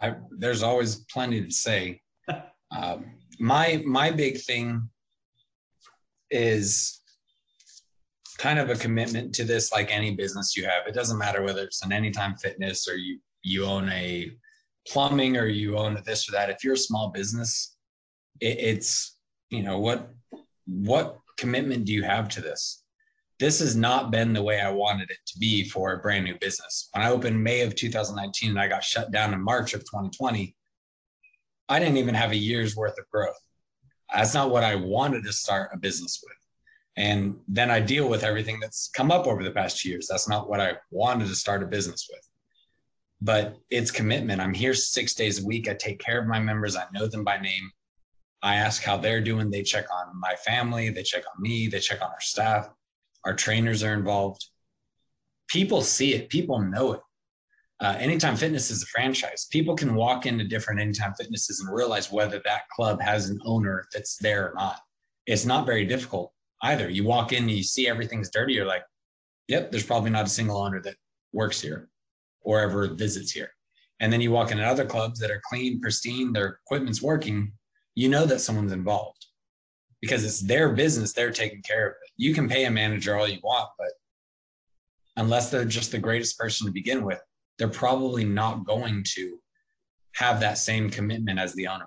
[0.00, 2.00] I, there's always plenty to say.
[2.72, 2.98] uh,
[3.38, 4.88] my my big thing
[6.30, 7.00] is
[8.38, 10.86] kind of a commitment to this, like any business you have.
[10.86, 14.32] It doesn't matter whether it's an anytime fitness or you you own a
[14.88, 16.50] plumbing or you own this or that.
[16.50, 17.76] If you're a small business,
[18.40, 19.17] it, it's
[19.50, 20.10] you know what
[20.66, 22.84] what commitment do you have to this
[23.38, 26.36] this has not been the way i wanted it to be for a brand new
[26.38, 29.80] business when i opened may of 2019 and i got shut down in march of
[29.80, 30.54] 2020
[31.68, 33.38] i didn't even have a year's worth of growth
[34.14, 36.36] That's not what I wanted to start a business with.
[36.96, 40.08] And then I deal with everything that's come up over the past years.
[40.08, 42.26] That's not what I wanted to start a business with.
[43.20, 44.40] But it's commitment.
[44.40, 45.68] I'm here six days a week.
[45.68, 46.76] I take care of my members.
[46.76, 47.70] I know them by name.
[48.42, 49.50] I ask how they're doing.
[49.50, 50.90] They check on my family.
[50.90, 51.66] They check on me.
[51.66, 52.70] They check on our staff.
[53.24, 54.44] Our trainers are involved.
[55.48, 56.28] People see it.
[56.28, 57.00] People know it.
[57.80, 59.46] Uh, Anytime Fitness is a franchise.
[59.50, 63.86] People can walk into different Anytime Fitnesses and realize whether that club has an owner
[63.92, 64.78] that's there or not.
[65.26, 66.32] It's not very difficult
[66.62, 66.88] either.
[66.88, 68.54] You walk in, and you see everything's dirty.
[68.54, 68.82] You're like,
[69.46, 70.96] yep, there's probably not a single owner that
[71.32, 71.88] works here
[72.42, 73.50] or ever visits here.
[74.00, 77.52] And then you walk into other clubs that are clean, pristine, their equipment's working.
[77.98, 79.26] You know that someone's involved
[80.00, 81.12] because it's their business.
[81.12, 82.10] They're taking care of it.
[82.16, 83.90] You can pay a manager all you want, but
[85.16, 87.20] unless they're just the greatest person to begin with,
[87.58, 89.38] they're probably not going to
[90.14, 91.86] have that same commitment as the owner.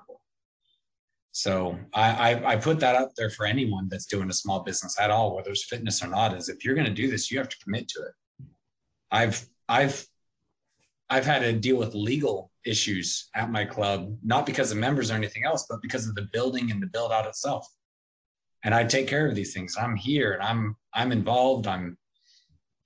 [1.32, 5.00] So I, I, I put that out there for anyone that's doing a small business
[5.00, 7.38] at all, whether it's fitness or not, is if you're going to do this, you
[7.38, 8.14] have to commit to it.
[9.12, 10.06] I've I've
[11.10, 15.16] I've had to deal with legal issues at my club, not because of members or
[15.16, 17.68] anything else, but because of the building and the build out itself.
[18.64, 19.76] And I take care of these things.
[19.80, 21.68] I'm here and I'm I'm involved.
[21.68, 21.98] I'm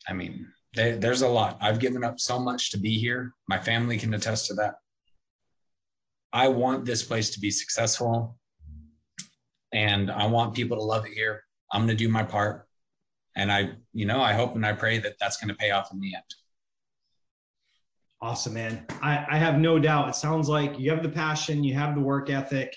[0.08, 1.58] I mean, there, there's a lot.
[1.62, 3.34] I've given up so much to be here.
[3.48, 4.76] My family can attest to that.
[6.32, 8.38] I want this place to be successful
[9.74, 11.44] and I want people to love it here.
[11.72, 12.68] I'm going to do my part.
[13.36, 15.92] And I, you know, I hope and I pray that that's going to pay off
[15.92, 16.24] in the end.
[18.22, 18.86] Awesome, man.
[19.02, 20.10] I, I have no doubt.
[20.10, 22.76] It sounds like you have the passion, you have the work ethic.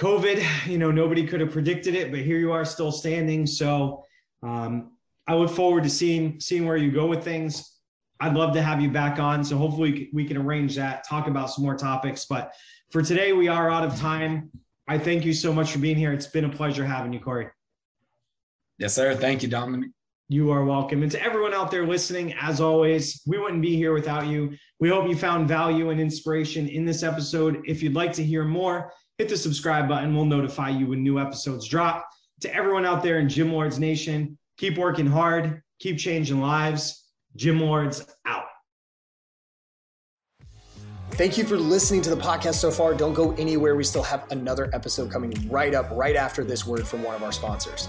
[0.00, 3.46] COVID, you know, nobody could have predicted it, but here you are still standing.
[3.46, 4.04] So
[4.42, 4.92] um,
[5.26, 7.76] I look forward to seeing seeing where you go with things.
[8.20, 9.44] I'd love to have you back on.
[9.44, 12.24] So hopefully we can arrange that, talk about some more topics.
[12.24, 12.52] But
[12.90, 14.50] for today, we are out of time.
[14.88, 16.12] I thank you so much for being here.
[16.12, 17.48] It's been a pleasure having you, Corey.
[18.78, 19.14] Yes, sir.
[19.14, 19.90] Thank you, Dominic.
[20.32, 21.02] You are welcome.
[21.02, 24.56] And to everyone out there listening, as always, we wouldn't be here without you.
[24.78, 27.60] We hope you found value and inspiration in this episode.
[27.66, 30.14] If you'd like to hear more, hit the subscribe button.
[30.14, 32.08] We'll notify you when new episodes drop.
[32.42, 37.08] To everyone out there in Gym Lords Nation, keep working hard, keep changing lives.
[37.34, 38.44] Gym Lords out.
[41.14, 42.94] Thank you for listening to the podcast so far.
[42.94, 43.74] Don't go anywhere.
[43.74, 47.24] We still have another episode coming right up, right after this word from one of
[47.24, 47.88] our sponsors.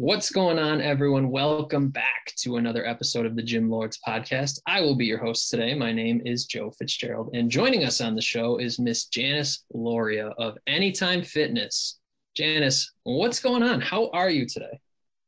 [0.00, 1.28] What's going on, everyone?
[1.28, 4.58] Welcome back to another episode of the Gym Lords podcast.
[4.66, 5.74] I will be your host today.
[5.74, 10.32] My name is Joe Fitzgerald, and joining us on the show is Miss Janice Lauria
[10.38, 11.98] of Anytime Fitness.
[12.34, 13.82] Janice, what's going on?
[13.82, 14.80] How are you today?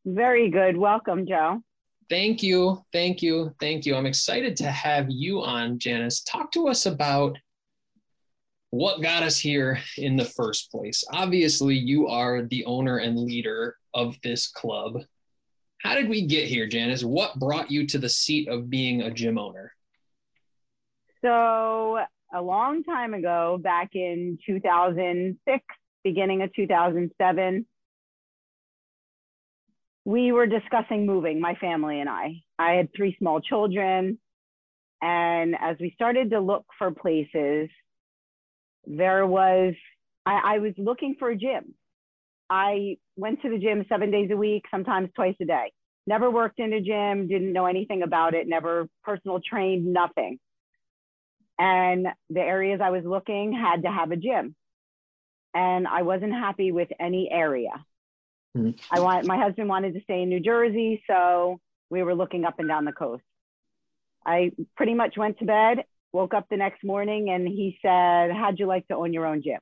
[0.07, 0.79] Very good.
[0.79, 1.61] Welcome, Joe.
[2.09, 2.83] Thank you.
[2.95, 3.55] Thank you.
[3.61, 3.95] Thank you.
[3.95, 6.23] I'm excited to have you on, Janice.
[6.23, 7.37] Talk to us about
[8.73, 11.05] what got us here in the first place.
[11.13, 15.03] Obviously, you are the owner and leader of this club.
[15.83, 17.05] How did we get here, Janice?
[17.05, 19.75] What brought you to the seat of being a gym owner?
[21.21, 21.99] So,
[22.33, 25.65] a long time ago, back in 2006,
[26.03, 27.67] beginning of 2007,
[30.07, 32.43] we were discussing moving, my family and I.
[32.59, 34.19] I had three small children.
[35.03, 37.69] And as we started to look for places,
[38.87, 39.75] there was,
[40.27, 41.75] I, I was looking for a gym.
[42.51, 45.73] I went to the gym seven days a week, sometimes twice a day.
[46.07, 50.39] Never worked in a gym, didn't know anything about it, never personal trained, nothing.
[51.59, 54.55] And the areas I was looking had to have a gym.
[55.55, 57.71] And I wasn't happy with any area.
[58.57, 58.71] Mm-hmm.
[58.91, 62.59] I want my husband wanted to stay in New Jersey, so we were looking up
[62.59, 63.23] and down the coast.
[64.27, 68.59] I pretty much went to bed, woke up the next morning, and he said, "How'd
[68.59, 69.61] you like to own your own gym?"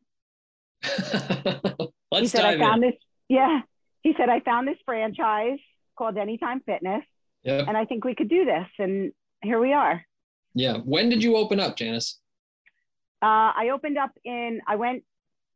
[2.12, 2.90] He said, I found in.
[2.90, 2.98] this,
[3.28, 3.60] yeah.
[4.02, 5.58] He said, I found this franchise
[5.96, 7.04] called Anytime Fitness,
[7.44, 7.68] Yep.
[7.68, 8.66] and I think we could do this.
[8.80, 9.12] And
[9.42, 10.04] here we are.
[10.54, 10.78] Yeah.
[10.78, 12.18] When did you open up, Janice?
[13.22, 15.04] Uh, I opened up in, I went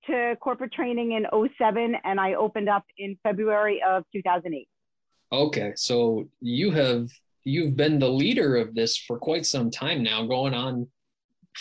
[0.07, 1.27] to corporate training in
[1.59, 4.69] 07 and I opened up in February of 2008.
[5.33, 7.09] Okay, so you have
[7.45, 10.89] you've been the leader of this for quite some time now, going on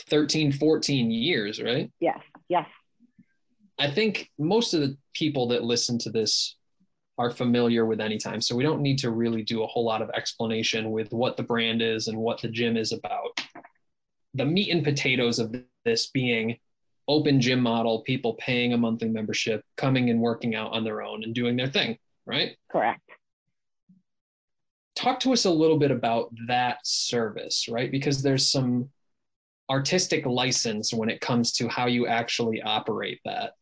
[0.10, 1.92] 13, 14 years, right?
[2.00, 2.20] Yes,
[2.50, 2.66] yes.
[3.78, 6.58] I think most of the people that listen to this
[7.18, 10.10] are familiar with Anytime, so we don't need to really do a whole lot of
[10.12, 13.40] explanation with what the brand is and what the gym is about.
[14.34, 15.56] The meat and potatoes of
[15.86, 16.58] this being
[17.08, 21.24] open gym model, people paying a monthly membership, coming and working out on their own
[21.24, 22.56] and doing their thing, right?
[22.72, 23.02] Correct.
[24.96, 27.92] Talk to us a little bit about that service, right?
[27.92, 28.90] Because there's some
[29.70, 33.54] artistic license when it comes to how you actually operate that.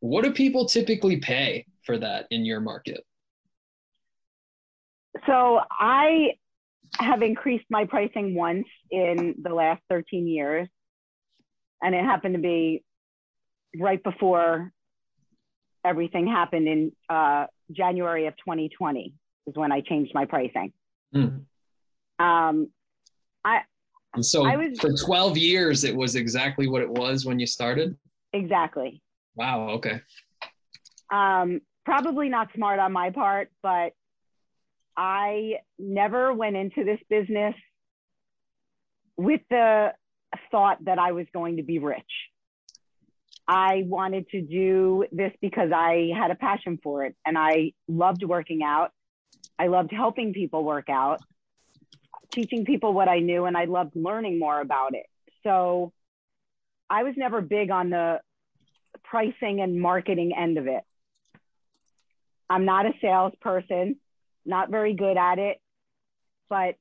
[0.00, 3.04] What do people typically pay for that in your market?
[5.26, 6.32] So I
[6.98, 10.68] have increased my pricing once in the last 13 years,
[11.82, 12.84] and it happened to be
[13.78, 14.70] right before
[15.84, 19.14] everything happened in uh, January of 2020
[19.46, 20.72] is when I changed my pricing.
[21.12, 21.28] Hmm.
[22.18, 22.68] Um,
[24.14, 27.46] And so I was- for 12 years, it was exactly what it was when you
[27.46, 27.98] started.
[28.32, 29.02] exactly.
[29.34, 29.68] Wow.
[29.72, 30.00] Okay.
[31.10, 33.92] Um, probably not smart on my part, but
[34.96, 37.54] I never went into this business
[39.18, 39.94] with the
[40.50, 42.30] thought that I was going to be rich.
[43.46, 48.24] I wanted to do this because I had a passion for it and I loved
[48.24, 48.92] working out.
[49.58, 51.20] I loved helping people work out,
[52.30, 55.06] teaching people what I knew, and I loved learning more about it.
[55.42, 55.92] So
[56.90, 58.20] I was never big on the
[59.04, 60.82] pricing and marketing end of it.
[62.48, 63.96] I'm not a salesperson,
[64.44, 65.58] not very good at it,
[66.48, 66.76] but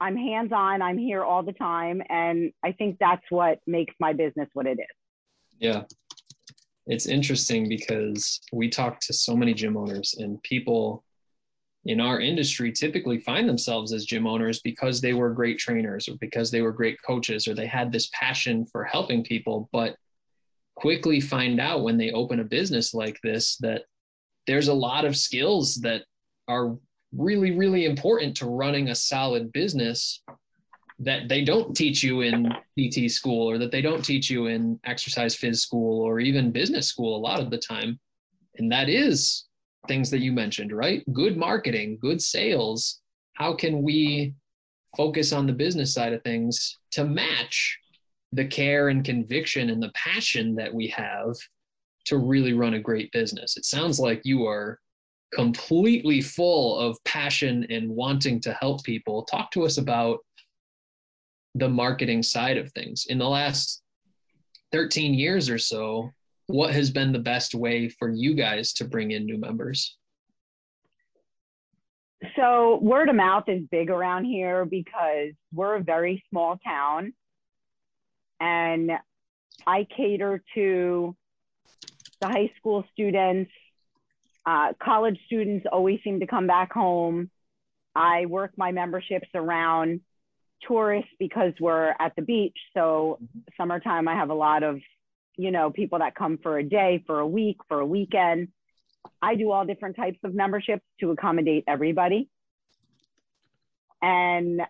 [0.00, 0.82] I'm hands on.
[0.82, 2.02] I'm here all the time.
[2.08, 4.86] And I think that's what makes my business what it is.
[5.58, 5.84] Yeah.
[6.86, 11.02] It's interesting because we talk to so many gym owners and people
[11.86, 16.16] in our industry typically find themselves as gym owners because they were great trainers or
[16.16, 19.96] because they were great coaches or they had this passion for helping people, but
[20.74, 23.82] quickly find out when they open a business like this that
[24.46, 26.02] there's a lot of skills that
[26.48, 26.76] are
[27.12, 30.22] really, really important to running a solid business
[30.98, 34.78] that they don't teach you in PT school or that they don't teach you in
[34.84, 37.98] exercise phys school or even business school a lot of the time.
[38.56, 39.44] And that is
[39.88, 41.02] things that you mentioned, right?
[41.12, 43.00] Good marketing, good sales.
[43.34, 44.34] How can we
[44.96, 47.78] focus on the business side of things to match
[48.32, 51.34] the care and conviction and the passion that we have
[52.06, 53.56] to really run a great business?
[53.56, 54.78] It sounds like you are
[55.34, 59.24] completely full of passion and wanting to help people.
[59.24, 60.18] Talk to us about
[61.54, 63.06] the marketing side of things.
[63.08, 63.82] In the last
[64.72, 66.10] 13 years or so,
[66.46, 69.96] what has been the best way for you guys to bring in new members?
[72.34, 77.12] So, word of mouth is big around here because we're a very small town
[78.40, 78.92] and
[79.66, 81.16] I cater to
[82.20, 83.50] the high school students.
[84.44, 87.30] Uh, college students always seem to come back home.
[87.94, 90.00] I work my memberships around
[90.66, 92.56] tourists because we're at the beach.
[92.74, 93.18] So
[93.56, 94.80] summertime, I have a lot of,
[95.36, 98.48] you know, people that come for a day, for a week, for a weekend.
[99.22, 102.28] I do all different types of memberships to accommodate everybody.
[104.02, 104.62] And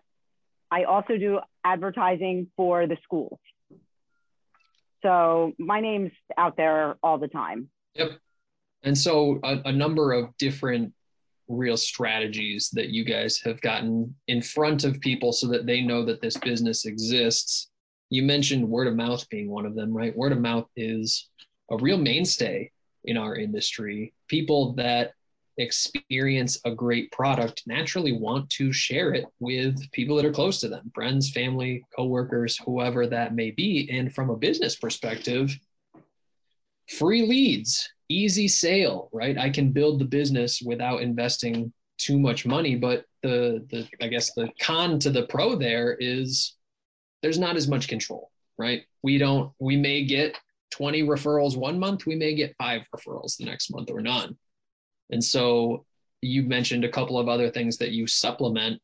[0.69, 3.39] I also do advertising for the schools.
[5.03, 7.69] So my name's out there all the time.
[7.95, 8.11] Yep.
[8.83, 10.93] And so a, a number of different
[11.47, 16.03] real strategies that you guys have gotten in front of people so that they know
[16.05, 17.69] that this business exists.
[18.09, 20.15] You mentioned word of mouth being one of them, right?
[20.15, 21.29] Word of mouth is
[21.69, 22.71] a real mainstay
[23.03, 24.13] in our industry.
[24.27, 25.11] People that
[25.57, 30.69] experience a great product naturally want to share it with people that are close to
[30.69, 33.89] them, friends, family, coworkers, whoever that may be.
[33.91, 35.57] And from a business perspective,
[36.89, 39.37] free leads, easy sale, right?
[39.37, 44.33] I can build the business without investing too much money, but the the I guess
[44.33, 46.56] the con to the pro there is
[47.21, 48.83] there's not as much control, right?
[49.03, 50.37] We don't we may get
[50.71, 54.37] 20 referrals one month, we may get 5 referrals the next month or none.
[55.09, 55.85] And so
[56.21, 58.81] you mentioned a couple of other things that you supplement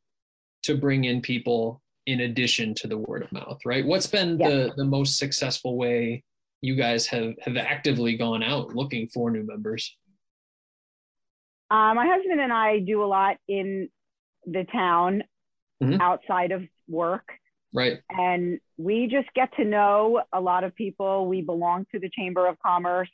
[0.64, 3.86] to bring in people in addition to the word of mouth, right?
[3.86, 4.50] What's been Yeah.
[4.50, 6.24] the the most successful way
[6.62, 9.98] you guys have have actively gone out looking for new members?
[11.70, 13.90] Uh, my husband and I do a lot in
[14.46, 15.24] the town
[15.82, 16.00] Mhm.
[16.00, 17.40] outside of work.
[17.74, 18.00] Right.
[18.10, 21.28] and we just get to know a lot of people.
[21.28, 23.10] We belong to the Chamber of Commerce,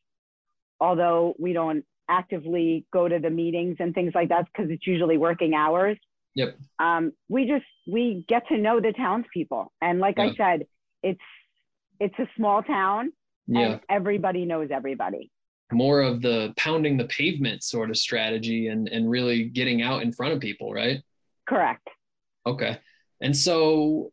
[0.79, 5.17] although we don't actively go to the meetings and things like that because it's usually
[5.17, 5.97] working hours.
[6.35, 6.57] Yep.
[6.79, 10.25] Um, we just we get to know the townspeople, and like Yeah.
[10.25, 10.67] I said,
[11.03, 11.19] it's
[11.99, 13.11] it's a small town,
[13.47, 13.59] Yeah.
[13.73, 15.31] and everybody knows everybody.
[15.71, 20.11] More of the pounding the pavement sort of strategy and and really getting out in
[20.11, 21.01] front of people, right?
[21.47, 21.87] Correct.
[22.45, 22.77] Okay.
[23.21, 24.11] And so,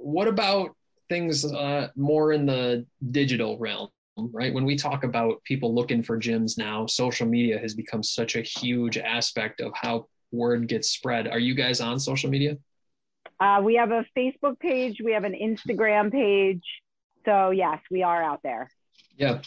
[0.00, 0.76] what about
[1.08, 4.52] things uh, more in the digital realm, right?
[4.52, 8.42] When we talk about people looking for gyms now, social media has become such a
[8.42, 11.28] huge aspect of how word gets spread.
[11.28, 12.56] Are you guys on social media?
[13.40, 15.00] Uh, we have a Facebook page.
[15.02, 16.62] We have an Instagram page.
[17.24, 18.70] So yes, we are out there.
[19.16, 19.40] Yeah.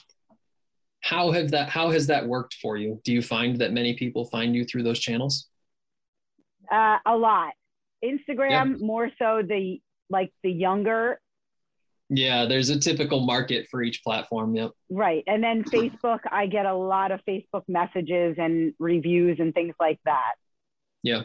[1.01, 1.69] How have that?
[1.69, 3.01] How has that worked for you?
[3.03, 5.47] Do you find that many people find you through those channels?
[6.71, 7.53] Uh, a lot.
[8.03, 11.19] Instagram more so the like the younger,
[12.09, 14.55] Yeah, there's a typical market for each platform.
[14.55, 14.71] Yep.
[14.89, 15.23] right?
[15.27, 19.99] And then Facebook, I get a lot of Facebook messages and reviews and things like
[20.05, 20.33] that.
[21.03, 21.23] Yeah.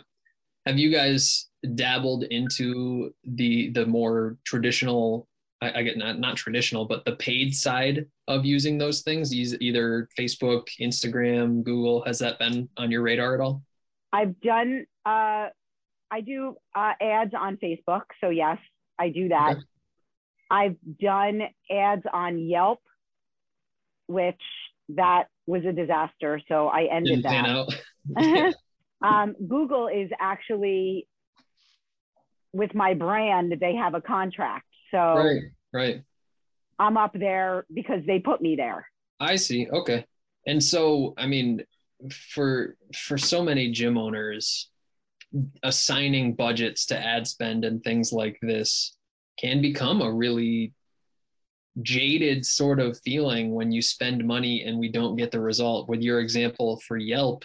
[0.66, 5.28] Have you guys dabbled into the the more traditional?
[5.60, 10.08] I, I get not not traditional, but the paid side of using those things, either
[10.18, 12.02] Facebook, Instagram, Google.
[12.04, 13.62] Has that been on your radar at all?
[14.12, 14.86] I've done.
[15.04, 15.48] Uh,
[16.10, 18.58] I do uh, ads on Facebook, so yes,
[18.98, 19.52] I do that.
[19.52, 19.60] Okay.
[20.50, 22.80] I've done ads on Yelp,
[24.06, 24.40] which
[24.90, 27.74] that was a disaster, so I ended Didn't
[28.14, 28.54] that.
[29.02, 31.08] um, Google is actually
[32.56, 34.66] with my brand, they have a contract.
[34.90, 35.42] So right,
[35.72, 36.02] right.
[36.78, 38.86] I'm up there because they put me there.
[39.20, 39.68] I see.
[39.70, 40.04] Okay.
[40.46, 41.62] And so, I mean,
[42.10, 44.70] for for so many gym owners,
[45.62, 48.96] assigning budgets to ad spend and things like this
[49.38, 50.72] can become a really
[51.82, 55.88] jaded sort of feeling when you spend money and we don't get the result.
[55.88, 57.44] With your example for Yelp,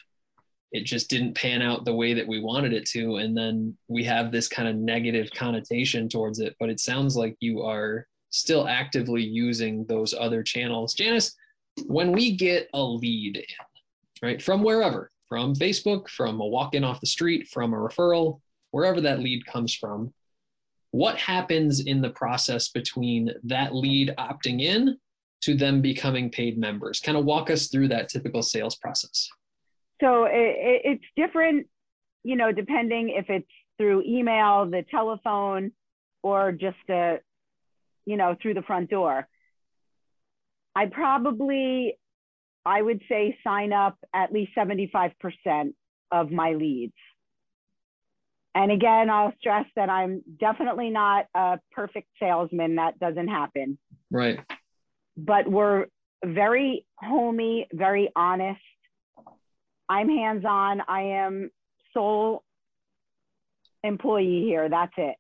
[0.72, 4.04] it just didn't pan out the way that we wanted it to and then we
[4.06, 8.68] have this kind of negative connotation towards it, but it sounds like you are still
[8.68, 10.94] actively using those other channels.
[10.94, 11.36] Janice,
[11.86, 13.44] when we get a lead
[14.22, 18.42] right, from wherever, from Facebook, from a walk in off the street, from a referral,
[18.72, 20.14] wherever that lead comes from,
[20.92, 24.98] what happens in the process between that lead opting in
[25.40, 27.00] to them becoming paid members?
[27.00, 29.30] Kind of walk us through that typical sales process.
[30.02, 31.66] So it, it, it's different,
[32.24, 33.48] you know, depending if it's
[33.78, 35.72] through email, the telephone,
[36.24, 37.20] or just a,
[38.06, 39.30] you know, through the front door.
[40.76, 41.98] I probably,
[42.66, 45.14] I would say sign up at least 75%
[46.12, 46.94] of my leads.
[48.54, 52.76] And again, I'll stress that I'm definitely not a perfect salesman.
[52.76, 53.78] That doesn't happen.
[54.12, 54.40] Right.
[55.16, 55.86] But we're
[56.24, 58.60] very homey, very honest.
[59.88, 60.82] I'm hands on.
[60.88, 61.50] I am
[61.94, 62.44] sole
[63.84, 64.70] employee here.
[64.70, 65.16] That's it.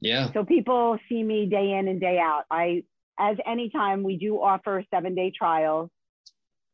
[0.00, 0.32] Yeah.
[0.32, 2.44] So people see me day in and day out.
[2.50, 2.82] I,
[3.18, 5.90] as anytime, we do offer seven day trials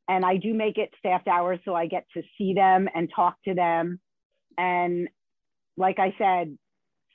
[0.09, 3.37] and I do make it staffed hours so I get to see them and talk
[3.47, 4.01] to them.
[4.57, 5.09] And
[5.77, 6.57] like I said,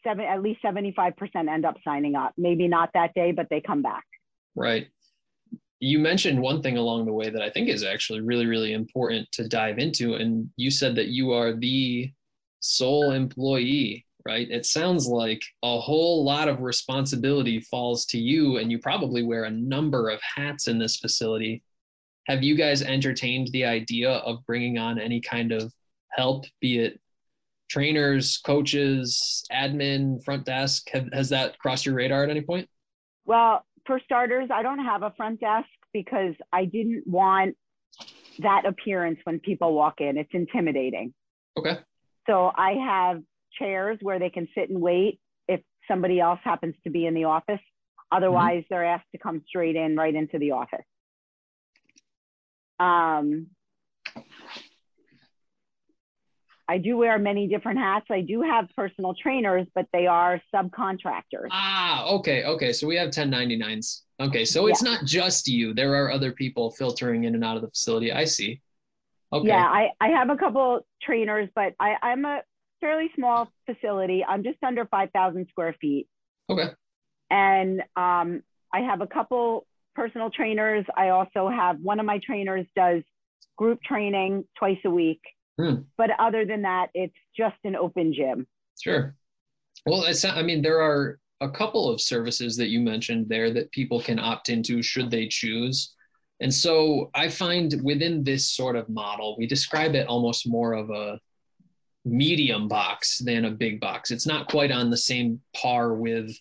[0.04, 1.14] seven, at least 75%
[1.50, 2.34] end up signing up.
[2.38, 4.04] Maybe not that day, but they come back.
[4.56, 4.88] Right.
[5.80, 9.30] You mentioned one thing along the way that I think is actually really, really important
[9.34, 10.16] to dive into.
[10.16, 12.12] And you said that you are the
[12.60, 14.50] sole employee, right?
[14.50, 19.44] It sounds like a whole lot of responsibility falls to you, and you probably wear
[19.44, 21.64] a number of hats in this facility.
[22.28, 25.74] Have you guys entertained the idea of bringing on any kind of
[26.12, 27.00] help, be it
[27.70, 30.90] trainers, coaches, admin, front desk?
[30.94, 32.70] Have, has that crossed your radar at any point?
[33.26, 37.56] Well, for starters, I don't have a front desk because I didn't want
[38.40, 40.18] that appearance when people walk in.
[40.18, 41.14] It's intimidating.
[41.58, 41.78] Okay.
[42.28, 43.22] So I have
[43.60, 47.26] chairs where they can sit and wait if somebody else happens to be in the
[47.26, 47.56] office.
[47.56, 48.18] Mm-hmm.
[48.18, 50.86] Otherwise, they're asked to come straight in right into the office.
[52.84, 53.48] Um,
[56.68, 58.06] I do wear many different hats.
[58.10, 61.50] I do have personal trainers, but they are subcontractors.
[61.52, 62.72] Ah, okay, okay.
[62.72, 64.02] So we have 1099s.
[64.20, 65.74] Okay, so it's not just you.
[65.74, 68.12] There are other people filtering in and out of the facility.
[68.12, 68.62] I see.
[69.34, 69.48] Okay.
[69.48, 72.42] Yeah, I, I have a couple trainers, but I, I'm a
[72.80, 74.24] fairly small facility.
[74.28, 76.08] I'm just under 5,000 square feet.
[76.50, 76.70] Okay.
[77.30, 78.44] And um,
[78.74, 79.66] I have a couple
[79.96, 80.86] personal trainers.
[80.96, 83.04] I also have one of my trainers does
[83.58, 85.22] group training twice a week.
[85.60, 85.82] Hmm.
[85.98, 88.48] But other than that, it's just an open gym.
[88.82, 89.16] Sure.
[89.86, 93.72] Well, it's I mean, there are a couple of services that you mentioned there that
[93.72, 95.94] people can opt into should they choose.
[96.40, 100.90] And so I find within this sort of model, we describe it almost more of
[100.90, 101.20] a
[102.06, 104.12] medium box than a big box.
[104.12, 106.36] It's not quite on the same par with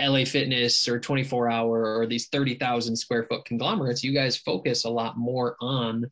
[0.00, 4.02] LA Fitness or 24 hour or these 30,000 square foot conglomerates.
[4.02, 6.10] You guys focus a lot more on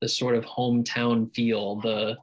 [0.00, 2.16] the sort of hometown feel, the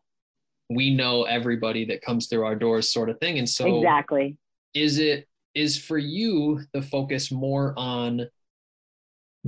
[0.69, 3.38] we know everybody that comes through our doors sort of thing.
[3.40, 4.38] And so exactly.
[4.74, 8.28] Is it is for you the focus more on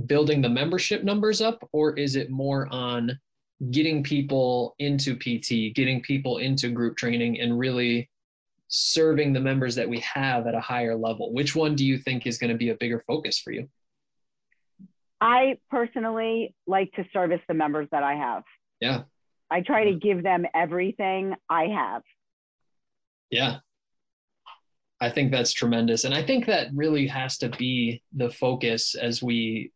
[0.06, 3.18] building the membership numbers up or is it more on
[3.70, 8.08] getting people into PT, getting people into group training and really
[8.70, 11.32] serving the members that we have at a higher level?
[11.32, 13.68] Which one do you think is going to be a bigger focus for you?
[15.20, 18.44] I personally like to service the members that I have.
[18.80, 19.02] Yeah.
[19.50, 22.02] I try to give them everything I have.
[23.30, 23.58] Yeah.
[25.00, 26.04] I think that's tremendous.
[26.04, 29.72] And I think that really has to be the focus as we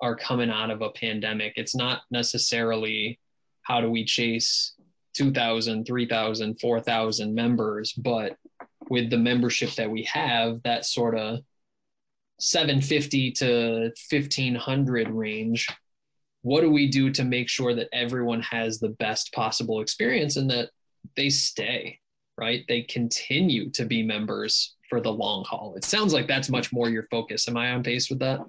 [0.00, 1.52] are coming out of a pandemic.
[1.56, 3.20] It's not necessarily
[3.62, 4.72] how do we chase
[5.14, 8.36] 2,000, 3,000, 4,000 members, but
[8.88, 11.40] with the membership that we have, that sort of
[12.38, 15.68] 750 to 1500 range
[16.42, 20.48] what do we do to make sure that everyone has the best possible experience and
[20.48, 20.70] that
[21.14, 22.00] they stay
[22.40, 22.64] right?
[22.68, 25.74] They continue to be members for the long haul.
[25.76, 27.46] It sounds like that's much more your focus.
[27.46, 28.40] Am i on pace with that?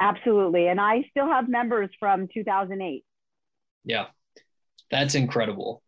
[0.00, 0.66] Absolutely.
[0.66, 3.04] And i still have members from 2008
[3.88, 4.06] yeah.
[4.90, 5.80] That's incredible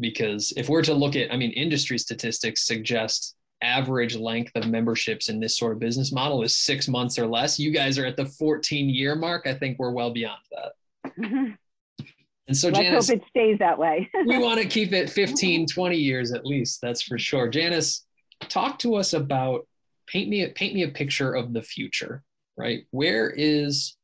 [0.00, 5.28] because if we're to look at i mean industry statistics suggest average length of memberships
[5.28, 7.58] in this sort of business model is six months or less.
[7.58, 9.46] You guys are at the 14 year mark.
[9.46, 11.12] I think we're well beyond that.
[11.18, 11.52] Mm-hmm.
[12.46, 14.10] And so, Let's Janice, hope it stays that way.
[14.26, 16.80] we want to keep it 15, 20 years at least.
[16.82, 17.48] That's for sure.
[17.48, 18.04] Janice,
[18.48, 19.66] talk to us about
[20.06, 22.22] paint me paint me a picture of the future.
[22.56, 23.96] Right, where is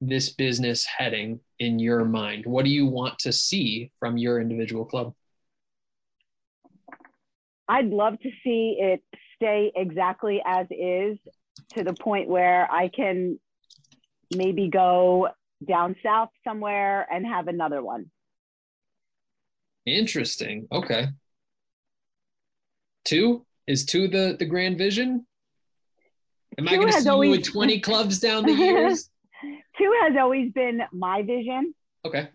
[0.00, 2.44] this business heading in your mind?
[2.44, 5.14] What do you want to see from your individual club?
[7.68, 9.02] I'd love to see it
[9.36, 11.18] stay exactly as is
[11.74, 13.38] to the point where I can
[14.34, 15.28] maybe go
[15.66, 18.06] down south somewhere and have another one.
[19.86, 20.66] Interesting.
[20.72, 21.08] Okay.
[23.04, 25.26] Two is two the the grand vision.
[26.58, 29.10] Am two I going to see always, you with twenty clubs down the years?
[29.78, 31.74] two has always been my vision.
[32.04, 32.28] Okay.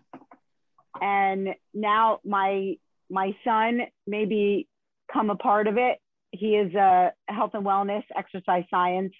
[1.00, 2.76] And now my
[3.10, 4.68] my son maybe
[5.12, 5.98] come a part of it.
[6.32, 9.12] He is a health and wellness, exercise science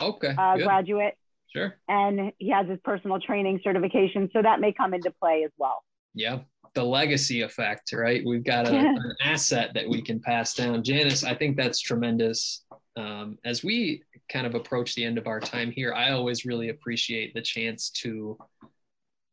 [0.00, 1.14] okay, uh, graduate.
[1.54, 1.74] Sure.
[1.88, 5.82] And he has his personal training certification, so that may come into play as well.
[6.12, 6.40] Yeah,
[6.74, 8.22] the legacy effect, right?
[8.26, 10.82] We've got a, an asset that we can pass down.
[10.82, 12.64] Janice, I think that's tremendous.
[12.96, 16.70] Um, as we kind of approach the end of our time here, I always really
[16.70, 18.38] appreciate the chance to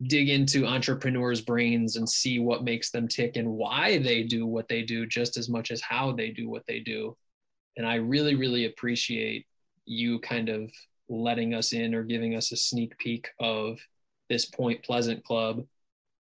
[0.07, 4.67] dig into entrepreneurs' brains and see what makes them tick and why they do what
[4.67, 7.15] they do just as much as how they do what they do.
[7.77, 9.45] And I really, really appreciate
[9.85, 10.71] you kind of
[11.09, 13.79] letting us in or giving us a sneak peek of
[14.29, 15.65] this Point Pleasant Club.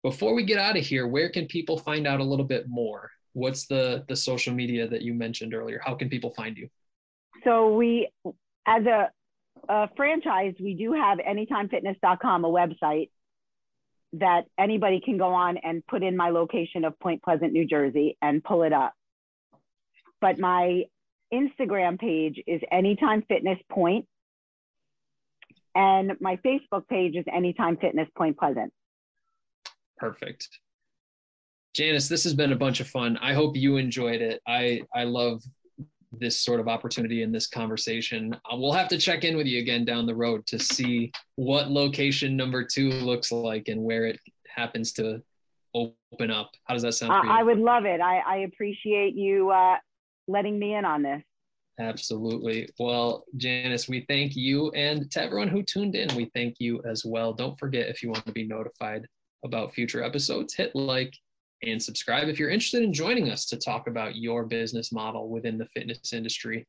[0.03, 3.09] Before we get out of here, where can people find out a little bit more?
[3.33, 5.81] What's the the social media that you mentioned earlier?
[5.83, 6.69] How can people find you?
[7.43, 8.09] So we,
[8.67, 9.09] as a,
[9.67, 13.09] a franchise, we do have anytimefitness.com, a website
[14.13, 18.17] that anybody can go on and put in my location of Point Pleasant, New Jersey
[18.21, 18.93] and pull it up.
[20.21, 20.83] But my
[21.33, 24.05] Instagram page is Anytime Fitness Point,
[25.75, 28.71] and my Facebook page is Anytime Fitness Point Pleasant.
[29.97, 30.47] Perfect.
[31.73, 33.17] Janice, this has been a bunch of fun.
[33.17, 34.41] I hope you enjoyed it.
[34.47, 35.41] I I love
[36.19, 38.33] this sort of opportunity in this conversation.
[38.33, 41.69] Uh, we'll have to check in with you again down the road to see what
[41.69, 45.21] location number two looks like and where it happens to
[45.73, 46.51] open up.
[46.65, 47.11] How does that sound?
[47.11, 47.99] Uh, I would love it.
[48.01, 49.77] I, I appreciate you uh,
[50.27, 51.23] letting me in on this.
[51.79, 52.69] Absolutely.
[52.77, 54.69] Well, Janice, we thank you.
[54.71, 57.33] And to everyone who tuned in, we thank you as well.
[57.33, 59.07] Don't forget if you want to be notified
[59.43, 61.13] about future episodes, hit like,
[61.71, 65.57] and subscribe if you're interested in joining us to talk about your business model within
[65.57, 66.67] the fitness industry.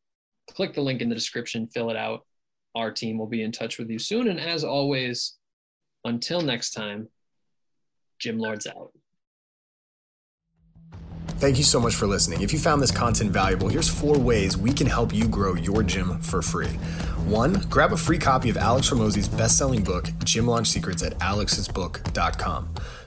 [0.50, 2.26] Click the link in the description, fill it out.
[2.74, 4.28] Our team will be in touch with you soon.
[4.28, 5.34] And as always,
[6.04, 7.08] until next time,
[8.18, 8.92] Gym Lords out.
[11.44, 12.40] thank you so much for listening.
[12.40, 15.82] If you found this content valuable, here's four ways we can help you grow your
[15.82, 16.78] gym for free.
[17.26, 21.18] One, grab a free copy of Alex Hormozi's best selling book, Gym Launch Secrets, at
[21.18, 22.70] alexsbook.com.